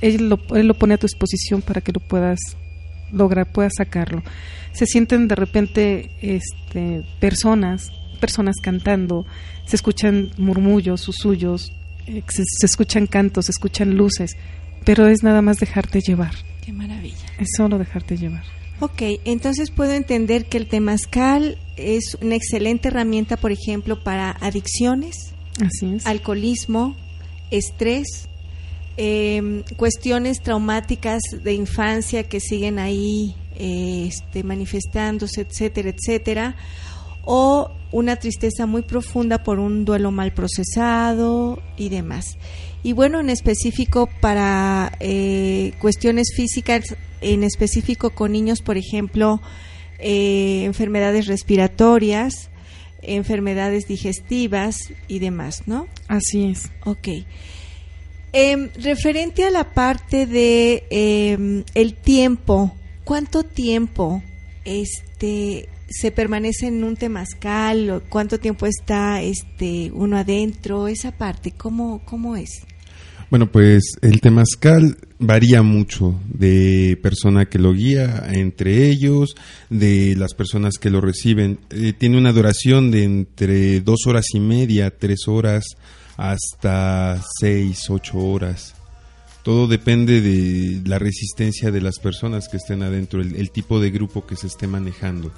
él 0.01 0.29
lo, 0.29 0.39
él 0.57 0.67
lo 0.67 0.75
pone 0.75 0.95
a 0.95 0.99
tu 0.99 1.07
disposición 1.07 1.63
para 1.63 1.81
que 1.81 1.93
lo 1.93 2.01
puedas 2.01 2.39
lograr, 3.13 3.51
puedas 3.53 3.73
sacarlo 3.77 4.23
se 4.79 4.87
sienten 4.87 5.27
de 5.27 5.35
repente 5.35 6.11
este, 6.23 7.03
personas, 7.19 7.91
personas 8.21 8.57
cantando, 8.63 9.27
se 9.67 9.75
escuchan 9.75 10.31
murmullos, 10.39 11.01
susurros, 11.01 11.73
eh, 12.07 12.23
se, 12.29 12.45
se, 12.45 12.67
escuchan 12.67 13.09
cantos, 13.09 13.47
se 13.47 13.51
escuchan 13.51 13.97
luces, 13.97 14.37
pero 14.85 15.09
es 15.09 15.25
nada 15.25 15.43
más 15.43 15.59
dejarte 15.59 16.01
llevar. 16.01 16.33
Qué 16.65 16.73
maravilla. 16.73 17.27
Es 17.41 17.49
solo 17.57 17.77
dejarte 17.77 18.17
llevar. 18.17 18.45
Ok, 18.79 19.03
entonces 19.25 19.73
puedo 19.73 19.93
entender 19.93 20.47
que 20.47 20.59
el 20.59 20.69
temazcal 20.69 21.59
es 21.77 22.17
una 22.23 22.37
excelente 22.37 22.87
herramienta, 22.87 23.37
por 23.37 23.51
ejemplo, 23.51 24.05
para 24.05 24.31
adicciones, 24.31 25.33
Así 25.61 25.95
es. 25.95 26.07
alcoholismo, 26.07 26.95
estrés, 27.51 28.28
eh, 29.01 29.63
cuestiones 29.77 30.43
traumáticas 30.43 31.23
de 31.45 31.55
infancia 31.55 32.29
que 32.29 32.41
siguen 32.41 32.81
ahí 32.81 33.37
este, 33.57 34.43
manifestándose, 34.43 35.43
etcétera, 35.43 35.91
etcétera, 35.91 36.57
o 37.25 37.71
una 37.93 38.17
tristeza 38.17 38.67
muy 38.67 38.83
profunda 38.83 39.45
por 39.45 39.61
un 39.61 39.85
duelo 39.85 40.11
mal 40.11 40.35
procesado 40.35 41.63
y 41.77 41.91
demás. 41.91 42.39
Y 42.83 42.93
bueno, 42.93 43.21
en 43.21 43.31
específico 43.31 44.09
para 44.21 44.93
eh, 44.99 45.75
cuestiones 45.81 46.33
físicas, 46.35 46.97
en 47.21 47.45
específico 47.45 48.11
con 48.11 48.33
niños, 48.33 48.63
por 48.63 48.77
ejemplo, 48.77 49.41
eh, 50.01 50.65
enfermedades 50.65 51.27
respiratorias, 51.27 52.51
enfermedades 53.03 53.87
digestivas 53.87 54.93
y 55.07 55.21
demás, 55.21 55.63
¿no? 55.67 55.87
Así 56.09 56.47
es. 56.47 56.71
Ok. 56.85 57.09
Em, 58.33 58.69
referente 58.83 59.45
a 59.45 59.51
la 59.51 59.73
parte 59.73 60.27
de 60.27 60.85
em, 60.91 61.65
el 61.75 61.95
tiempo 61.95 62.75
¿cuánto 63.09 63.43
tiempo 63.43 64.23
este 64.67 65.71
se 65.89 66.11
permanece 66.11 66.67
en 66.67 66.85
un 66.85 66.95
temazcal? 66.95 68.03
¿Cuánto 68.11 68.39
tiempo 68.39 68.67
está 68.67 69.23
este 69.23 69.91
uno 69.95 70.19
adentro? 70.19 70.89
Esa 70.89 71.13
parte, 71.13 71.53
¿cómo, 71.53 72.03
cómo 72.05 72.37
es? 72.37 72.51
Bueno, 73.31 73.51
pues 73.51 73.95
el 74.03 74.21
temazcal 74.21 74.99
varía 75.19 75.63
mucho 75.63 76.21
de 76.29 76.99
persona 77.03 77.47
que 77.47 77.59
lo 77.59 77.73
guía, 77.73 78.29
entre 78.31 78.89
ellos, 78.89 79.37
de 79.71 80.15
las 80.19 80.35
personas 80.35 80.75
que 80.79 80.91
lo 80.91 81.01
reciben. 81.01 81.61
Eh, 81.71 81.95
tiene 81.97 82.19
una 82.19 82.33
duración 82.33 82.91
de 82.91 83.05
entre 83.05 83.81
dos 83.81 84.07
horas 84.07 84.27
y 84.35 84.41
media, 84.41 84.91
tres 84.91 85.29
horas, 85.29 85.65
hasta 86.19 87.23
seis, 87.41 87.89
ocho 87.89 88.19
horas. 88.19 88.75
Todo 89.45 89.69
depende 89.69 90.21
de 90.21 90.83
la 90.87 90.99
resistencia 90.99 91.71
de 91.71 91.81
las 91.81 91.99
personas 92.01 92.49
que 92.49 92.59
estén 92.59 92.83
adentro, 92.83 93.23
el, 93.23 93.51
tipo 93.51 93.81
de 93.81 93.91
grupo 93.91 94.27
que 94.27 94.37
se 94.37 94.49
esté 94.49 94.67
manejando. 94.67 95.31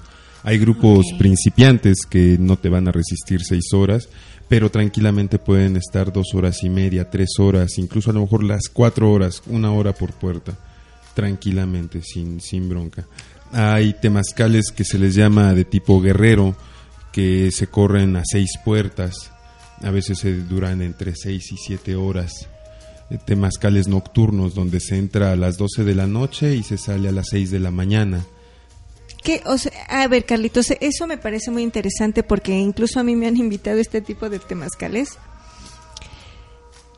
Hay 0.43 0.59
grupos 0.59 1.07
principiantes 1.19 1.99
que 2.09 2.39
no 2.41 2.57
te 2.57 2.71
van 2.71 2.89
a 2.89 2.93
resistir 2.93 3.43
seis 3.45 3.73
horas, 3.75 4.09
pero 4.49 4.71
tranquilamente 4.71 5.39
pueden 5.39 5.77
estar 5.77 6.13
dos 6.13 6.35
horas 6.35 6.65
y 6.65 6.71
media, 6.71 7.11
tres 7.11 7.39
horas, 7.39 7.77
incluso 7.77 8.11
a 8.11 8.15
lo 8.15 8.23
mejor 8.23 8.43
las 8.43 8.69
cuatro 8.73 9.13
horas, 9.13 9.43
una 9.47 9.71
hora 9.71 9.93
por 9.93 10.15
puerta, 10.15 10.59
tranquilamente, 11.15 12.01
sin, 12.03 12.41
sin 12.41 12.71
bronca. 12.71 13.07
Hay 13.53 13.93
temazcales 14.01 14.73
que 14.75 14.85
se 14.85 14.99
les 14.99 15.15
llama 15.15 15.53
de 15.53 15.67
tipo 15.67 16.01
guerrero, 16.01 16.57
que 17.13 17.51
se 17.53 17.67
corren 17.67 18.17
a 18.17 18.23
seis 18.25 18.53
puertas, 18.65 19.31
a 19.81 19.91
veces 19.91 20.19
se 20.19 20.35
duran 20.35 20.83
entre 20.83 21.15
seis 21.17 21.53
y 21.53 21.57
siete 21.57 21.97
horas 21.97 22.49
temazcales 23.19 23.89
nocturnos 23.89 24.55
donde 24.55 24.81
se 24.81 24.97
entra 24.97 25.33
a 25.33 25.37
las 25.37 25.57
12 25.57 25.85
de 25.85 25.95
la 25.95 26.07
noche 26.07 26.55
y 26.55 26.63
se 26.63 26.79
sale 26.79 27.09
a 27.09 27.13
las 27.13 27.29
6 27.31 27.51
de 27.51 27.61
la 27.61 27.71
mañana. 27.71 28.25
Que, 29.23 29.43
o 29.45 29.59
sea, 29.59 29.73
a 29.89 30.07
ver, 30.09 30.25
Carlitos, 30.25 30.71
eso 30.81 31.07
me 31.07 31.19
parece 31.19 31.51
muy 31.51 31.63
interesante 31.63 32.23
porque 32.23 32.57
incluso 32.57 33.01
a 33.01 33.03
mí 33.03 33.17
me 33.17 33.27
han 33.27 33.37
invitado 33.39 33.79
este 33.79 34.01
tipo 34.01 34.31
de 34.31 34.39
temazcales. 34.39 35.19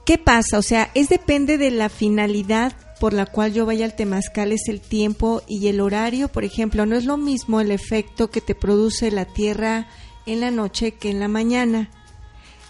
¿Qué 0.04 0.18
pasa? 0.18 0.58
O 0.58 0.62
sea, 0.62 0.90
es 0.94 1.08
depende 1.08 1.58
de 1.58 1.70
la 1.70 1.88
finalidad 1.88 2.74
por 3.00 3.12
la 3.12 3.26
cual 3.26 3.52
yo 3.52 3.66
vaya 3.66 3.84
al 3.84 3.96
temazcal, 3.96 4.52
es 4.52 4.68
el 4.68 4.80
tiempo 4.80 5.42
y 5.48 5.68
el 5.68 5.80
horario. 5.80 6.28
Por 6.28 6.44
ejemplo, 6.44 6.86
no 6.86 6.96
es 6.96 7.04
lo 7.04 7.16
mismo 7.16 7.60
el 7.60 7.70
efecto 7.70 8.30
que 8.30 8.40
te 8.40 8.54
produce 8.54 9.10
la 9.10 9.24
tierra 9.24 9.88
en 10.26 10.40
la 10.40 10.50
noche 10.50 10.92
que 10.92 11.10
en 11.10 11.18
la 11.18 11.28
mañana 11.28 11.90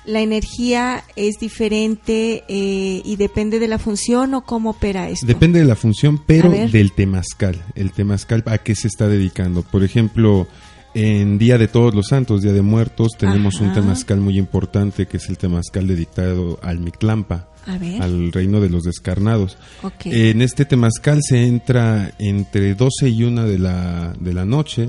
la 0.05 0.21
energía 0.21 1.05
es 1.17 1.37
diferente 1.39 2.45
eh, 2.49 3.03
y 3.05 3.17
depende 3.17 3.59
de 3.59 3.69
la 3.69 3.79
función 3.79 4.35
o 4.35 4.45
cómo 4.45 4.71
opera 4.71 5.09
esto? 5.09 5.27
Depende 5.27 5.61
de 5.61 5.65
la 5.65 5.77
función, 5.77 6.19
pero 6.25 6.51
del 6.51 6.93
temazcal. 6.93 7.63
El 7.75 7.93
temazcal, 7.93 8.43
¿a 8.47 8.59
qué 8.59 8.75
se 8.75 8.89
está 8.89 9.09
dedicando? 9.09 9.63
Por 9.63 9.85
ejemplo, 9.85 10.49
en 10.95 11.39
Día 11.39 11.59
de 11.59 11.69
Todos 11.69 11.95
los 11.95 12.09
Santos, 12.09 12.43
Día 12.43 12.53
de 12.53 12.63
Muertos, 12.63 13.13
tenemos 13.19 13.61
un 13.61 13.73
temazcal 13.73 14.21
muy 14.21 14.39
importante 14.39 15.07
que 15.07 15.17
es 15.17 15.29
el 15.29 15.39
temazcal 15.39 15.87
dedicado 15.87 16.59
al 16.63 16.81
Mictlampa 16.81 17.49
al 17.67 18.33
reino 18.33 18.61
de 18.61 18.69
los 18.69 18.83
descarnados. 18.83 19.57
En 20.05 20.43
este 20.43 20.65
temazcal 20.65 21.21
se 21.23 21.47
entra 21.47 22.13
entre 22.19 22.75
12 22.75 23.09
y 23.09 23.25
1 23.25 23.45
de 23.45 23.59
la, 23.59 24.15
de 24.19 24.33
la 24.33 24.45
noche, 24.45 24.89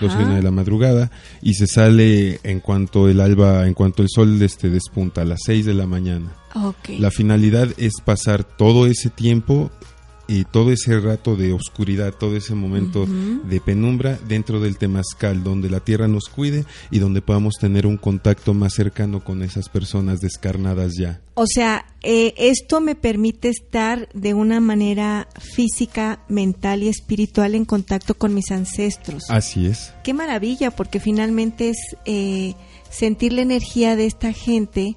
12 0.00 0.18
y 0.18 0.24
1 0.24 0.34
de 0.36 0.42
la 0.42 0.50
madrugada, 0.50 1.10
y 1.42 1.54
se 1.54 1.66
sale 1.66 2.40
en 2.42 2.60
cuanto 2.60 3.08
el 3.08 3.20
alba, 3.20 3.66
en 3.66 3.74
cuanto 3.74 4.02
el 4.02 4.08
sol 4.10 4.40
este 4.42 4.70
despunta, 4.70 5.22
a 5.22 5.24
las 5.24 5.40
6 5.44 5.66
de 5.66 5.74
la 5.74 5.86
mañana. 5.86 6.32
La 6.98 7.10
finalidad 7.10 7.68
es 7.78 7.94
pasar 8.04 8.44
todo 8.44 8.86
ese 8.86 9.08
tiempo 9.10 9.70
y 10.30 10.44
todo 10.44 10.70
ese 10.70 11.00
rato 11.00 11.34
de 11.34 11.52
oscuridad, 11.52 12.14
todo 12.14 12.36
ese 12.36 12.54
momento 12.54 13.04
de 13.04 13.60
penumbra 13.60 14.16
dentro 14.28 14.60
del 14.60 14.78
temazcal, 14.78 15.42
donde 15.42 15.68
la 15.68 15.80
tierra 15.80 16.06
nos 16.06 16.28
cuide 16.28 16.64
y 16.92 17.00
donde 17.00 17.20
podamos 17.20 17.54
tener 17.60 17.84
un 17.84 17.96
contacto 17.96 18.54
más 18.54 18.74
cercano 18.74 19.24
con 19.24 19.42
esas 19.42 19.68
personas 19.68 20.20
descarnadas 20.20 20.92
ya. 20.96 21.20
O 21.34 21.46
sea, 21.52 21.84
eh, 22.04 22.32
esto 22.36 22.80
me 22.80 22.94
permite 22.94 23.48
estar 23.48 24.08
de 24.14 24.32
una 24.32 24.60
manera 24.60 25.26
física, 25.36 26.20
mental 26.28 26.84
y 26.84 26.88
espiritual 26.88 27.56
en 27.56 27.64
contacto 27.64 28.14
con 28.14 28.32
mis 28.32 28.52
ancestros. 28.52 29.24
Así 29.30 29.66
es. 29.66 29.92
Qué 30.04 30.14
maravilla, 30.14 30.70
porque 30.70 31.00
finalmente 31.00 31.70
es 31.70 31.78
eh, 32.04 32.54
sentir 32.88 33.32
la 33.32 33.42
energía 33.42 33.96
de 33.96 34.06
esta 34.06 34.32
gente 34.32 34.94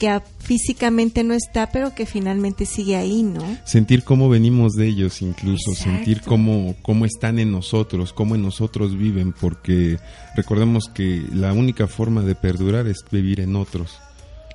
que 0.00 0.20
físicamente 0.38 1.22
no 1.22 1.34
está, 1.34 1.70
pero 1.70 1.94
que 1.94 2.06
finalmente 2.06 2.64
sigue 2.64 2.96
ahí, 2.96 3.22
¿no? 3.22 3.44
Sentir 3.64 4.02
cómo 4.02 4.30
venimos 4.30 4.72
de 4.72 4.88
ellos 4.88 5.20
incluso, 5.20 5.74
sentir 5.74 6.22
cómo, 6.22 6.74
cómo 6.80 7.04
están 7.04 7.38
en 7.38 7.52
nosotros, 7.52 8.14
cómo 8.14 8.34
en 8.34 8.42
nosotros 8.42 8.96
viven, 8.96 9.32
porque 9.32 9.98
recordemos 10.34 10.88
que 10.88 11.22
la 11.32 11.52
única 11.52 11.86
forma 11.86 12.22
de 12.22 12.34
perdurar 12.34 12.86
es 12.86 13.04
vivir 13.10 13.40
en 13.40 13.54
otros. 13.54 13.98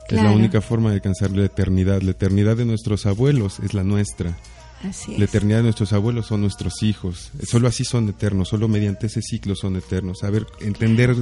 Es 0.09 0.21
la 0.21 0.31
única 0.31 0.61
forma 0.61 0.89
de 0.89 0.95
alcanzar 0.95 1.31
la 1.31 1.45
eternidad. 1.45 2.01
La 2.01 2.11
eternidad 2.11 2.57
de 2.57 2.65
nuestros 2.65 3.05
abuelos 3.05 3.59
es 3.59 3.73
la 3.73 3.83
nuestra. 3.83 4.37
Así 4.83 5.17
La 5.17 5.25
eternidad 5.25 5.57
de 5.57 5.63
nuestros 5.63 5.93
abuelos 5.93 6.27
son 6.27 6.41
nuestros 6.41 6.83
hijos. 6.83 7.31
Solo 7.43 7.67
así 7.67 7.83
son 7.85 8.09
eternos, 8.09 8.49
solo 8.49 8.67
mediante 8.67 9.07
ese 9.07 9.21
ciclo 9.23 9.55
son 9.55 9.75
eternos. 9.77 10.19
Saber 10.19 10.45
entender 10.59 11.15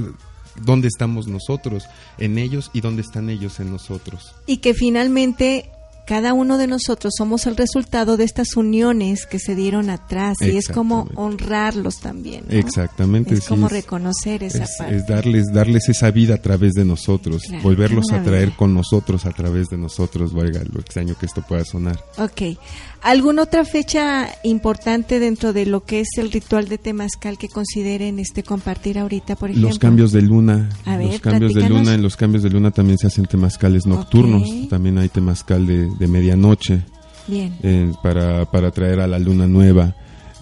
dónde 0.62 0.88
estamos 0.88 1.26
nosotros 1.26 1.84
en 2.18 2.38
ellos 2.38 2.70
y 2.72 2.80
dónde 2.80 3.02
están 3.02 3.30
ellos 3.30 3.60
en 3.60 3.70
nosotros. 3.70 4.34
Y 4.46 4.58
que 4.58 4.74
finalmente 4.74 5.70
cada 6.06 6.34
uno 6.34 6.58
de 6.58 6.66
nosotros 6.66 7.14
somos 7.16 7.46
el 7.46 7.56
resultado 7.56 8.16
de 8.16 8.24
estas 8.24 8.56
uniones 8.56 9.26
que 9.26 9.38
se 9.38 9.54
dieron 9.54 9.88
atrás 9.88 10.36
y 10.40 10.56
es 10.56 10.68
como 10.68 11.08
honrarlos 11.14 12.00
también. 12.00 12.44
Exactamente. 12.50 13.34
Es 13.34 13.46
como 13.46 13.68
reconocer 13.68 14.42
esa 14.42 14.66
parte. 14.78 14.96
Es 14.96 15.06
darles, 15.06 15.46
darles 15.52 15.88
esa 15.88 16.10
vida 16.10 16.34
a 16.34 16.42
través 16.42 16.74
de 16.74 16.84
nosotros, 16.84 17.42
volverlos 17.62 18.12
a 18.12 18.22
traer 18.22 18.52
con 18.54 18.74
nosotros 18.74 19.24
a 19.24 19.30
través 19.30 19.68
de 19.68 19.78
nosotros, 19.78 20.34
valga 20.34 20.62
lo 20.70 20.80
extraño 20.80 21.16
que 21.18 21.26
esto 21.26 21.42
pueda 21.42 21.64
sonar. 21.64 21.98
Ok. 22.18 22.58
¿Alguna 23.04 23.42
otra 23.42 23.66
fecha 23.66 24.30
importante 24.44 25.20
dentro 25.20 25.52
de 25.52 25.66
lo 25.66 25.84
que 25.84 26.00
es 26.00 26.08
el 26.16 26.32
ritual 26.32 26.70
de 26.70 26.78
Temazcal 26.78 27.36
que 27.36 27.50
consideren 27.50 28.18
este 28.18 28.42
compartir 28.42 28.98
ahorita, 28.98 29.36
por 29.36 29.50
ejemplo? 29.50 29.68
Los 29.68 29.78
cambios 29.78 30.10
de 30.10 30.22
luna. 30.22 30.70
los 30.86 31.20
cambios 31.20 31.52
de 31.52 31.68
luna, 31.68 31.92
en 31.92 32.02
los 32.02 32.16
cambios 32.16 32.42
de 32.42 32.48
luna 32.48 32.70
también 32.70 32.96
se 32.96 33.08
hacen 33.08 33.26
temazcales 33.26 33.84
nocturnos. 33.84 34.48
También 34.70 34.96
hay 34.96 35.10
temazcal 35.10 35.66
de, 35.66 35.90
de 35.98 36.08
medianoche. 36.08 36.80
Bien. 37.28 37.54
Eh, 37.62 37.92
para, 38.02 38.46
para 38.50 38.70
traer 38.70 39.00
a 39.00 39.06
la 39.06 39.18
luna 39.18 39.46
nueva. 39.46 39.94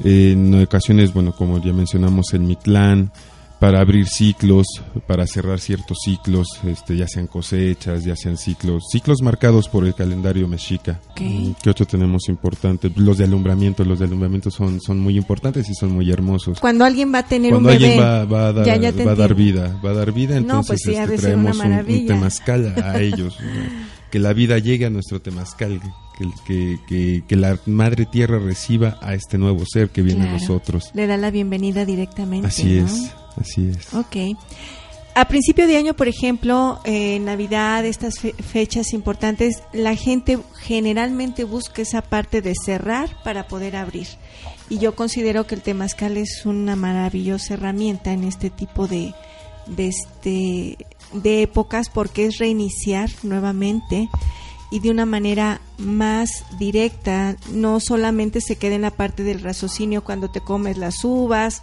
en 0.05 0.55
ocasiones, 0.63 1.13
bueno, 1.13 1.35
como 1.35 1.61
ya 1.61 1.73
mencionamos, 1.73 2.33
el 2.33 2.43
Mitlán 2.43 3.11
para 3.63 3.79
abrir 3.79 4.09
ciclos, 4.09 4.67
para 5.07 5.25
cerrar 5.25 5.61
ciertos 5.61 5.99
ciclos, 6.05 6.49
este, 6.67 6.97
ya 6.97 7.07
sean 7.07 7.29
cosechas, 7.29 8.03
ya 8.03 8.17
sean 8.17 8.37
ciclos, 8.37 8.83
ciclos 8.91 9.23
marcados 9.23 9.69
por 9.69 9.87
el 9.87 9.95
calendario 9.95 10.49
mexica. 10.49 11.01
¿Qué 11.15 11.71
otro 11.71 11.87
tenemos 11.87 12.29
importante? 12.29 12.91
Los 12.97 13.19
de 13.19 13.25
alumbramiento, 13.25 13.85
los 13.85 14.01
de 14.01 14.07
alumbramiento 14.07 14.51
son, 14.51 14.81
son 14.81 14.99
muy 14.99 15.17
importantes 15.17 15.69
y 15.69 15.75
son 15.75 15.93
muy 15.93 16.11
hermosos. 16.11 16.59
Cuando 16.59 16.85
alguien 16.85 17.15
va 17.15 17.19
a 17.19 17.23
tener 17.23 17.55
un 17.55 17.63
bebé, 17.63 17.75
alguien 17.75 18.01
va, 18.01 18.25
va, 18.25 18.49
a 18.49 18.53
dar, 18.53 18.67
va 19.07 19.13
a 19.13 19.15
dar 19.15 19.35
vida, 19.37 19.81
va 19.81 19.91
a 19.91 19.95
dar 19.95 20.11
vida, 20.11 20.37
entonces 20.37 20.83
pues 20.85 20.99
este, 20.99 21.19
traemos 21.19 21.57
un, 21.61 21.73
un, 21.73 22.07
temazcal 22.09 22.75
a 22.83 22.99
ellos. 23.01 23.39
que 24.11 24.19
la 24.19 24.33
vida 24.33 24.59
llegue 24.59 24.87
a 24.87 24.91
nuestro 24.91 25.23
temazcal, 25.23 25.81
que, 26.49 26.81
que, 26.89 27.23
que, 27.29 27.37
la 27.37 27.57
madre 27.67 28.07
tierra 28.07 28.41
reciba 28.41 28.99
a 29.01 29.15
este 29.15 29.39
nuevo 29.39 29.65
ser 29.67 29.91
que 29.91 30.03
viene 30.03 30.29
a 30.29 30.33
nosotros. 30.33 30.91
Le 30.95 31.07
da 31.07 31.17
la 31.17 31.31
bienvenida 31.31 31.85
directamente. 31.85 32.49
Así 32.49 32.79
es. 32.79 33.13
Así 33.37 33.71
es. 33.71 33.93
Ok. 33.95 34.37
A 35.15 35.27
principio 35.27 35.67
de 35.67 35.77
año, 35.77 35.95
por 35.95 36.09
ejemplo, 36.09 36.81
eh, 36.85 37.19
Navidad, 37.21 37.85
estas 37.85 38.19
fechas 38.19 38.95
importantes, 38.95 39.63
la 39.75 39.95
gente 39.95 40.39
generalmente 40.59 41.45
busca 41.45 41.83
esa 41.83 42.01
parte 42.01 42.41
de 42.41 42.55
cerrar 42.55 43.23
para 43.23 43.47
poder 43.47 43.77
abrir. 43.77 44.07
Y 44.71 44.79
yo 44.79 44.95
considero 44.95 45.47
que 45.47 45.55
el 45.55 45.61
temazcal 45.61 46.17
es 46.17 46.47
una 46.47 46.77
maravillosa 46.77 47.55
herramienta 47.55 48.13
en 48.13 48.25
este 48.25 48.49
tipo 48.49 48.89
de, 48.89 49.13
de, 49.67 49.89
este, 49.89 50.79
de 51.13 51.43
épocas 51.43 51.91
porque 51.91 52.25
es 52.25 52.39
reiniciar 52.39 53.11
nuevamente 53.23 54.09
y 54.71 54.81
de 54.81 54.91
una 54.91 55.05
manera 55.05 55.61
más 55.77 56.47
directa, 56.59 57.37
no 57.51 57.81
solamente 57.81 58.41
se 58.41 58.57
queda 58.57 58.77
en 58.77 58.83
la 58.83 58.91
parte 58.91 59.23
del 59.23 59.43
raciocinio 59.43 60.03
cuando 60.03 60.31
te 60.31 60.41
comes 60.41 60.79
las 60.79 61.05
uvas 61.05 61.63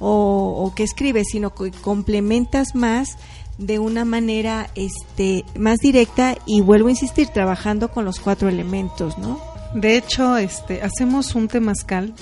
o, 0.00 0.72
que 0.74 0.82
escribes, 0.82 1.28
sino 1.30 1.54
que 1.54 1.70
complementas 1.70 2.74
más 2.74 3.16
de 3.58 3.78
una 3.78 4.06
manera 4.06 4.70
este 4.74 5.44
más 5.54 5.78
directa 5.78 6.36
y 6.46 6.62
vuelvo 6.62 6.88
a 6.88 6.92
insistir 6.92 7.28
trabajando 7.28 7.90
con 7.90 8.06
los 8.06 8.18
cuatro 8.18 8.48
elementos, 8.48 9.18
¿no? 9.18 9.38
De 9.74 9.96
hecho, 9.96 10.38
este 10.38 10.82
hacemos 10.82 11.34
un 11.34 11.48
temazcal 11.48 12.14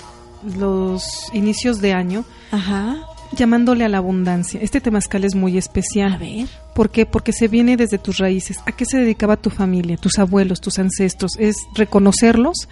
los 0.57 1.03
inicios 1.33 1.79
de 1.81 1.93
año. 1.93 2.25
Ajá. 2.51 2.97
Llamándole 3.31 3.85
a 3.85 3.89
la 3.89 3.99
abundancia. 3.99 4.59
Este 4.61 4.81
temazcal 4.81 5.23
es 5.23 5.35
muy 5.35 5.57
especial. 5.57 6.13
A 6.13 6.17
ver. 6.17 6.47
¿Por 6.73 6.89
qué? 6.89 7.05
Porque 7.05 7.31
se 7.31 7.47
viene 7.47 7.77
desde 7.77 7.99
tus 7.99 8.17
raíces. 8.17 8.59
¿A 8.65 8.71
qué 8.71 8.85
se 8.85 8.97
dedicaba 8.97 9.37
tu 9.37 9.49
familia, 9.49 9.97
tus 9.97 10.17
abuelos, 10.17 10.61
tus 10.61 10.79
ancestros? 10.79 11.33
Es 11.37 11.55
reconocerlos 11.75 12.67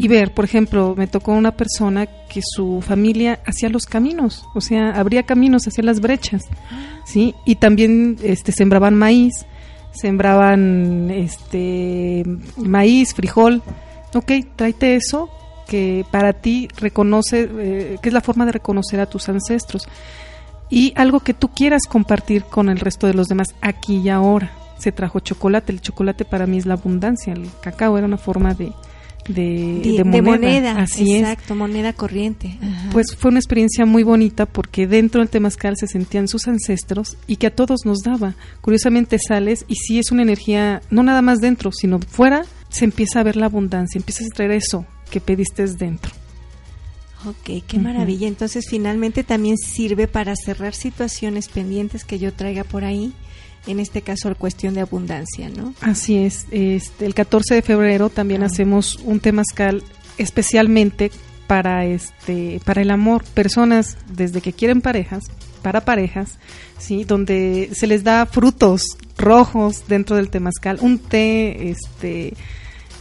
y 0.00 0.06
ver, 0.06 0.32
por 0.32 0.44
ejemplo, 0.44 0.94
me 0.96 1.08
tocó 1.08 1.32
una 1.32 1.56
persona 1.56 2.06
que 2.06 2.40
su 2.40 2.80
familia 2.80 3.40
hacía 3.44 3.68
los 3.68 3.84
caminos, 3.84 4.46
o 4.54 4.60
sea, 4.60 4.92
abría 4.92 5.24
caminos 5.24 5.66
hacia 5.66 5.82
las 5.82 6.00
brechas, 6.00 6.44
¿sí? 7.04 7.34
Y 7.44 7.56
también 7.56 8.16
este 8.22 8.52
sembraban 8.52 8.94
maíz, 8.94 9.44
sembraban 9.90 11.10
este 11.10 12.22
maíz, 12.56 13.12
frijol. 13.12 13.60
Ok, 14.14 14.30
tráete 14.54 14.94
eso 14.94 15.28
que 15.66 16.06
para 16.12 16.32
ti 16.32 16.68
reconoce, 16.76 17.50
eh, 17.58 17.98
que 18.00 18.08
es 18.08 18.12
la 18.12 18.20
forma 18.20 18.46
de 18.46 18.52
reconocer 18.52 19.00
a 19.00 19.06
tus 19.06 19.28
ancestros. 19.28 19.88
Y 20.70 20.92
algo 20.94 21.20
que 21.20 21.34
tú 21.34 21.48
quieras 21.48 21.82
compartir 21.88 22.44
con 22.44 22.68
el 22.68 22.78
resto 22.78 23.08
de 23.08 23.14
los 23.14 23.26
demás 23.26 23.48
aquí 23.60 23.96
y 23.96 24.10
ahora. 24.10 24.52
Se 24.78 24.92
trajo 24.92 25.18
chocolate, 25.18 25.72
el 25.72 25.80
chocolate 25.80 26.24
para 26.24 26.46
mí 26.46 26.58
es 26.58 26.66
la 26.66 26.74
abundancia, 26.74 27.32
el 27.32 27.50
cacao 27.60 27.98
era 27.98 28.06
una 28.06 28.16
forma 28.16 28.54
de, 28.54 28.72
de, 29.28 30.02
moneda. 30.04 30.78
Así 30.78 31.16
exacto, 31.16 31.54
moneda 31.54 31.92
corriente. 31.92 32.58
Pues 32.92 33.14
fue 33.16 33.30
una 33.30 33.38
experiencia 33.38 33.86
muy 33.86 34.02
bonita 34.02 34.46
porque 34.46 34.86
dentro 34.86 35.20
del 35.20 35.28
temazcal 35.28 35.76
se 35.76 35.86
sentían 35.86 36.28
sus 36.28 36.48
ancestros 36.48 37.16
y 37.26 37.36
que 37.36 37.48
a 37.48 37.54
todos 37.54 37.80
nos 37.84 37.98
daba. 38.00 38.34
Curiosamente 38.60 39.18
sales 39.18 39.64
y 39.68 39.74
sí 39.76 39.98
es 39.98 40.10
una 40.10 40.22
energía, 40.22 40.82
no 40.90 41.02
nada 41.02 41.22
más 41.22 41.40
dentro, 41.40 41.70
sino 41.72 41.98
fuera, 42.00 42.44
se 42.68 42.84
empieza 42.84 43.20
a 43.20 43.22
ver 43.22 43.36
la 43.36 43.46
abundancia, 43.46 43.98
empiezas 43.98 44.26
a 44.26 44.34
traer 44.34 44.52
eso 44.52 44.86
que 45.10 45.20
pediste 45.20 45.66
dentro. 45.66 46.12
Ok, 47.26 47.64
qué 47.66 47.78
maravilla. 47.78 48.28
Entonces 48.28 48.66
finalmente 48.68 49.24
también 49.24 49.56
sirve 49.56 50.06
para 50.06 50.34
cerrar 50.36 50.74
situaciones 50.74 51.48
pendientes 51.48 52.04
que 52.04 52.18
yo 52.18 52.32
traiga 52.32 52.64
por 52.64 52.84
ahí 52.84 53.12
en 53.68 53.80
este 53.80 54.02
caso 54.02 54.28
la 54.28 54.34
cuestión 54.34 54.74
de 54.74 54.80
abundancia, 54.80 55.48
¿no? 55.50 55.74
Así 55.80 56.16
es. 56.18 56.46
Este, 56.50 57.06
el 57.06 57.14
14 57.14 57.54
de 57.54 57.62
febrero 57.62 58.10
también 58.10 58.42
ah. 58.42 58.46
hacemos 58.46 58.96
un 59.04 59.20
temazcal 59.20 59.82
especialmente 60.16 61.10
para 61.46 61.84
este 61.86 62.60
para 62.64 62.82
el 62.82 62.90
amor, 62.90 63.24
personas 63.24 63.96
desde 64.10 64.40
que 64.40 64.52
quieren 64.52 64.80
parejas, 64.80 65.24
para 65.62 65.84
parejas, 65.84 66.38
sí, 66.78 67.04
donde 67.04 67.70
se 67.72 67.86
les 67.86 68.04
da 68.04 68.26
frutos 68.26 68.82
rojos 69.16 69.84
dentro 69.88 70.16
del 70.16 70.30
temazcal, 70.30 70.78
un 70.80 70.98
té 70.98 71.70
este 71.70 72.34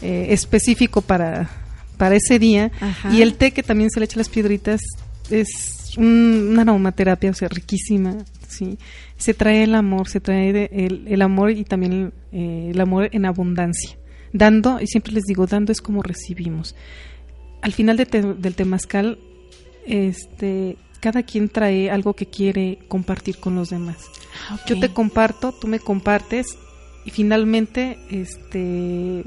eh, 0.01 0.27
específico 0.29 1.01
para 1.01 1.49
para 1.97 2.15
ese 2.15 2.39
día 2.39 2.71
y 3.11 3.21
el 3.21 3.35
té 3.35 3.51
que 3.51 3.63
también 3.63 3.89
se 3.89 3.99
le 3.99 4.05
echa 4.05 4.17
las 4.17 4.29
piedritas 4.29 4.81
es 5.29 5.97
una 5.97 6.61
aromaterapia, 6.61 7.31
o 7.31 7.33
sea, 7.33 7.49
riquísima, 7.49 8.15
sí. 8.57 8.77
Se 9.17 9.33
trae 9.33 9.63
el 9.63 9.75
amor, 9.75 10.07
se 10.07 10.19
trae 10.19 10.69
el, 10.71 11.07
el 11.07 11.21
amor 11.21 11.51
y 11.51 11.63
también 11.63 12.13
eh, 12.31 12.71
el 12.71 12.79
amor 12.81 13.09
en 13.11 13.25
abundancia. 13.25 13.97
Dando, 14.33 14.79
y 14.81 14.87
siempre 14.87 15.13
les 15.13 15.23
digo, 15.23 15.47
dando 15.47 15.71
es 15.71 15.81
como 15.81 16.01
recibimos. 16.03 16.75
Al 17.61 17.71
final 17.71 17.97
del 17.97 18.55
temazcal, 18.55 19.17
este, 19.85 20.77
cada 20.99 21.23
quien 21.23 21.49
trae 21.49 21.89
algo 21.89 22.13
que 22.13 22.27
quiere 22.27 22.79
compartir 22.87 23.37
con 23.37 23.55
los 23.55 23.69
demás. 23.69 23.97
Ah, 24.49 24.59
Yo 24.67 24.79
te 24.79 24.93
comparto, 24.93 25.53
tú 25.53 25.67
me 25.67 25.79
compartes 25.79 26.57
y 27.05 27.09
finalmente, 27.09 27.97
este, 28.09 29.23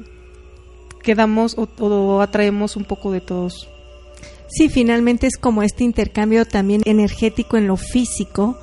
quedamos 1.03 1.57
o, 1.57 2.21
atraemos 2.21 2.77
un 2.77 2.85
poco 2.85 3.11
de 3.11 3.21
todos. 3.21 3.69
Sí, 4.49 4.69
finalmente 4.69 5.27
es 5.27 5.37
como 5.37 5.63
este 5.63 5.85
intercambio 5.85 6.45
también 6.45 6.83
energético 6.85 7.57
en 7.57 7.69
lo 7.69 7.77
físico 7.77 8.59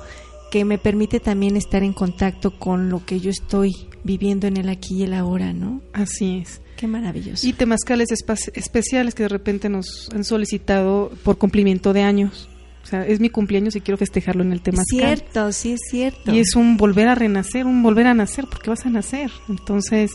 que 0.50 0.64
me 0.64 0.78
permite 0.78 1.20
también 1.20 1.56
estar 1.56 1.82
en 1.82 1.92
contacto 1.92 2.58
con 2.58 2.88
lo 2.88 3.04
que 3.04 3.20
yo 3.20 3.30
estoy 3.30 3.72
viviendo 4.04 4.46
en 4.46 4.56
el 4.56 4.68
aquí 4.68 4.96
y 4.96 5.02
el 5.04 5.14
ahora, 5.14 5.52
¿no? 5.52 5.80
Así 5.92 6.38
es. 6.38 6.60
Qué 6.76 6.86
maravilloso. 6.86 7.46
Y 7.46 7.52
temazcales 7.52 8.08
especiales 8.54 9.14
que 9.14 9.24
de 9.24 9.28
repente 9.28 9.68
nos 9.68 10.08
han 10.14 10.24
solicitado 10.24 11.10
por 11.24 11.36
cumplimiento 11.36 11.92
de 11.92 12.02
años. 12.02 12.48
O 12.84 12.86
sea, 12.86 13.04
es 13.04 13.20
mi 13.20 13.28
cumpleaños 13.28 13.76
y 13.76 13.80
quiero 13.80 13.98
festejarlo 13.98 14.42
en 14.42 14.52
el 14.52 14.62
temazcal. 14.62 14.98
Cierto, 14.98 15.52
sí 15.52 15.72
es 15.72 15.80
cierto. 15.90 16.32
Y 16.32 16.38
es 16.38 16.54
un 16.54 16.76
volver 16.76 17.08
a 17.08 17.14
renacer, 17.14 17.66
un 17.66 17.82
volver 17.82 18.06
a 18.06 18.14
nacer, 18.14 18.46
porque 18.48 18.70
vas 18.70 18.86
a 18.86 18.90
nacer. 18.90 19.30
Entonces, 19.48 20.12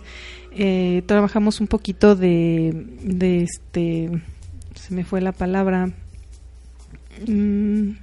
eh, 0.54 1.04
trabajamos 1.06 1.60
un 1.60 1.68
poquito 1.68 2.16
de, 2.16 2.88
de 3.04 3.44
este, 3.44 4.10
se 4.74 4.94
me 4.96 5.04
fue 5.04 5.22
la 5.22 5.34
palabra, 5.34 5.92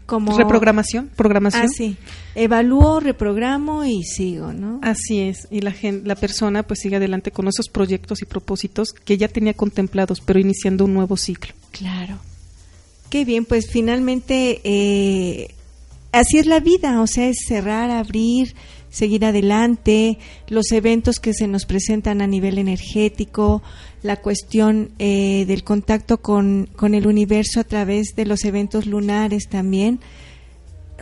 como 0.06 0.36
reprogramación, 0.36 1.10
programación. 1.14 1.64
Ah, 1.64 1.68
sí. 1.68 1.96
Evalúo, 2.34 3.00
reprogramo 3.00 3.84
y 3.84 4.02
sigo, 4.04 4.52
¿no? 4.52 4.78
Así 4.82 5.20
es. 5.20 5.48
Y 5.50 5.60
la 5.60 5.72
gente, 5.72 6.06
la 6.06 6.14
persona 6.14 6.62
pues 6.62 6.80
sigue 6.80 6.96
adelante 6.96 7.30
con 7.30 7.48
esos 7.48 7.68
proyectos 7.68 8.22
y 8.22 8.24
propósitos 8.24 8.92
que 8.92 9.18
ya 9.18 9.28
tenía 9.28 9.54
contemplados, 9.54 10.20
pero 10.20 10.38
iniciando 10.38 10.84
un 10.84 10.94
nuevo 10.94 11.16
ciclo. 11.16 11.52
Claro. 11.72 12.18
Qué 13.10 13.24
bien, 13.24 13.44
pues 13.44 13.68
finalmente 13.70 14.60
eh, 14.62 15.54
así 16.12 16.38
es 16.38 16.46
la 16.46 16.60
vida, 16.60 17.00
o 17.00 17.06
sea, 17.06 17.28
es 17.28 17.38
cerrar, 17.46 17.90
abrir, 17.90 18.54
seguir 18.90 19.24
adelante, 19.24 20.18
los 20.48 20.70
eventos 20.72 21.16
que 21.20 21.32
se 21.32 21.46
nos 21.46 21.64
presentan 21.64 22.20
a 22.20 22.26
nivel 22.26 22.58
energético, 22.58 23.62
la 24.02 24.16
cuestión 24.16 24.90
eh, 24.98 25.44
del 25.46 25.64
contacto 25.64 26.20
con, 26.20 26.68
con 26.76 26.94
el 26.94 27.06
universo 27.06 27.60
a 27.60 27.64
través 27.64 28.14
de 28.16 28.26
los 28.26 28.44
eventos 28.44 28.86
lunares 28.86 29.48
también. 29.48 30.00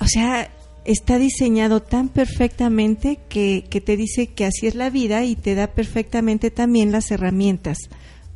O 0.01 0.07
sea, 0.07 0.51
está 0.85 1.19
diseñado 1.19 1.83
tan 1.83 2.09
perfectamente 2.09 3.19
que, 3.29 3.65
que, 3.69 3.81
te 3.81 3.97
dice 3.97 4.29
que 4.29 4.45
así 4.45 4.67
es 4.67 4.75
la 4.75 4.91
vida 4.91 5.25
y 5.25 5.35
te 5.35 5.55
da 5.55 5.69
perfectamente 5.69 6.51
también 6.51 6.93
las 6.93 7.11
herramientas 7.11 7.79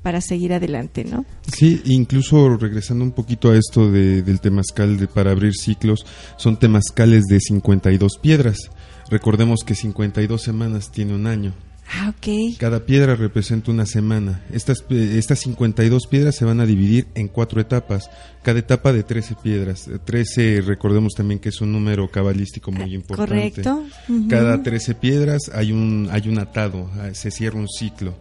para 0.03 0.21
seguir 0.21 0.53
adelante, 0.53 1.05
¿no? 1.05 1.25
Sí, 1.47 1.81
incluso 1.85 2.57
regresando 2.57 3.05
un 3.05 3.13
poquito 3.13 3.51
a 3.51 3.57
esto 3.57 3.91
de, 3.91 4.23
del 4.23 4.41
temazcal 4.41 4.99
de 4.99 5.07
para 5.07 5.31
abrir 5.31 5.55
ciclos, 5.55 6.05
son 6.37 6.59
temazcales 6.59 7.25
de 7.27 7.41
52 7.41 8.19
piedras. 8.19 8.71
Recordemos 9.11 9.61
que 9.65 9.75
52 9.75 10.41
semanas 10.41 10.91
tiene 10.91 11.15
un 11.15 11.27
año. 11.27 11.55
Ah, 11.95 12.09
ok. 12.17 12.57
Cada 12.59 12.87
piedra 12.87 13.17
representa 13.17 13.71
una 13.71 13.85
semana. 13.85 14.43
Estas, 14.51 14.85
estas 14.89 15.41
52 15.41 16.07
piedras 16.07 16.35
se 16.35 16.45
van 16.45 16.61
a 16.61 16.67
dividir 16.67 17.07
en 17.15 17.29
cuatro 17.29 17.61
etapas. 17.61 18.09
Cada 18.43 18.61
etapa 18.61 18.93
de 18.93 19.03
13 19.03 19.37
piedras. 19.43 19.91
13, 20.05 20.63
recordemos 20.63 21.13
también 21.15 21.39
que 21.39 21.51
es 21.51 21.61
un 21.61 21.73
número 21.73 22.11
cabalístico 22.11 22.73
muy 22.73 22.95
importante. 22.95 23.63
Correcto. 23.63 23.85
Cada 24.29 24.63
13 24.63 24.95
piedras 24.95 25.51
hay 25.53 25.73
un, 25.73 26.09
hay 26.11 26.29
un 26.29 26.39
atado, 26.39 26.91
ah, 26.99 27.11
se 27.13 27.31
cierra 27.31 27.59
un 27.59 27.69
ciclo. 27.69 28.15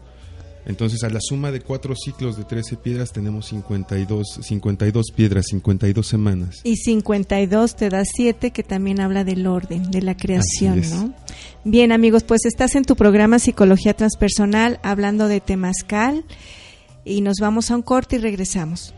Entonces, 0.65 1.03
a 1.03 1.09
la 1.09 1.19
suma 1.21 1.51
de 1.51 1.61
cuatro 1.61 1.95
ciclos 1.95 2.37
de 2.37 2.43
13 2.43 2.77
piedras 2.77 3.11
tenemos 3.11 3.47
52, 3.47 4.39
52 4.41 5.11
piedras, 5.15 5.45
52 5.49 6.07
semanas. 6.07 6.61
Y 6.63 6.77
52 6.77 7.75
te 7.75 7.89
da 7.89 8.03
7, 8.05 8.51
que 8.51 8.63
también 8.63 9.01
habla 9.01 9.23
del 9.23 9.47
orden, 9.47 9.89
de 9.89 10.01
la 10.01 10.15
creación, 10.15 10.81
¿no? 10.89 11.13
Bien, 11.63 11.91
amigos, 11.91 12.23
pues 12.23 12.45
estás 12.45 12.75
en 12.75 12.85
tu 12.85 12.95
programa 12.95 13.39
Psicología 13.39 13.95
Transpersonal 13.95 14.79
hablando 14.83 15.27
de 15.27 15.41
Temazcal 15.41 16.25
y 17.03 17.21
nos 17.21 17.37
vamos 17.39 17.71
a 17.71 17.75
un 17.75 17.81
corte 17.81 18.17
y 18.17 18.19
regresamos. 18.19 18.93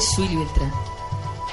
Suili 0.00 0.36
Beltrán 0.36 0.72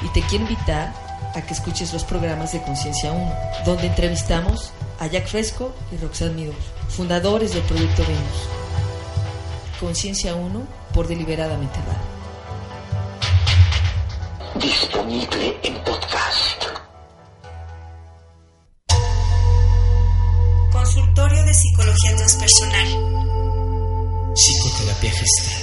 y 0.02 0.08
te 0.10 0.22
quiero 0.22 0.44
invitar 0.46 0.94
a 1.36 1.42
que 1.42 1.54
escuches 1.54 1.94
los 1.94 2.04
programas 2.04 2.52
de 2.52 2.62
Conciencia 2.62 3.12
1, 3.12 3.34
donde 3.66 3.88
entrevistamos 3.88 4.72
a 5.00 5.08
Jack 5.08 5.28
Fresco 5.28 5.74
y 5.92 5.98
Roxanne 5.98 6.34
Meadows, 6.34 6.66
fundadores 6.90 7.54
del 7.54 7.64
Proyecto 7.64 8.04
Venus. 8.04 8.48
Conciencia 9.80 10.36
1 10.36 10.62
por 10.94 11.08
Deliberadamente 11.08 11.80
Radio. 11.88 12.12
Disponible 14.60 15.58
en 15.64 15.76
podcast. 15.84 16.51
Transpersonal. 22.42 24.34
Psicoterapia 24.34 25.12
gestal. 25.12 25.62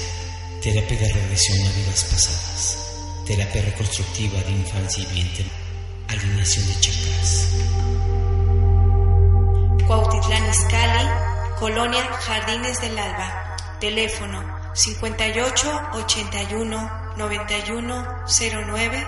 Terapia 0.62 0.97
de 0.97 1.12
regresión 1.12 1.66
a 1.66 1.72
vidas 1.72 2.05
pasadas 2.05 2.89
terapia 3.26 3.61
reconstructiva 3.62 4.41
de 4.45 4.53
infancia 4.53 5.03
y 5.03 5.07
vientre, 5.12 5.45
alineación 6.07 6.66
de 6.68 6.81
chakras. 6.81 7.49
Cuautitlán 9.87 10.49
Izcalli, 10.49 11.09
Colonia 11.59 12.05
Jardines 12.05 12.81
del 12.81 12.97
Alba, 12.97 13.57
teléfono 13.81 14.43
58 14.72 15.81
81 15.95 16.91
91 17.16 18.07
09 18.66 19.07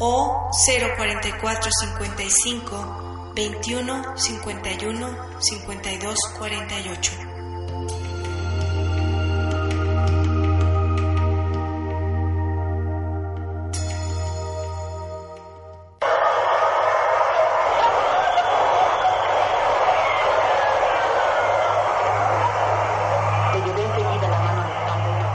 o 0.00 0.50
044 0.66 1.70
55 1.70 3.13
21 3.34 4.16
51 4.16 5.16
52 5.40 6.14
48. 6.38 7.12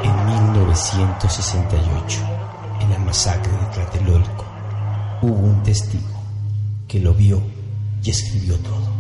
En 0.04 0.26
1968, 0.26 2.20
en 2.80 2.90
la 2.92 3.00
masacre 3.00 3.52
de 3.52 3.66
Tlatelolco, 3.74 4.46
hubo 5.22 5.34
un 5.34 5.62
testigo 5.64 6.24
que 6.88 7.02
lo 7.02 7.14
vio 7.14 7.59
y 8.04 8.10
escribió 8.10 8.56
todo. 8.58 9.00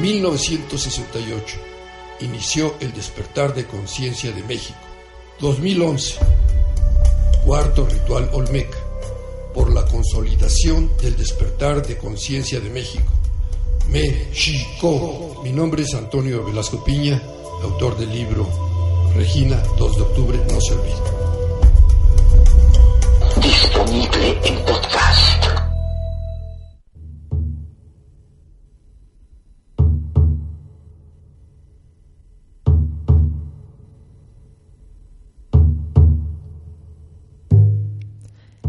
1968. 0.00 1.56
Inició 2.20 2.74
el 2.80 2.92
despertar 2.92 3.54
de 3.54 3.66
conciencia 3.66 4.32
de 4.32 4.42
México. 4.44 4.78
2011. 5.40 6.18
Cuarto 7.44 7.86
ritual 7.86 8.30
Olmeca. 8.32 8.78
Por 9.54 9.72
la 9.72 9.84
consolidación 9.86 10.90
del 11.02 11.16
despertar 11.16 11.86
de 11.86 11.96
conciencia 11.96 12.60
de 12.60 12.70
México. 12.70 13.12
México. 13.88 15.40
Mi 15.42 15.52
nombre 15.52 15.82
es 15.82 15.94
Antonio 15.94 16.44
Velasco 16.44 16.84
Piña, 16.84 17.22
autor 17.62 17.96
del 17.98 18.10
libro 18.10 18.46
Regina, 19.14 19.62
2 19.78 19.96
de 19.96 20.02
octubre, 20.02 20.38
no 20.50 20.60
se 20.60 20.74
olvide. 20.74 21.17
En 24.00 24.64
podcast. 24.64 25.44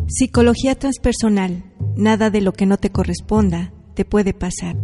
Psicología 0.07 0.73
transpersonal. 0.73 1.63
Nada 1.95 2.31
de 2.31 2.41
lo 2.41 2.53
que 2.53 2.65
no 2.65 2.77
te 2.77 2.89
corresponda 2.89 3.71
te 3.93 4.05
puede 4.05 4.33
pasar. 4.33 4.77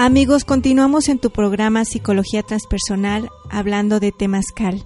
Amigos, 0.00 0.44
continuamos 0.44 1.08
en 1.08 1.18
tu 1.18 1.32
programa 1.32 1.84
Psicología 1.84 2.44
Transpersonal 2.44 3.30
hablando 3.50 3.98
de 3.98 4.12
Temazcal. 4.12 4.84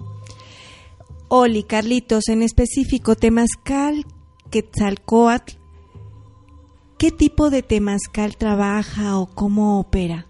Oli, 1.27 1.61
Carlitos, 1.61 2.29
en 2.29 2.41
específico, 2.41 3.15
Temazcal, 3.15 4.07
Quetzalcoatl, 4.49 5.53
¿qué 6.97 7.11
tipo 7.11 7.51
de 7.51 7.61
Temazcal 7.61 8.37
trabaja 8.37 9.19
o 9.19 9.27
cómo 9.27 9.79
opera? 9.79 10.25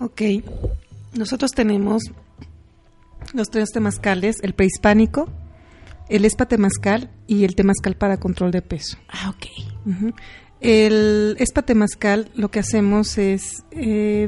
Ok, 0.00 0.22
nosotros 1.16 1.52
tenemos 1.52 2.02
los 3.32 3.48
tres 3.48 3.70
temazcales, 3.70 4.38
el 4.42 4.54
prehispánico, 4.54 5.28
el 6.08 6.24
espatemazcal 6.24 7.12
y 7.28 7.44
el 7.44 7.54
temazcal 7.54 7.94
para 7.94 8.18
control 8.18 8.50
de 8.50 8.62
peso. 8.62 8.98
Ah, 9.08 9.30
ok. 9.30 9.46
El 10.68 11.36
espatemazcal 11.38 12.28
lo 12.34 12.50
que 12.50 12.58
hacemos 12.58 13.18
es, 13.18 13.64
eh, 13.70 14.26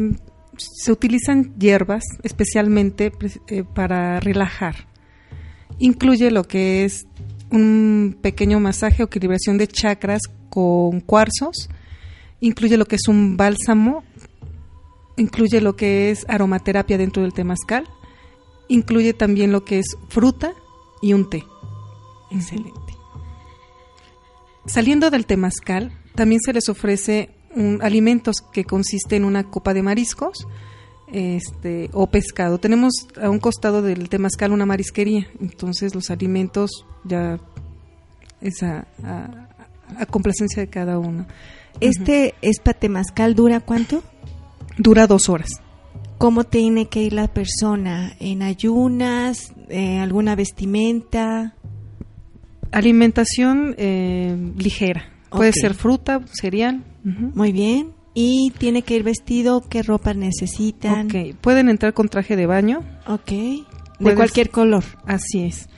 se 0.56 0.92
utilizan 0.92 1.58
hierbas 1.58 2.04
especialmente 2.22 3.10
pre- 3.10 3.40
eh, 3.48 3.64
para 3.64 4.20
relajar. 4.20 4.86
Incluye 5.80 6.30
lo 6.30 6.44
que 6.44 6.84
es 6.84 7.06
un 7.50 8.16
pequeño 8.22 8.60
masaje 8.60 9.02
o 9.02 9.06
equilibración 9.06 9.58
de 9.58 9.66
chakras 9.66 10.22
con 10.48 11.00
cuarzos, 11.00 11.68
incluye 12.40 12.76
lo 12.76 12.86
que 12.86 12.96
es 12.96 13.08
un 13.08 13.36
bálsamo, 13.36 14.04
incluye 15.16 15.60
lo 15.60 15.74
que 15.74 16.10
es 16.12 16.24
aromaterapia 16.28 16.98
dentro 16.98 17.22
del 17.22 17.32
temazcal, 17.32 17.84
incluye 18.68 19.12
también 19.12 19.50
lo 19.50 19.64
que 19.64 19.80
es 19.80 19.96
fruta 20.08 20.52
y 21.02 21.14
un 21.14 21.28
té. 21.30 21.44
Excelente. 22.30 22.92
Saliendo 24.66 25.10
del 25.10 25.26
temazcal, 25.26 25.97
también 26.18 26.40
se 26.44 26.52
les 26.52 26.68
ofrece 26.68 27.30
alimentos 27.80 28.42
que 28.52 28.64
consiste 28.64 29.16
en 29.16 29.24
una 29.24 29.44
copa 29.44 29.72
de 29.72 29.82
mariscos 29.82 30.46
este, 31.12 31.88
o 31.92 32.08
pescado. 32.08 32.58
Tenemos 32.58 32.92
a 33.22 33.30
un 33.30 33.38
costado 33.38 33.80
del 33.82 34.08
temazcal 34.08 34.52
una 34.52 34.66
marisquería, 34.66 35.26
entonces 35.40 35.94
los 35.94 36.10
alimentos 36.10 36.70
ya 37.04 37.38
es 38.40 38.62
a, 38.62 38.86
a- 39.02 39.48
a 39.96 40.06
complacencia 40.06 40.60
de 40.60 40.68
cada 40.68 40.98
uno. 40.98 41.26
¿Este 41.80 42.34
espatemazcal 42.42 43.34
dura 43.34 43.60
cuánto? 43.60 44.02
Dura 44.76 45.06
dos 45.06 45.28
horas. 45.28 45.50
¿Cómo 46.18 46.44
tiene 46.44 46.88
que 46.88 47.00
ir 47.02 47.12
la 47.12 47.28
persona? 47.28 48.12
¿En 48.20 48.42
ayunas? 48.42 49.52
Eh, 49.68 49.98
¿Alguna 50.00 50.34
vestimenta? 50.34 51.54
Alimentación 52.72 53.74
eh, 53.78 54.36
ligera. 54.56 55.04
Puede 55.30 55.52
ser 55.52 55.74
fruta, 55.74 56.20
cereal. 56.32 56.82
Muy 57.04 57.52
bien. 57.52 57.92
¿Y 58.14 58.52
tiene 58.58 58.82
que 58.82 58.96
ir 58.96 59.02
vestido? 59.04 59.60
¿Qué 59.68 59.82
ropa 59.82 60.12
necesitan? 60.14 61.06
Ok, 61.06 61.36
Pueden 61.40 61.68
entrar 61.68 61.94
con 61.94 62.08
traje 62.08 62.34
de 62.36 62.46
baño. 62.46 62.80
Ok. 63.06 63.30
De 63.30 63.64
Puedes- 64.00 64.16
cualquier 64.16 64.50
color. 64.50 64.84
Así 65.06 65.44
es. 65.44 65.68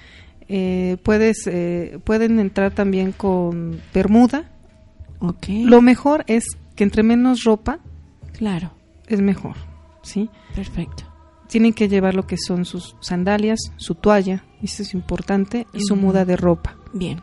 Eh, 0.49 0.97
puedes, 1.03 1.47
eh, 1.47 1.99
pueden 2.05 2.39
entrar 2.41 2.73
también 2.73 3.13
con 3.13 3.81
bermuda. 3.95 4.51
Ok. 5.21 5.47
Lo 5.65 5.81
mejor 5.83 6.25
es 6.27 6.45
que 6.77 6.85
entre 6.85 7.03
menos 7.03 7.45
ropa 7.45 7.79
Claro. 8.33 8.73
es 9.07 9.21
mejor, 9.21 9.57
¿sí? 10.03 10.31
Perfecto. 10.55 11.05
Tienen 11.49 11.73
que 11.75 11.89
llevar 11.89 12.15
lo 12.15 12.27
que 12.27 12.37
son 12.39 12.65
sus 12.65 12.97
sandalias, 13.01 13.59
su 13.77 13.95
toalla, 13.97 14.45
eso 14.63 14.83
es 14.83 14.95
importante, 14.95 15.67
y 15.75 15.81
su 15.83 15.95
muda 15.97 16.25
de 16.25 16.37
ropa. 16.37 16.77
Bien. 16.93 17.21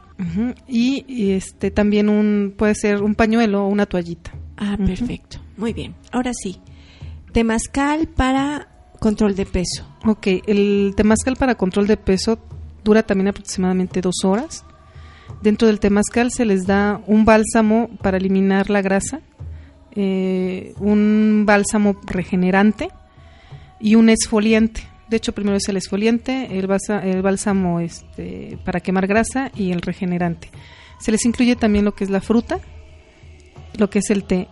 Y, 0.67 1.05
y, 1.07 1.31
este 1.31 1.71
también 1.71 2.09
un 2.09 2.53
puede 2.57 2.75
ser 2.75 3.03
un 3.03 3.15
pañuelo 3.15 3.65
o 3.65 3.67
una 3.67 3.85
toallita. 3.85 4.31
Ah, 4.57 4.77
perfecto. 4.77 5.39
Muy 5.57 5.73
bien. 5.73 5.95
Ahora 6.11 6.31
sí. 6.33 6.59
Temazcal 7.31 8.07
para 8.07 8.69
control 8.99 9.35
de 9.35 9.45
peso. 9.45 9.85
Ok, 10.05 10.27
el 10.47 10.93
temazcal 10.95 11.35
para 11.35 11.55
control 11.55 11.87
de 11.87 11.97
peso 11.97 12.39
dura 12.83 13.03
también 13.03 13.27
aproximadamente 13.27 14.01
dos 14.01 14.23
horas. 14.23 14.65
Dentro 15.41 15.67
del 15.67 15.79
temazcal 15.79 16.31
se 16.31 16.45
les 16.45 16.65
da 16.65 17.01
un 17.05 17.25
bálsamo 17.25 17.89
para 18.01 18.17
eliminar 18.17 18.69
la 18.69 18.81
grasa, 18.81 19.21
eh, 19.91 20.73
un 20.79 21.43
bálsamo 21.45 21.99
regenerante 22.05 22.89
y 23.79 23.95
un 23.95 24.09
exfoliante. 24.09 24.83
De 25.09 25.17
hecho, 25.17 25.31
primero 25.33 25.55
es 25.57 25.67
el 25.69 25.77
exfoliante, 25.77 26.57
el, 26.59 26.67
balsa- 26.67 26.99
el 27.03 27.21
bálsamo 27.21 27.79
este, 27.79 28.57
para 28.65 28.79
quemar 28.81 29.07
grasa 29.07 29.51
y 29.55 29.71
el 29.71 29.81
regenerante. 29.81 30.49
Se 30.99 31.11
les 31.11 31.25
incluye 31.25 31.55
también 31.55 31.85
lo 31.85 31.93
que 31.95 32.03
es 32.03 32.09
la 32.09 32.19
fruta, 32.21 32.59
lo 33.77 33.89
que 33.89 33.99
es 33.99 34.09
el 34.09 34.23
té. 34.25 34.47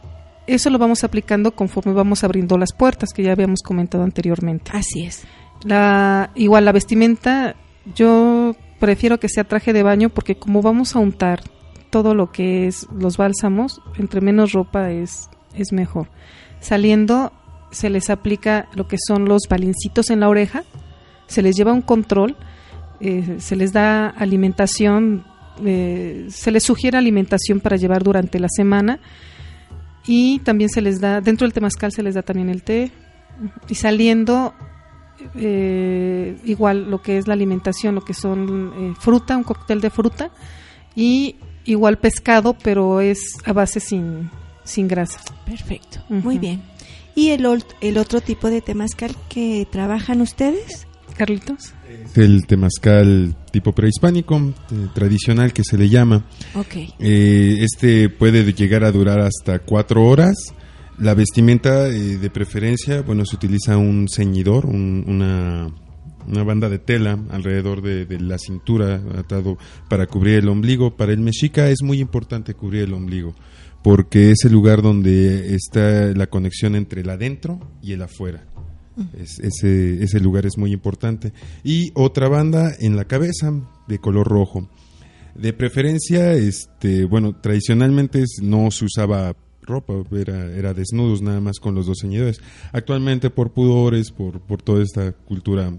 Eso 0.47 0.69
lo 0.69 0.77
vamos 0.77 1.03
aplicando 1.03 1.51
conforme 1.55 1.91
vamos 1.93 2.23
abriendo 2.23 2.57
las 2.57 2.71
puertas 2.71 3.09
que 3.13 3.23
ya 3.23 3.31
habíamos 3.31 3.61
comentado 3.63 4.03
anteriormente. 4.03 4.71
Así 4.73 5.03
es. 5.03 5.23
La, 5.63 6.29
igual 6.35 6.65
la 6.65 6.71
vestimenta, 6.71 7.55
yo 7.95 8.55
prefiero 8.79 9.19
que 9.19 9.27
sea 9.29 9.43
traje 9.43 9.73
de 9.73 9.83
baño 9.83 10.09
porque 10.09 10.35
como 10.35 10.61
vamos 10.61 10.95
a 10.95 10.99
untar 10.99 11.41
todo 11.89 12.13
lo 12.13 12.31
que 12.31 12.67
es 12.67 12.87
los 12.97 13.17
bálsamos, 13.17 13.81
entre 13.97 14.21
menos 14.21 14.51
ropa 14.51 14.91
es, 14.91 15.29
es 15.55 15.71
mejor. 15.73 16.09
Saliendo 16.59 17.31
se 17.75 17.89
les 17.89 18.09
aplica 18.09 18.67
lo 18.73 18.87
que 18.87 18.97
son 18.97 19.25
los 19.25 19.43
balincitos 19.49 20.09
en 20.09 20.21
la 20.21 20.29
oreja, 20.29 20.63
se 21.27 21.41
les 21.41 21.55
lleva 21.55 21.73
un 21.73 21.81
control, 21.81 22.35
eh, 23.01 23.35
se 23.39 23.55
les 23.55 23.73
da 23.73 24.07
alimentación, 24.07 25.25
eh, 25.63 26.27
se 26.29 26.51
les 26.51 26.63
sugiere 26.63 26.97
alimentación 26.97 27.59
para 27.59 27.75
llevar 27.75 28.03
durante 28.03 28.39
la 28.39 28.47
semana 28.49 28.99
y 30.07 30.39
también 30.39 30.69
se 30.69 30.81
les 30.81 31.01
da, 31.01 31.19
dentro 31.19 31.45
del 31.45 31.53
temazcal 31.53 31.91
se 31.91 32.01
les 32.01 32.15
da 32.15 32.21
también 32.21 32.49
el 32.49 32.63
té 32.63 32.91
y 33.67 33.75
saliendo 33.75 34.53
eh, 35.35 36.37
igual 36.45 36.89
lo 36.89 37.01
que 37.01 37.17
es 37.17 37.27
la 37.27 37.33
alimentación, 37.33 37.95
lo 37.95 38.01
que 38.01 38.13
son 38.13 38.73
eh, 38.77 38.93
fruta, 38.99 39.35
un 39.35 39.43
cóctel 39.43 39.81
de 39.81 39.89
fruta 39.89 40.29
y 40.95 41.35
igual 41.65 41.97
pescado, 41.97 42.55
pero 42.61 43.01
es 43.01 43.37
a 43.45 43.51
base 43.51 43.81
sin, 43.81 44.29
sin 44.63 44.87
grasa. 44.87 45.19
Perfecto. 45.45 45.99
Muy 46.07 46.37
bien. 46.37 46.61
¿Y 47.15 47.29
el, 47.29 47.45
el 47.81 47.97
otro 47.97 48.21
tipo 48.21 48.49
de 48.49 48.61
temazcal 48.61 49.15
que 49.29 49.67
trabajan 49.71 50.21
ustedes? 50.21 50.85
Carlitos. 51.17 51.73
Es 51.89 52.17
el 52.17 52.45
temazcal 52.45 53.35
tipo 53.51 53.71
prehispánico, 53.71 54.35
eh, 54.37 54.87
tradicional 54.93 55.53
que 55.53 55.63
se 55.63 55.77
le 55.77 55.87
llama. 55.87 56.25
Ok. 56.55 56.75
Eh, 56.99 57.57
este 57.61 58.09
puede 58.09 58.51
llegar 58.53 58.83
a 58.83 58.91
durar 58.91 59.21
hasta 59.21 59.59
cuatro 59.59 60.03
horas. 60.05 60.35
La 60.99 61.13
vestimenta 61.13 61.87
eh, 61.87 62.17
de 62.17 62.29
preferencia, 62.29 63.01
bueno, 63.01 63.25
se 63.25 63.37
utiliza 63.37 63.77
un 63.77 64.07
ceñidor, 64.09 64.65
un- 64.65 65.05
una, 65.07 65.69
una 66.27 66.43
banda 66.43 66.67
de 66.67 66.79
tela 66.79 67.17
alrededor 67.29 67.81
de, 67.81 68.05
de 68.05 68.19
la 68.19 68.37
cintura 68.37 69.01
atado 69.17 69.57
para 69.89 70.07
cubrir 70.07 70.35
el 70.39 70.49
ombligo. 70.49 70.97
Para 70.97 71.13
el 71.13 71.19
mexica 71.19 71.69
es 71.69 71.81
muy 71.81 71.99
importante 72.01 72.55
cubrir 72.55 72.83
el 72.83 72.93
ombligo 72.93 73.35
porque 73.85 74.31
es 74.31 74.43
el 74.45 74.51
lugar 74.51 74.81
donde 74.81 75.53
está 75.53 76.07
la 76.15 76.25
conexión 76.27 76.75
entre 76.75 77.01
el 77.01 77.09
adentro 77.11 77.59
y 77.83 77.91
el 77.93 78.01
afuera. 78.01 78.43
Es- 79.15 79.39
ese, 79.39 80.01
ese 80.03 80.19
lugar 80.19 80.47
es 80.47 80.57
muy 80.57 80.73
importante. 80.73 81.33
Y 81.63 81.91
otra 81.93 82.27
banda 82.27 82.73
en 82.79 82.95
la 82.95 83.05
cabeza 83.05 83.53
de 83.87 83.99
color 83.99 84.27
rojo. 84.27 84.67
De 85.35 85.53
preferencia, 85.53 86.33
este, 86.33 87.05
bueno, 87.05 87.35
tradicionalmente 87.39 88.23
no 88.41 88.71
se 88.71 88.85
usaba 88.85 89.35
ropa, 89.61 89.93
era, 90.17 90.51
era 90.55 90.73
desnudos 90.73 91.21
nada 91.21 91.39
más 91.41 91.59
con 91.59 91.75
los 91.75 91.85
dos 91.85 91.99
ceñidores. 92.01 92.41
Actualmente 92.71 93.29
por 93.29 93.51
pudores, 93.51 94.09
por, 94.11 94.39
por 94.41 94.63
toda 94.63 94.81
esta 94.81 95.11
cultura 95.11 95.71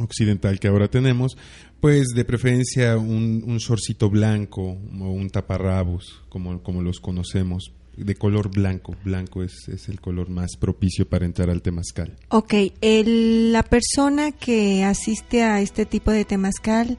occidental 0.00 0.58
que 0.60 0.68
ahora 0.68 0.88
tenemos, 0.88 1.36
pues 1.80 2.08
de 2.08 2.24
preferencia 2.24 2.96
un, 2.96 3.42
un 3.46 3.58
shortcito 3.58 4.10
blanco 4.10 4.62
o 4.62 5.10
un 5.10 5.30
taparrabos, 5.30 6.22
como, 6.28 6.62
como 6.62 6.82
los 6.82 7.00
conocemos, 7.00 7.72
de 7.96 8.14
color 8.14 8.50
blanco. 8.50 8.96
Blanco 9.04 9.42
es, 9.42 9.68
es 9.68 9.88
el 9.88 10.00
color 10.00 10.30
más 10.30 10.56
propicio 10.56 11.08
para 11.08 11.26
entrar 11.26 11.50
al 11.50 11.62
temazcal. 11.62 12.16
Ok, 12.28 12.54
el, 12.80 13.52
la 13.52 13.62
persona 13.62 14.32
que 14.32 14.84
asiste 14.84 15.42
a 15.42 15.60
este 15.60 15.84
tipo 15.84 16.10
de 16.10 16.24
temazcal 16.24 16.98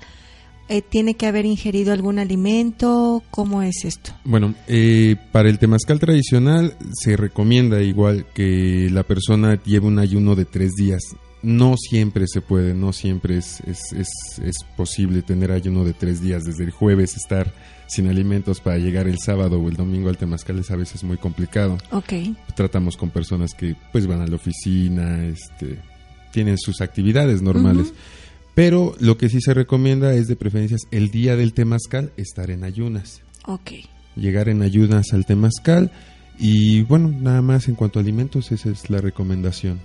eh, 0.68 0.84
tiene 0.84 1.16
que 1.16 1.26
haber 1.26 1.46
ingerido 1.46 1.94
algún 1.94 2.20
alimento. 2.20 3.24
¿Cómo 3.32 3.64
es 3.64 3.86
esto? 3.86 4.12
Bueno, 4.24 4.54
eh, 4.68 5.16
para 5.32 5.50
el 5.50 5.58
temazcal 5.58 6.00
tradicional 6.00 6.76
se 6.94 7.18
recomienda 7.18 7.82
igual 7.82 8.28
que 8.36 8.88
la 8.92 9.04
persona 9.04 9.62
lleve 9.64 9.88
un 9.88 10.00
ayuno 10.00 10.36
de 10.36 10.46
tres 10.46 10.74
días. 10.76 11.02
No 11.42 11.76
siempre 11.78 12.26
se 12.28 12.42
puede, 12.42 12.74
no 12.74 12.92
siempre 12.92 13.38
es, 13.38 13.62
es, 13.62 13.80
es, 13.94 14.10
es 14.44 14.58
posible 14.76 15.22
tener 15.22 15.52
ayuno 15.52 15.86
de 15.86 15.94
tres 15.94 16.22
días. 16.22 16.44
Desde 16.44 16.66
el 16.66 16.72
jueves 16.72 17.16
estar 17.16 17.54
sin 17.88 18.08
alimentos 18.08 18.60
para 18.60 18.78
llegar 18.78 19.08
el 19.08 19.18
sábado 19.20 19.60
o 19.60 19.68
el 19.68 19.76
domingo 19.76 20.10
al 20.10 20.18
temazcal 20.18 20.60
es 20.60 20.70
a 20.70 20.76
veces 20.76 21.04
muy 21.04 21.18
complicado. 21.18 21.78
Ok. 21.92 22.14
Tratamos 22.56 22.98
con 22.98 23.10
personas 23.10 23.54
que 23.54 23.76
pues 23.92 24.06
van 24.06 24.22
a 24.22 24.28
la 24.28 24.36
oficina, 24.36 25.26
este, 25.26 25.80
tienen 26.32 26.58
sus 26.58 26.82
actividades 26.82 27.42
normales. 27.42 27.94
Pero 28.54 28.96
lo 29.00 29.18
que 29.18 29.30
sí 29.30 29.40
se 29.42 29.54
recomienda 29.54 30.14
es 30.14 30.28
de 30.28 30.36
preferencias 30.36 30.82
el 30.92 31.10
día 31.12 31.36
del 31.36 31.54
temazcal 31.54 32.12
estar 32.18 32.52
en 32.52 32.64
ayunas. 32.64 33.22
Ok. 33.46 33.72
Llegar 34.16 34.50
en 34.50 34.62
ayunas 34.62 35.14
al 35.14 35.26
temazcal 35.26 35.92
y 36.38 36.84
bueno, 36.84 37.10
nada 37.10 37.42
más 37.42 37.68
en 37.68 37.76
cuanto 37.76 38.00
a 38.00 38.02
alimentos 38.02 38.52
esa 38.52 38.70
es 38.70 38.90
la 38.90 39.00
recomendación. 39.00 39.80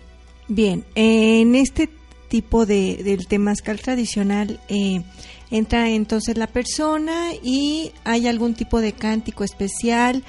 Bien, 0.48 0.84
en 0.94 1.54
este 1.54 1.88
tipo 2.28 2.66
de 2.66 3.02
del 3.04 3.26
temazcal 3.26 3.80
tradicional 3.80 4.60
eh, 4.68 5.02
entra 5.50 5.90
entonces 5.90 6.36
la 6.36 6.48
persona 6.48 7.28
y 7.42 7.92
hay 8.04 8.26
algún 8.26 8.54
tipo 8.54 8.80
de 8.80 8.92
cántico 8.92 9.44
especial, 9.44 10.22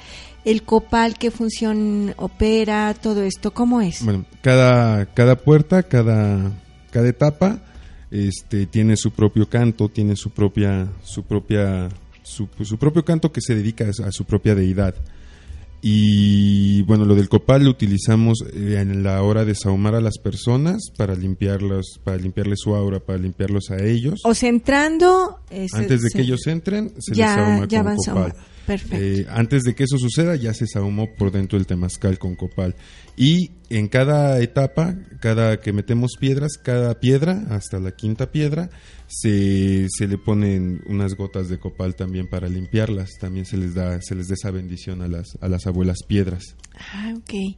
el 0.44 0.62
copal, 0.62 1.18
qué 1.18 1.30
función 1.30 2.14
opera, 2.16 2.94
todo 2.94 3.24
esto, 3.24 3.52
¿cómo 3.52 3.80
es? 3.80 4.04
Bueno, 4.04 4.24
cada, 4.40 5.06
cada 5.06 5.36
puerta, 5.36 5.82
cada, 5.82 6.52
cada 6.90 7.08
etapa 7.08 7.60
este, 8.10 8.66
tiene 8.66 8.96
su 8.96 9.10
propio 9.10 9.48
canto, 9.48 9.88
tiene 9.88 10.14
su 10.14 10.30
propia, 10.30 10.88
su 11.02 11.24
propia, 11.24 11.88
su, 12.22 12.48
su 12.62 12.78
propio 12.78 13.04
canto 13.04 13.32
que 13.32 13.40
se 13.40 13.54
dedica 13.54 13.84
a, 13.84 14.06
a 14.06 14.12
su 14.12 14.24
propia 14.24 14.54
deidad. 14.54 14.94
Y 15.88 16.82
bueno, 16.82 17.04
lo 17.04 17.14
del 17.14 17.28
copal 17.28 17.62
lo 17.62 17.70
utilizamos 17.70 18.38
eh, 18.52 18.78
en 18.80 19.04
la 19.04 19.22
hora 19.22 19.44
de 19.44 19.54
sahumar 19.54 19.94
a 19.94 20.00
las 20.00 20.18
personas 20.18 20.90
para 20.96 21.14
limpiarlos, 21.14 22.00
para 22.02 22.16
limpiarles 22.16 22.58
su 22.60 22.74
aura, 22.74 22.98
para 22.98 23.20
limpiarlos 23.20 23.70
a 23.70 23.76
ellos. 23.84 24.20
O 24.24 24.34
sea, 24.34 24.48
entrando... 24.48 25.38
eh, 25.48 25.68
Antes 25.72 26.02
de 26.02 26.10
se- 26.10 26.16
que 26.18 26.22
ellos 26.24 26.44
entren, 26.48 26.92
se 26.98 27.14
Ya- 27.14 27.26
les 27.26 27.34
sahuma 27.36 27.68
ya 27.68 27.78
con 27.78 27.86
van 27.86 27.96
copal. 27.98 28.34
Perfecto. 28.66 28.96
Eh, 29.00 29.26
antes 29.30 29.62
de 29.62 29.76
que 29.76 29.84
eso 29.84 29.96
suceda, 29.96 30.34
ya 30.34 30.52
se 30.52 30.66
sahumó 30.66 31.08
por 31.16 31.30
dentro 31.30 31.56
del 31.56 31.68
temazcal 31.68 32.18
con 32.18 32.34
copal. 32.34 32.74
Y 33.16 33.52
en 33.70 33.88
cada 33.88 34.40
etapa, 34.40 34.94
cada 35.20 35.58
que 35.60 35.72
metemos 35.72 36.12
piedras, 36.20 36.52
cada 36.62 37.00
piedra, 37.00 37.44
hasta 37.50 37.80
la 37.80 37.92
quinta 37.92 38.30
piedra, 38.30 38.70
se, 39.08 39.86
se 39.88 40.06
le 40.06 40.18
ponen 40.18 40.82
unas 40.86 41.16
gotas 41.16 41.48
de 41.48 41.58
copal 41.58 41.96
también 41.96 42.28
para 42.28 42.48
limpiarlas. 42.48 43.10
También 43.20 43.46
se 43.46 43.56
les 43.56 43.74
da, 43.74 44.00
se 44.02 44.14
les 44.14 44.28
da 44.28 44.34
esa 44.34 44.50
bendición 44.50 45.02
a 45.02 45.08
las, 45.08 45.38
a 45.40 45.48
las 45.48 45.66
abuelas 45.66 45.98
piedras. 46.06 46.56
Ah, 46.92 47.14
ok. 47.16 47.56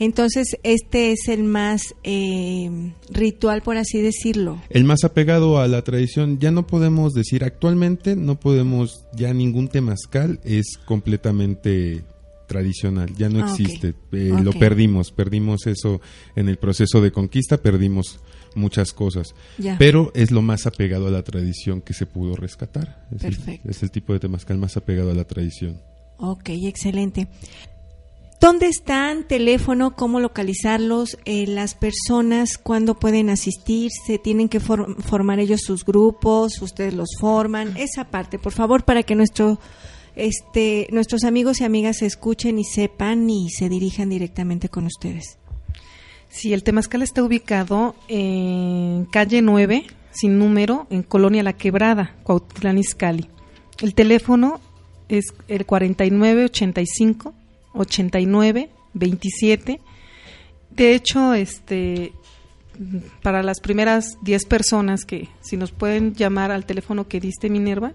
Entonces, 0.00 0.56
este 0.62 1.12
es 1.12 1.28
el 1.28 1.44
más 1.44 1.94
eh, 2.04 2.94
ritual, 3.10 3.60
por 3.60 3.76
así 3.76 4.00
decirlo. 4.00 4.62
El 4.70 4.84
más 4.84 5.04
apegado 5.04 5.58
a 5.58 5.68
la 5.68 5.82
tradición, 5.82 6.38
ya 6.38 6.50
no 6.50 6.66
podemos 6.66 7.12
decir 7.12 7.44
actualmente, 7.44 8.16
no 8.16 8.40
podemos, 8.40 9.04
ya 9.14 9.34
ningún 9.34 9.68
temazcal 9.68 10.40
es 10.42 10.78
completamente 10.86 12.02
tradicional, 12.50 13.14
ya 13.16 13.28
no 13.28 13.44
Ah, 13.44 13.48
existe, 13.48 13.94
Eh, 14.10 14.32
lo 14.42 14.52
perdimos, 14.52 15.12
perdimos 15.12 15.68
eso 15.68 16.00
en 16.34 16.48
el 16.48 16.58
proceso 16.58 17.00
de 17.00 17.12
conquista, 17.12 17.58
perdimos 17.58 18.18
muchas 18.56 18.92
cosas, 18.92 19.28
Ya. 19.58 19.76
pero 19.78 20.10
es 20.16 20.32
lo 20.32 20.42
más 20.42 20.66
apegado 20.66 21.06
a 21.06 21.10
la 21.12 21.22
tradición 21.22 21.80
que 21.80 21.94
se 21.94 22.06
pudo 22.06 22.34
rescatar, 22.34 23.06
es 23.14 23.22
el, 23.22 23.36
Perfecto. 23.36 23.70
es 23.70 23.82
el 23.84 23.92
tipo 23.92 24.12
de 24.12 24.18
temazcal 24.18 24.58
más 24.58 24.76
apegado 24.76 25.12
a 25.12 25.14
la 25.14 25.24
tradición. 25.24 25.80
Ok, 26.18 26.48
excelente. 26.64 27.28
¿Dónde 28.40 28.66
están? 28.68 29.28
Teléfono, 29.28 29.94
cómo 29.94 30.18
localizarlos, 30.18 31.18
eh, 31.26 31.46
las 31.46 31.74
personas, 31.74 32.56
cuándo 32.56 32.98
pueden 32.98 33.28
asistir, 33.28 33.90
se 34.06 34.16
tienen 34.18 34.48
que 34.48 34.60
for- 34.60 34.96
formar 35.02 35.40
ellos 35.40 35.60
sus 35.62 35.84
grupos, 35.84 36.60
ustedes 36.62 36.94
los 36.94 37.10
forman, 37.20 37.76
esa 37.76 38.04
parte, 38.10 38.38
por 38.38 38.52
favor, 38.52 38.84
para 38.84 39.02
que 39.02 39.14
nuestro, 39.14 39.60
este, 40.16 40.88
nuestros 40.90 41.24
amigos 41.24 41.60
y 41.60 41.64
amigas 41.64 41.98
se 41.98 42.06
escuchen 42.06 42.58
y 42.58 42.64
sepan 42.64 43.28
y 43.28 43.50
se 43.50 43.68
dirijan 43.68 44.10
directamente 44.10 44.68
con 44.68 44.86
ustedes. 44.86 45.38
Sí, 46.28 46.52
el 46.52 46.62
Temazcal 46.62 47.02
está 47.02 47.22
ubicado 47.22 47.96
en 48.08 49.04
calle 49.06 49.42
9, 49.42 49.84
sin 50.12 50.38
número, 50.38 50.86
en 50.90 51.02
Colonia 51.02 51.42
La 51.42 51.54
Quebrada, 51.54 52.16
Cuautitlán 52.22 52.78
Izcalli. 52.78 53.28
El 53.80 53.94
teléfono 53.94 54.60
es 55.08 55.26
el 55.48 55.66
4985 55.66 57.34
89 57.74 58.70
27. 58.94 59.80
De 60.70 60.94
hecho, 60.94 61.34
este 61.34 62.12
para 63.22 63.42
las 63.42 63.60
primeras 63.60 64.16
10 64.22 64.46
personas 64.46 65.04
que 65.04 65.28
si 65.40 65.56
nos 65.56 65.70
pueden 65.70 66.14
llamar 66.14 66.50
al 66.50 66.64
teléfono 66.64 67.08
que 67.08 67.20
diste 67.20 67.50
Minerva, 67.50 67.92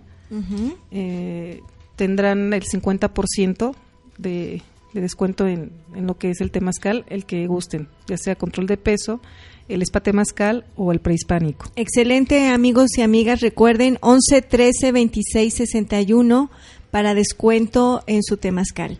eh, 0.91 1.61
tendrán 1.95 2.53
el 2.53 2.63
50% 2.63 3.75
de, 4.17 4.61
de 4.93 5.01
descuento 5.01 5.47
en, 5.47 5.71
en 5.95 6.07
lo 6.07 6.17
que 6.17 6.29
es 6.29 6.41
el 6.41 6.51
temazcal, 6.51 7.05
el 7.09 7.25
que 7.25 7.47
gusten, 7.47 7.87
ya 8.07 8.17
sea 8.17 8.35
control 8.35 8.67
de 8.67 8.77
peso, 8.77 9.21
el 9.67 9.81
spa 9.81 9.99
temazcal 10.01 10.65
o 10.75 10.91
el 10.91 10.99
prehispánico. 10.99 11.71
Excelente, 11.75 12.47
amigos 12.47 12.97
y 12.97 13.01
amigas. 13.01 13.41
Recuerden 13.41 13.97
11 14.01 14.41
13 14.41 14.91
26 14.91 15.53
61 15.53 16.51
para 16.91 17.13
descuento 17.13 18.03
en 18.07 18.23
su 18.23 18.37
temazcal. 18.37 18.99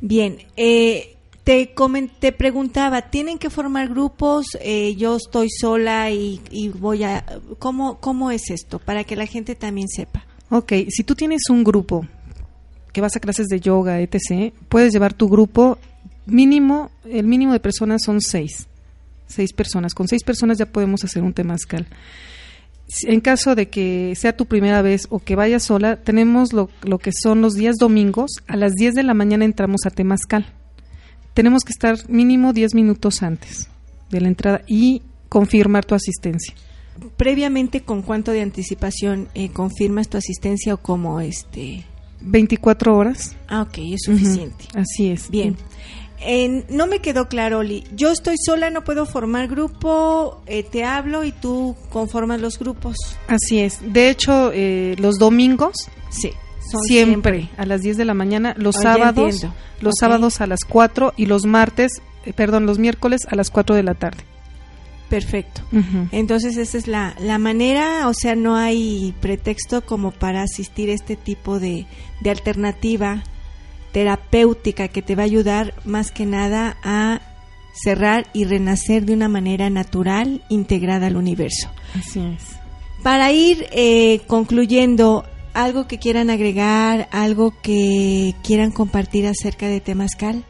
Bien, 0.00 0.38
eh, 0.56 1.16
te, 1.44 1.72
te 2.18 2.32
preguntaba, 2.32 3.10
¿tienen 3.10 3.38
que 3.38 3.50
formar 3.50 3.88
grupos? 3.88 4.46
Eh, 4.60 4.94
yo 4.96 5.16
estoy 5.16 5.48
sola 5.50 6.10
y, 6.10 6.40
y 6.50 6.68
voy 6.68 7.04
a... 7.04 7.24
¿cómo, 7.58 7.98
¿Cómo 7.98 8.30
es 8.30 8.50
esto? 8.50 8.78
Para 8.78 9.04
que 9.04 9.16
la 9.16 9.26
gente 9.26 9.54
también 9.54 9.88
sepa. 9.88 10.26
Ok, 10.50 10.72
si 10.88 11.04
tú 11.04 11.14
tienes 11.14 11.42
un 11.48 11.62
grupo 11.62 12.06
que 12.92 13.00
vas 13.00 13.16
a 13.16 13.20
clases 13.20 13.46
de 13.48 13.60
yoga, 13.60 14.00
etc., 14.00 14.52
puedes 14.68 14.92
llevar 14.92 15.14
tu 15.14 15.28
grupo 15.28 15.78
mínimo, 16.26 16.90
el 17.04 17.26
mínimo 17.26 17.52
de 17.52 17.60
personas 17.60 18.02
son 18.04 18.20
seis. 18.20 18.66
Seis 19.26 19.52
personas. 19.52 19.94
Con 19.94 20.08
seis 20.08 20.24
personas 20.24 20.58
ya 20.58 20.66
podemos 20.66 21.04
hacer 21.04 21.22
un 21.22 21.32
temazcal. 21.32 21.86
En 23.04 23.20
caso 23.20 23.54
de 23.54 23.68
que 23.68 24.14
sea 24.16 24.36
tu 24.36 24.46
primera 24.46 24.82
vez 24.82 25.06
o 25.10 25.20
que 25.20 25.36
vayas 25.36 25.62
sola, 25.62 25.96
tenemos 25.96 26.52
lo, 26.52 26.68
lo 26.82 26.98
que 26.98 27.12
son 27.12 27.40
los 27.40 27.54
días 27.54 27.76
domingos. 27.76 28.30
A 28.48 28.56
las 28.56 28.74
10 28.74 28.94
de 28.94 29.04
la 29.04 29.14
mañana 29.14 29.44
entramos 29.44 29.82
a 29.86 29.90
temazcal. 29.90 30.46
Tenemos 31.34 31.62
que 31.62 31.72
estar 31.72 31.96
mínimo 32.08 32.52
10 32.52 32.74
minutos 32.74 33.22
antes 33.22 33.68
de 34.10 34.20
la 34.20 34.26
entrada 34.26 34.62
y 34.66 35.02
confirmar 35.28 35.84
tu 35.84 35.94
asistencia. 35.94 36.54
Previamente, 37.16 37.82
¿con 37.82 38.02
cuánto 38.02 38.32
de 38.32 38.42
anticipación 38.42 39.28
eh, 39.34 39.50
confirmas 39.50 40.08
tu 40.08 40.18
asistencia 40.18 40.74
o 40.74 40.78
cómo 40.78 41.20
este...? 41.20 41.84
24 42.20 42.96
horas. 42.96 43.36
Ah, 43.48 43.62
ok, 43.62 43.78
es 43.92 44.02
suficiente. 44.04 44.64
Ujú, 44.70 44.78
Así 44.80 45.10
es. 45.10 45.30
Bien. 45.30 45.56
En- 46.22 46.66
no 46.68 46.86
me 46.86 46.98
quedó 47.00 47.28
claro, 47.28 47.60
Oli. 47.60 47.84
Yo 47.96 48.10
estoy 48.12 48.36
sola, 48.44 48.68
no 48.70 48.84
puedo 48.84 49.06
formar 49.06 49.48
grupo, 49.48 50.42
eh, 50.46 50.62
te 50.62 50.84
hablo 50.84 51.24
y 51.24 51.32
tú 51.32 51.76
conformas 51.88 52.40
los 52.42 52.58
grupos. 52.58 52.96
Así 53.26 53.60
es. 53.60 53.78
De 53.92 54.10
hecho, 54.10 54.50
eh, 54.52 54.96
los 54.98 55.16
domingos, 55.18 55.88
sí, 56.10 56.30
son 56.70 56.82
siempre, 56.82 57.48
a 57.56 57.64
las 57.64 57.80
10 57.80 57.96
de 57.96 58.04
la 58.04 58.12
mañana, 58.12 58.54
los 58.58 58.76
Oh, 58.76 58.82
sábados, 58.82 59.46
los 59.80 59.94
Ok. 59.94 59.98
sábados 59.98 60.42
a 60.42 60.46
las 60.46 60.60
4 60.68 61.14
y 61.16 61.24
los 61.24 61.46
martes, 61.46 62.02
eh, 62.26 62.34
perdón, 62.34 62.66
los 62.66 62.78
miércoles 62.78 63.22
a 63.30 63.34
las 63.34 63.50
4 63.50 63.74
de 63.74 63.82
la 63.82 63.94
tarde. 63.94 64.22
Perfecto. 65.10 65.62
Entonces 66.12 66.56
esa 66.56 66.78
es 66.78 66.86
la, 66.86 67.16
la 67.18 67.38
manera, 67.38 68.06
o 68.06 68.14
sea, 68.14 68.36
no 68.36 68.54
hay 68.54 69.12
pretexto 69.20 69.84
como 69.84 70.12
para 70.12 70.42
asistir 70.42 70.88
a 70.88 70.94
este 70.94 71.16
tipo 71.16 71.58
de, 71.58 71.86
de 72.20 72.30
alternativa 72.30 73.24
terapéutica 73.92 74.86
que 74.86 75.02
te 75.02 75.16
va 75.16 75.22
a 75.22 75.26
ayudar 75.26 75.74
más 75.84 76.12
que 76.12 76.26
nada 76.26 76.76
a 76.84 77.20
cerrar 77.74 78.28
y 78.32 78.44
renacer 78.44 79.04
de 79.04 79.14
una 79.14 79.28
manera 79.28 79.68
natural, 79.68 80.42
integrada 80.48 81.08
al 81.08 81.16
universo. 81.16 81.68
Así 81.98 82.20
es. 82.20 82.60
Para 83.02 83.32
ir 83.32 83.66
eh, 83.72 84.20
concluyendo, 84.28 85.24
¿algo 85.54 85.88
que 85.88 85.98
quieran 85.98 86.30
agregar, 86.30 87.08
algo 87.10 87.52
que 87.62 88.36
quieran 88.44 88.70
compartir 88.70 89.26
acerca 89.26 89.66
de 89.66 89.80
Temazcal? 89.80 90.44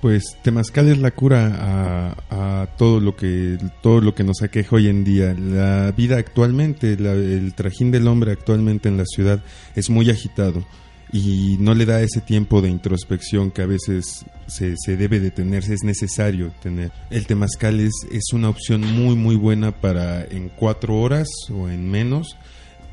Pues 0.00 0.36
Temazcal 0.42 0.88
es 0.88 0.98
la 0.98 1.10
cura 1.10 2.14
a, 2.30 2.68
todo 2.76 3.00
lo 3.00 3.16
que 3.16 3.58
todo 3.82 4.00
lo 4.00 4.14
que 4.14 4.24
nos 4.24 4.42
aqueja 4.42 4.76
hoy 4.76 4.88
en 4.88 5.04
día. 5.04 5.34
La 5.34 5.92
vida 5.92 6.18
actualmente, 6.18 6.92
el 6.92 7.54
trajín 7.54 7.90
del 7.90 8.06
hombre 8.06 8.32
actualmente 8.32 8.88
en 8.88 8.98
la 8.98 9.06
ciudad 9.06 9.42
es 9.74 9.88
muy 9.88 10.10
agitado 10.10 10.64
y 11.12 11.56
no 11.60 11.74
le 11.74 11.86
da 11.86 12.02
ese 12.02 12.20
tiempo 12.20 12.60
de 12.60 12.68
introspección 12.68 13.50
que 13.50 13.62
a 13.62 13.66
veces 13.66 14.26
se, 14.46 14.74
se 14.76 14.96
debe 14.96 15.20
de 15.20 15.32
es 15.58 15.82
necesario 15.84 16.52
tener. 16.62 16.92
El 17.10 17.26
temazcal 17.26 17.80
es, 17.80 17.92
es 18.12 18.32
una 18.32 18.48
opción 18.48 18.80
muy 18.80 19.16
muy 19.16 19.36
buena 19.36 19.72
para 19.80 20.24
en 20.24 20.50
cuatro 20.50 20.98
horas 21.00 21.28
o 21.50 21.68
en 21.68 21.90
menos 21.90 22.36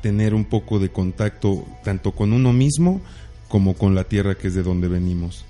tener 0.00 0.34
un 0.34 0.44
poco 0.44 0.78
de 0.78 0.90
contacto 0.90 1.66
tanto 1.82 2.12
con 2.12 2.32
uno 2.32 2.52
mismo 2.52 3.00
como 3.48 3.74
con 3.74 3.94
la 3.94 4.04
tierra 4.04 4.36
que 4.36 4.48
es 4.48 4.54
de 4.54 4.62
donde 4.62 4.88
venimos. 4.88 5.44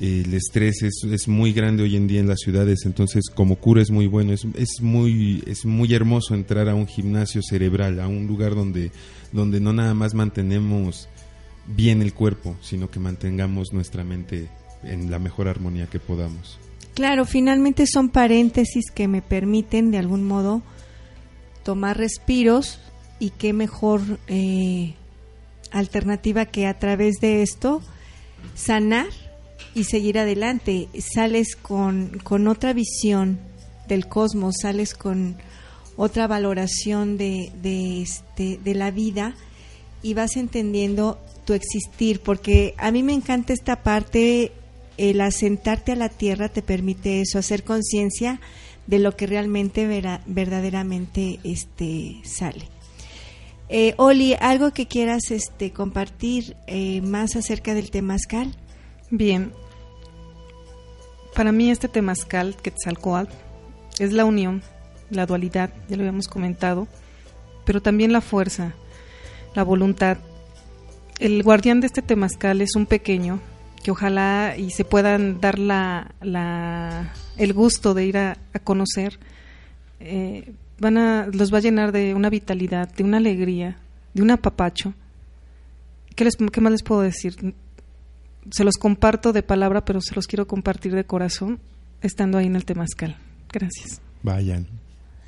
El 0.00 0.32
estrés 0.32 0.82
es, 0.82 1.02
es 1.10 1.26
muy 1.26 1.52
grande 1.52 1.82
hoy 1.82 1.96
en 1.96 2.06
día 2.06 2.20
en 2.20 2.28
las 2.28 2.38
ciudades, 2.38 2.86
entonces 2.86 3.24
como 3.34 3.56
cura 3.56 3.82
es 3.82 3.90
muy 3.90 4.06
bueno, 4.06 4.32
es, 4.32 4.46
es, 4.54 4.80
muy, 4.80 5.42
es 5.46 5.64
muy 5.64 5.92
hermoso 5.92 6.34
entrar 6.34 6.68
a 6.68 6.74
un 6.74 6.86
gimnasio 6.86 7.42
cerebral, 7.42 7.98
a 7.98 8.06
un 8.06 8.26
lugar 8.28 8.54
donde, 8.54 8.92
donde 9.32 9.60
no 9.60 9.72
nada 9.72 9.94
más 9.94 10.14
mantenemos 10.14 11.08
bien 11.66 12.00
el 12.00 12.14
cuerpo, 12.14 12.56
sino 12.60 12.90
que 12.90 13.00
mantengamos 13.00 13.72
nuestra 13.72 14.04
mente 14.04 14.48
en 14.84 15.10
la 15.10 15.18
mejor 15.18 15.48
armonía 15.48 15.86
que 15.86 15.98
podamos. 15.98 16.58
Claro, 16.94 17.24
finalmente 17.24 17.86
son 17.86 18.08
paréntesis 18.08 18.90
que 18.90 19.08
me 19.08 19.22
permiten 19.22 19.90
de 19.90 19.98
algún 19.98 20.24
modo 20.24 20.62
tomar 21.62 21.96
respiros 21.96 22.80
y 23.18 23.30
qué 23.30 23.52
mejor 23.52 24.00
eh, 24.26 24.94
alternativa 25.70 26.46
que 26.46 26.66
a 26.66 26.78
través 26.78 27.16
de 27.20 27.42
esto 27.42 27.82
sanar 28.54 29.06
y 29.78 29.84
seguir 29.84 30.18
adelante. 30.18 30.88
Sales 30.98 31.56
con, 31.56 32.18
con 32.24 32.48
otra 32.48 32.72
visión 32.72 33.38
del 33.86 34.08
cosmos, 34.08 34.56
sales 34.60 34.94
con 34.94 35.36
otra 35.96 36.26
valoración 36.26 37.16
de, 37.16 37.52
de, 37.62 38.02
este, 38.02 38.58
de 38.62 38.74
la 38.74 38.90
vida 38.90 39.34
y 40.02 40.14
vas 40.14 40.36
entendiendo 40.36 41.18
tu 41.44 41.54
existir, 41.54 42.20
porque 42.20 42.74
a 42.76 42.90
mí 42.90 43.02
me 43.02 43.14
encanta 43.14 43.52
esta 43.52 43.82
parte, 43.82 44.52
el 44.96 45.20
asentarte 45.20 45.92
a 45.92 45.96
la 45.96 46.08
tierra 46.08 46.48
te 46.48 46.62
permite 46.62 47.20
eso, 47.20 47.38
hacer 47.38 47.64
conciencia 47.64 48.40
de 48.86 48.98
lo 48.98 49.16
que 49.16 49.26
realmente 49.26 49.86
verdaderamente 50.26 51.40
este, 51.44 52.20
sale. 52.24 52.68
Eh, 53.68 53.94
Oli, 53.96 54.34
¿algo 54.40 54.72
que 54.72 54.86
quieras 54.86 55.30
este, 55.30 55.72
compartir 55.72 56.56
eh, 56.66 57.00
más 57.02 57.36
acerca 57.36 57.74
del 57.74 57.90
temazcal? 57.90 58.54
Bien, 59.10 59.52
para 61.34 61.52
mí 61.52 61.70
este 61.70 61.88
temazcal, 61.88 62.56
Quetzalcoatl, 62.56 63.32
es 63.98 64.12
la 64.12 64.24
unión, 64.24 64.62
la 65.10 65.26
dualidad, 65.26 65.70
ya 65.88 65.96
lo 65.96 66.02
habíamos 66.02 66.28
comentado, 66.28 66.88
pero 67.64 67.80
también 67.80 68.12
la 68.12 68.20
fuerza, 68.20 68.74
la 69.54 69.62
voluntad, 69.62 70.18
el 71.18 71.42
guardián 71.42 71.80
de 71.80 71.86
este 71.86 72.02
temazcal 72.02 72.60
es 72.60 72.76
un 72.76 72.86
pequeño 72.86 73.40
que 73.82 73.90
ojalá 73.90 74.54
y 74.56 74.70
se 74.70 74.84
puedan 74.84 75.40
dar 75.40 75.58
la, 75.58 76.12
el 77.36 77.52
gusto 77.52 77.94
de 77.94 78.06
ir 78.06 78.18
a, 78.18 78.36
conocer, 78.64 79.18
eh, 80.00 80.52
van 80.78 80.98
a, 80.98 81.28
los 81.32 81.52
va 81.52 81.58
a 81.58 81.62
llenar 81.62 81.92
de 81.92 82.14
una 82.14 82.30
vitalidad, 82.30 82.92
de 82.92 83.04
una 83.04 83.18
alegría, 83.18 83.78
de 84.14 84.22
un 84.22 84.30
apapacho. 84.30 84.94
¿Qué, 86.14 86.24
les, 86.24 86.36
¿Qué 86.36 86.60
más 86.60 86.72
les 86.72 86.82
puedo 86.82 87.02
decir? 87.02 87.54
Se 88.50 88.64
los 88.64 88.76
comparto 88.76 89.32
de 89.32 89.42
palabra, 89.42 89.84
pero 89.84 90.00
se 90.00 90.14
los 90.14 90.26
quiero 90.26 90.46
compartir 90.46 90.94
de 90.94 91.04
corazón 91.04 91.60
estando 92.02 92.38
ahí 92.38 92.46
en 92.46 92.56
el 92.56 92.64
temazcal. 92.64 93.16
Gracias. 93.52 94.00
Vayan. 94.22 94.66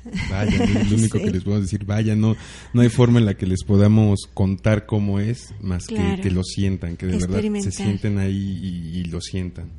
Vaya, 0.29 0.63
es 0.63 0.89
lo 0.89 0.97
único 0.97 1.19
que 1.19 1.31
les 1.31 1.43
puedo 1.43 1.61
decir. 1.61 1.85
Vaya, 1.85 2.15
no, 2.15 2.35
no 2.73 2.81
hay 2.81 2.89
forma 2.89 3.19
en 3.19 3.25
la 3.25 3.35
que 3.35 3.45
les 3.45 3.63
podamos 3.63 4.21
contar 4.33 4.85
cómo 4.85 5.19
es, 5.19 5.53
más 5.61 5.85
que 5.87 6.19
que 6.21 6.31
lo 6.31 6.43
sientan, 6.43 6.97
que 6.97 7.05
de 7.05 7.17
verdad 7.17 7.61
se 7.61 7.71
sienten 7.71 8.17
ahí 8.17 8.91
y, 8.93 9.03
lo 9.05 9.21
sientan. 9.21 9.69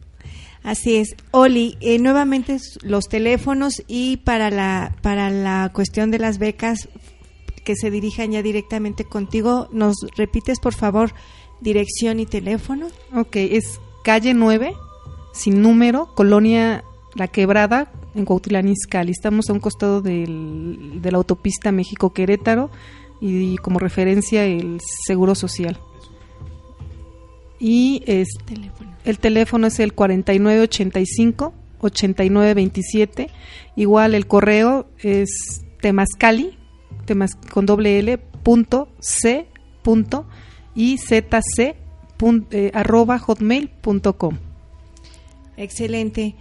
Así 0.63 0.97
es. 0.97 1.17
Oli, 1.33 1.77
eh, 1.81 1.99
nuevamente 1.99 2.57
los 2.83 3.09
teléfonos 3.09 3.83
y 3.89 4.19
para 4.19 4.51
la, 4.51 4.95
para 5.03 5.29
la 5.31 5.73
cuestión 5.75 6.13
de 6.13 6.21
las 6.21 6.39
becas 6.39 6.89
que 7.65 7.75
se 7.75 7.91
dirijan 7.91 8.33
ya 8.33 8.43
directamente 8.43 9.05
contigo, 9.05 9.69
¿nos 9.73 9.97
repites 10.17 10.61
por 10.61 10.75
favor 10.75 11.15
dirección 11.63 12.21
y 12.21 12.27
teléfono? 12.27 12.89
Ok, 13.15 13.37
es 13.37 13.81
calle 14.05 14.35
9, 14.35 14.75
sin 15.33 15.63
número, 15.63 16.15
Colonia 16.15 16.85
La 17.15 17.29
Quebrada, 17.29 17.93
en 18.15 18.25
Cuautitlán 18.25 18.69
Izcalli. 18.69 19.13
Estamos 19.13 19.49
a 19.49 19.53
un 19.53 19.61
costado 19.61 20.03
del, 20.03 21.01
de 21.01 21.11
la 21.11 21.19
autopista 21.19 21.73
México-Querétaro 21.73 22.71
y, 23.21 23.57
como 23.59 23.79
referencia 23.79 24.45
el 24.45 24.81
Seguro 25.07 25.35
Social. 25.35 25.79
Y 27.59 28.03
es, 28.07 28.29
el 29.05 29.19
teléfono 29.19 29.69
es 29.69 29.79
el 29.79 29.95
4985 29.95 31.55
8927. 31.81 33.31
Igual 33.77 34.15
el 34.15 34.27
correo 34.27 34.87
es 34.99 35.65
temascali 35.81 36.59
temas, 37.05 37.35
con 37.35 37.67
doble 37.67 37.99
L 37.99 38.19
punto 38.19 38.89
C 39.01 39.47
punto 39.83 40.27
zc 40.75 41.75
eh. 42.51 42.71
Excelente. 45.57 46.35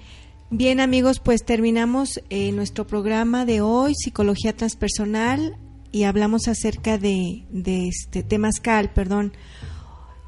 Bien 0.50 0.80
amigos, 0.80 1.20
pues 1.20 1.44
terminamos 1.44 2.22
eh, 2.30 2.52
nuestro 2.52 2.86
programa 2.86 3.46
de 3.46 3.62
hoy, 3.62 3.94
Psicología 3.96 4.56
Transpersonal, 4.56 5.58
y 5.92 6.04
hablamos 6.04 6.48
acerca 6.48 6.98
de, 6.98 7.46
de 7.50 7.88
este 7.88 8.22
Temazcal, 8.22 8.92
perdón. 8.92 9.34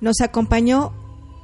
Nos 0.02 0.22
acompañó 0.22 0.94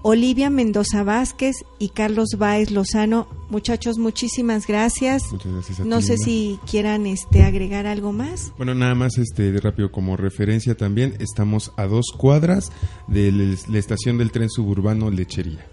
Olivia 0.01 0.49
Mendoza 0.49 1.03
Vázquez 1.03 1.55
y 1.77 1.89
Carlos 1.89 2.29
Báez 2.37 2.71
Lozano. 2.71 3.27
Muchachos, 3.49 3.97
muchísimas 3.97 4.67
gracias. 4.67 5.23
Muchas 5.31 5.51
gracias 5.51 5.79
a 5.79 5.85
no 5.85 6.01
sé 6.01 6.17
si 6.17 6.59
quieran 6.69 7.05
este 7.05 7.43
agregar 7.43 7.85
algo 7.85 8.11
más. 8.11 8.53
Bueno, 8.57 8.75
nada 8.75 8.95
más 8.95 9.17
este 9.17 9.51
de 9.51 9.59
rápido 9.59 9.91
como 9.91 10.15
referencia 10.17 10.75
también, 10.75 11.15
estamos 11.19 11.73
a 11.77 11.85
dos 11.85 12.07
cuadras 12.17 12.71
de 13.07 13.31
la 13.31 13.77
estación 13.77 14.17
del 14.17 14.31
tren 14.31 14.49
suburbano 14.49 15.09
Lechería. 15.11 15.65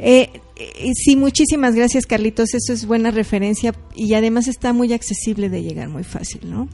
Eh, 0.00 0.40
eh, 0.56 0.92
sí, 0.94 1.16
muchísimas 1.16 1.74
gracias, 1.74 2.06
Carlitos. 2.06 2.54
Eso 2.54 2.72
es 2.72 2.86
buena 2.86 3.10
referencia 3.10 3.74
y 3.94 4.14
además 4.14 4.48
está 4.48 4.72
muy 4.72 4.92
accesible 4.92 5.48
de 5.48 5.62
llegar, 5.62 5.88
muy 5.88 6.04
fácil, 6.04 6.50
¿no? 6.50 6.68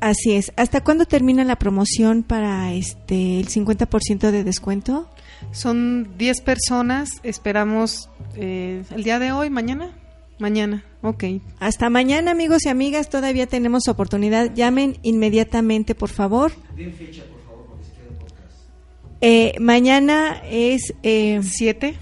Así 0.00 0.32
es. 0.32 0.52
¿Hasta 0.56 0.82
cuándo 0.82 1.06
termina 1.06 1.44
la 1.44 1.56
promoción 1.56 2.22
para 2.22 2.72
este 2.72 3.40
el 3.40 3.48
50% 3.48 4.30
de 4.30 4.44
descuento? 4.44 5.08
Son 5.52 6.16
10 6.18 6.40
personas. 6.42 7.10
Esperamos 7.22 8.10
eh, 8.36 8.82
el 8.94 9.04
día 9.04 9.18
de 9.18 9.32
hoy, 9.32 9.50
mañana. 9.50 9.92
Mañana, 10.38 10.84
ok. 11.00 11.24
Hasta 11.60 11.88
mañana, 11.88 12.32
amigos 12.32 12.66
y 12.66 12.68
amigas. 12.68 13.08
Todavía 13.08 13.46
tenemos 13.46 13.88
oportunidad. 13.88 14.54
Llamen 14.54 14.98
inmediatamente, 15.02 15.94
por 15.94 16.10
favor. 16.10 16.52
fecha, 16.76 17.22
eh, 19.22 19.54
mañana 19.58 20.42
es 20.50 20.92
7. 21.02 21.88
Eh, 21.88 21.96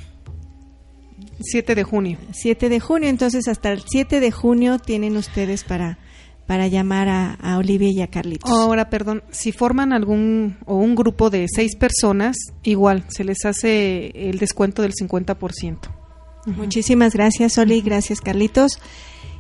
7 1.41 1.75
de 1.75 1.85
junio. 1.85 2.19
7 2.33 2.69
de 2.69 2.81
junio, 2.81 3.09
entonces 3.09 3.47
hasta 3.49 3.71
el 3.71 3.83
7 3.87 4.19
de 4.19 4.31
junio 4.33 4.79
tienen 4.79 5.17
ustedes 5.17 5.63
para 5.63 5.99
para 6.47 6.69
llamar 6.69 7.09
a, 7.09 7.59
Olivia 7.59 7.91
y 7.91 8.03
a 8.03 8.09
Carlitos. 8.09 8.51
Ahora, 8.51 8.91
perdón, 8.91 9.23
si 9.31 9.53
forman 9.53 9.93
algún 9.93 10.59
o 10.67 10.77
un 10.77 10.95
grupo 10.95 11.31
de 11.31 11.47
seis 11.49 11.77
personas, 11.77 12.37
igual 12.63 13.05
se 13.09 13.25
les 13.25 13.45
hace 13.45 14.13
el 14.29 14.39
descuento 14.39 14.83
del 14.83 14.93
50%. 14.93 15.79
Muchísimas 16.47 17.15
gracias, 17.15 17.57
Oli, 17.57 17.81
gracias, 17.81 18.21
Carlitos. 18.21 18.79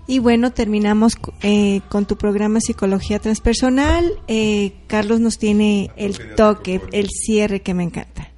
Y 0.06 0.18
bueno, 0.18 0.52
terminamos 0.52 1.16
eh, 1.42 1.80
con 1.88 2.06
tu 2.06 2.16
programa 2.16 2.60
Psicología 2.60 3.18
Transpersonal. 3.18 4.12
Eh, 4.28 4.72
Carlos 4.86 5.20
nos 5.20 5.38
tiene 5.38 5.90
el 5.96 6.34
toque, 6.34 6.80
el 6.92 7.08
cierre 7.08 7.60
que 7.60 7.74
me 7.74 7.84
encanta. 7.84 8.30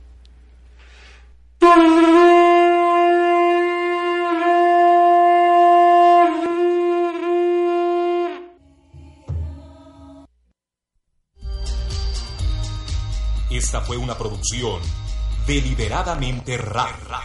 Esta 13.56 13.80
fue 13.80 13.96
una 13.96 14.18
producción 14.18 14.82
deliberadamente 15.46 16.58
rara. 16.58 17.22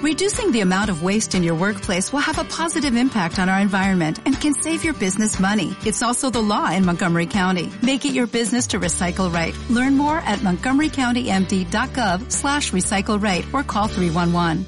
Reducing 0.00 0.52
the 0.52 0.60
amount 0.60 0.90
of 0.90 1.02
waste 1.02 1.34
in 1.34 1.42
your 1.42 1.56
workplace 1.56 2.12
will 2.12 2.20
have 2.20 2.38
a 2.38 2.44
positive 2.44 2.94
impact 2.94 3.40
on 3.40 3.48
our 3.48 3.60
environment 3.60 4.20
and 4.26 4.40
can 4.40 4.54
save 4.54 4.84
your 4.84 4.94
business 4.94 5.40
money. 5.40 5.76
It's 5.84 6.02
also 6.02 6.30
the 6.30 6.40
law 6.40 6.70
in 6.70 6.86
Montgomery 6.86 7.26
County. 7.26 7.68
Make 7.82 8.04
it 8.04 8.14
your 8.14 8.28
business 8.28 8.68
to 8.68 8.78
recycle 8.78 9.32
right. 9.32 9.54
Learn 9.68 9.96
more 9.96 10.18
at 10.18 10.38
montgomerycountymd.gov 10.38 12.30
slash 12.30 12.70
recycle 12.70 13.20
right 13.20 13.44
or 13.52 13.64
call 13.64 13.88
311. 13.88 14.66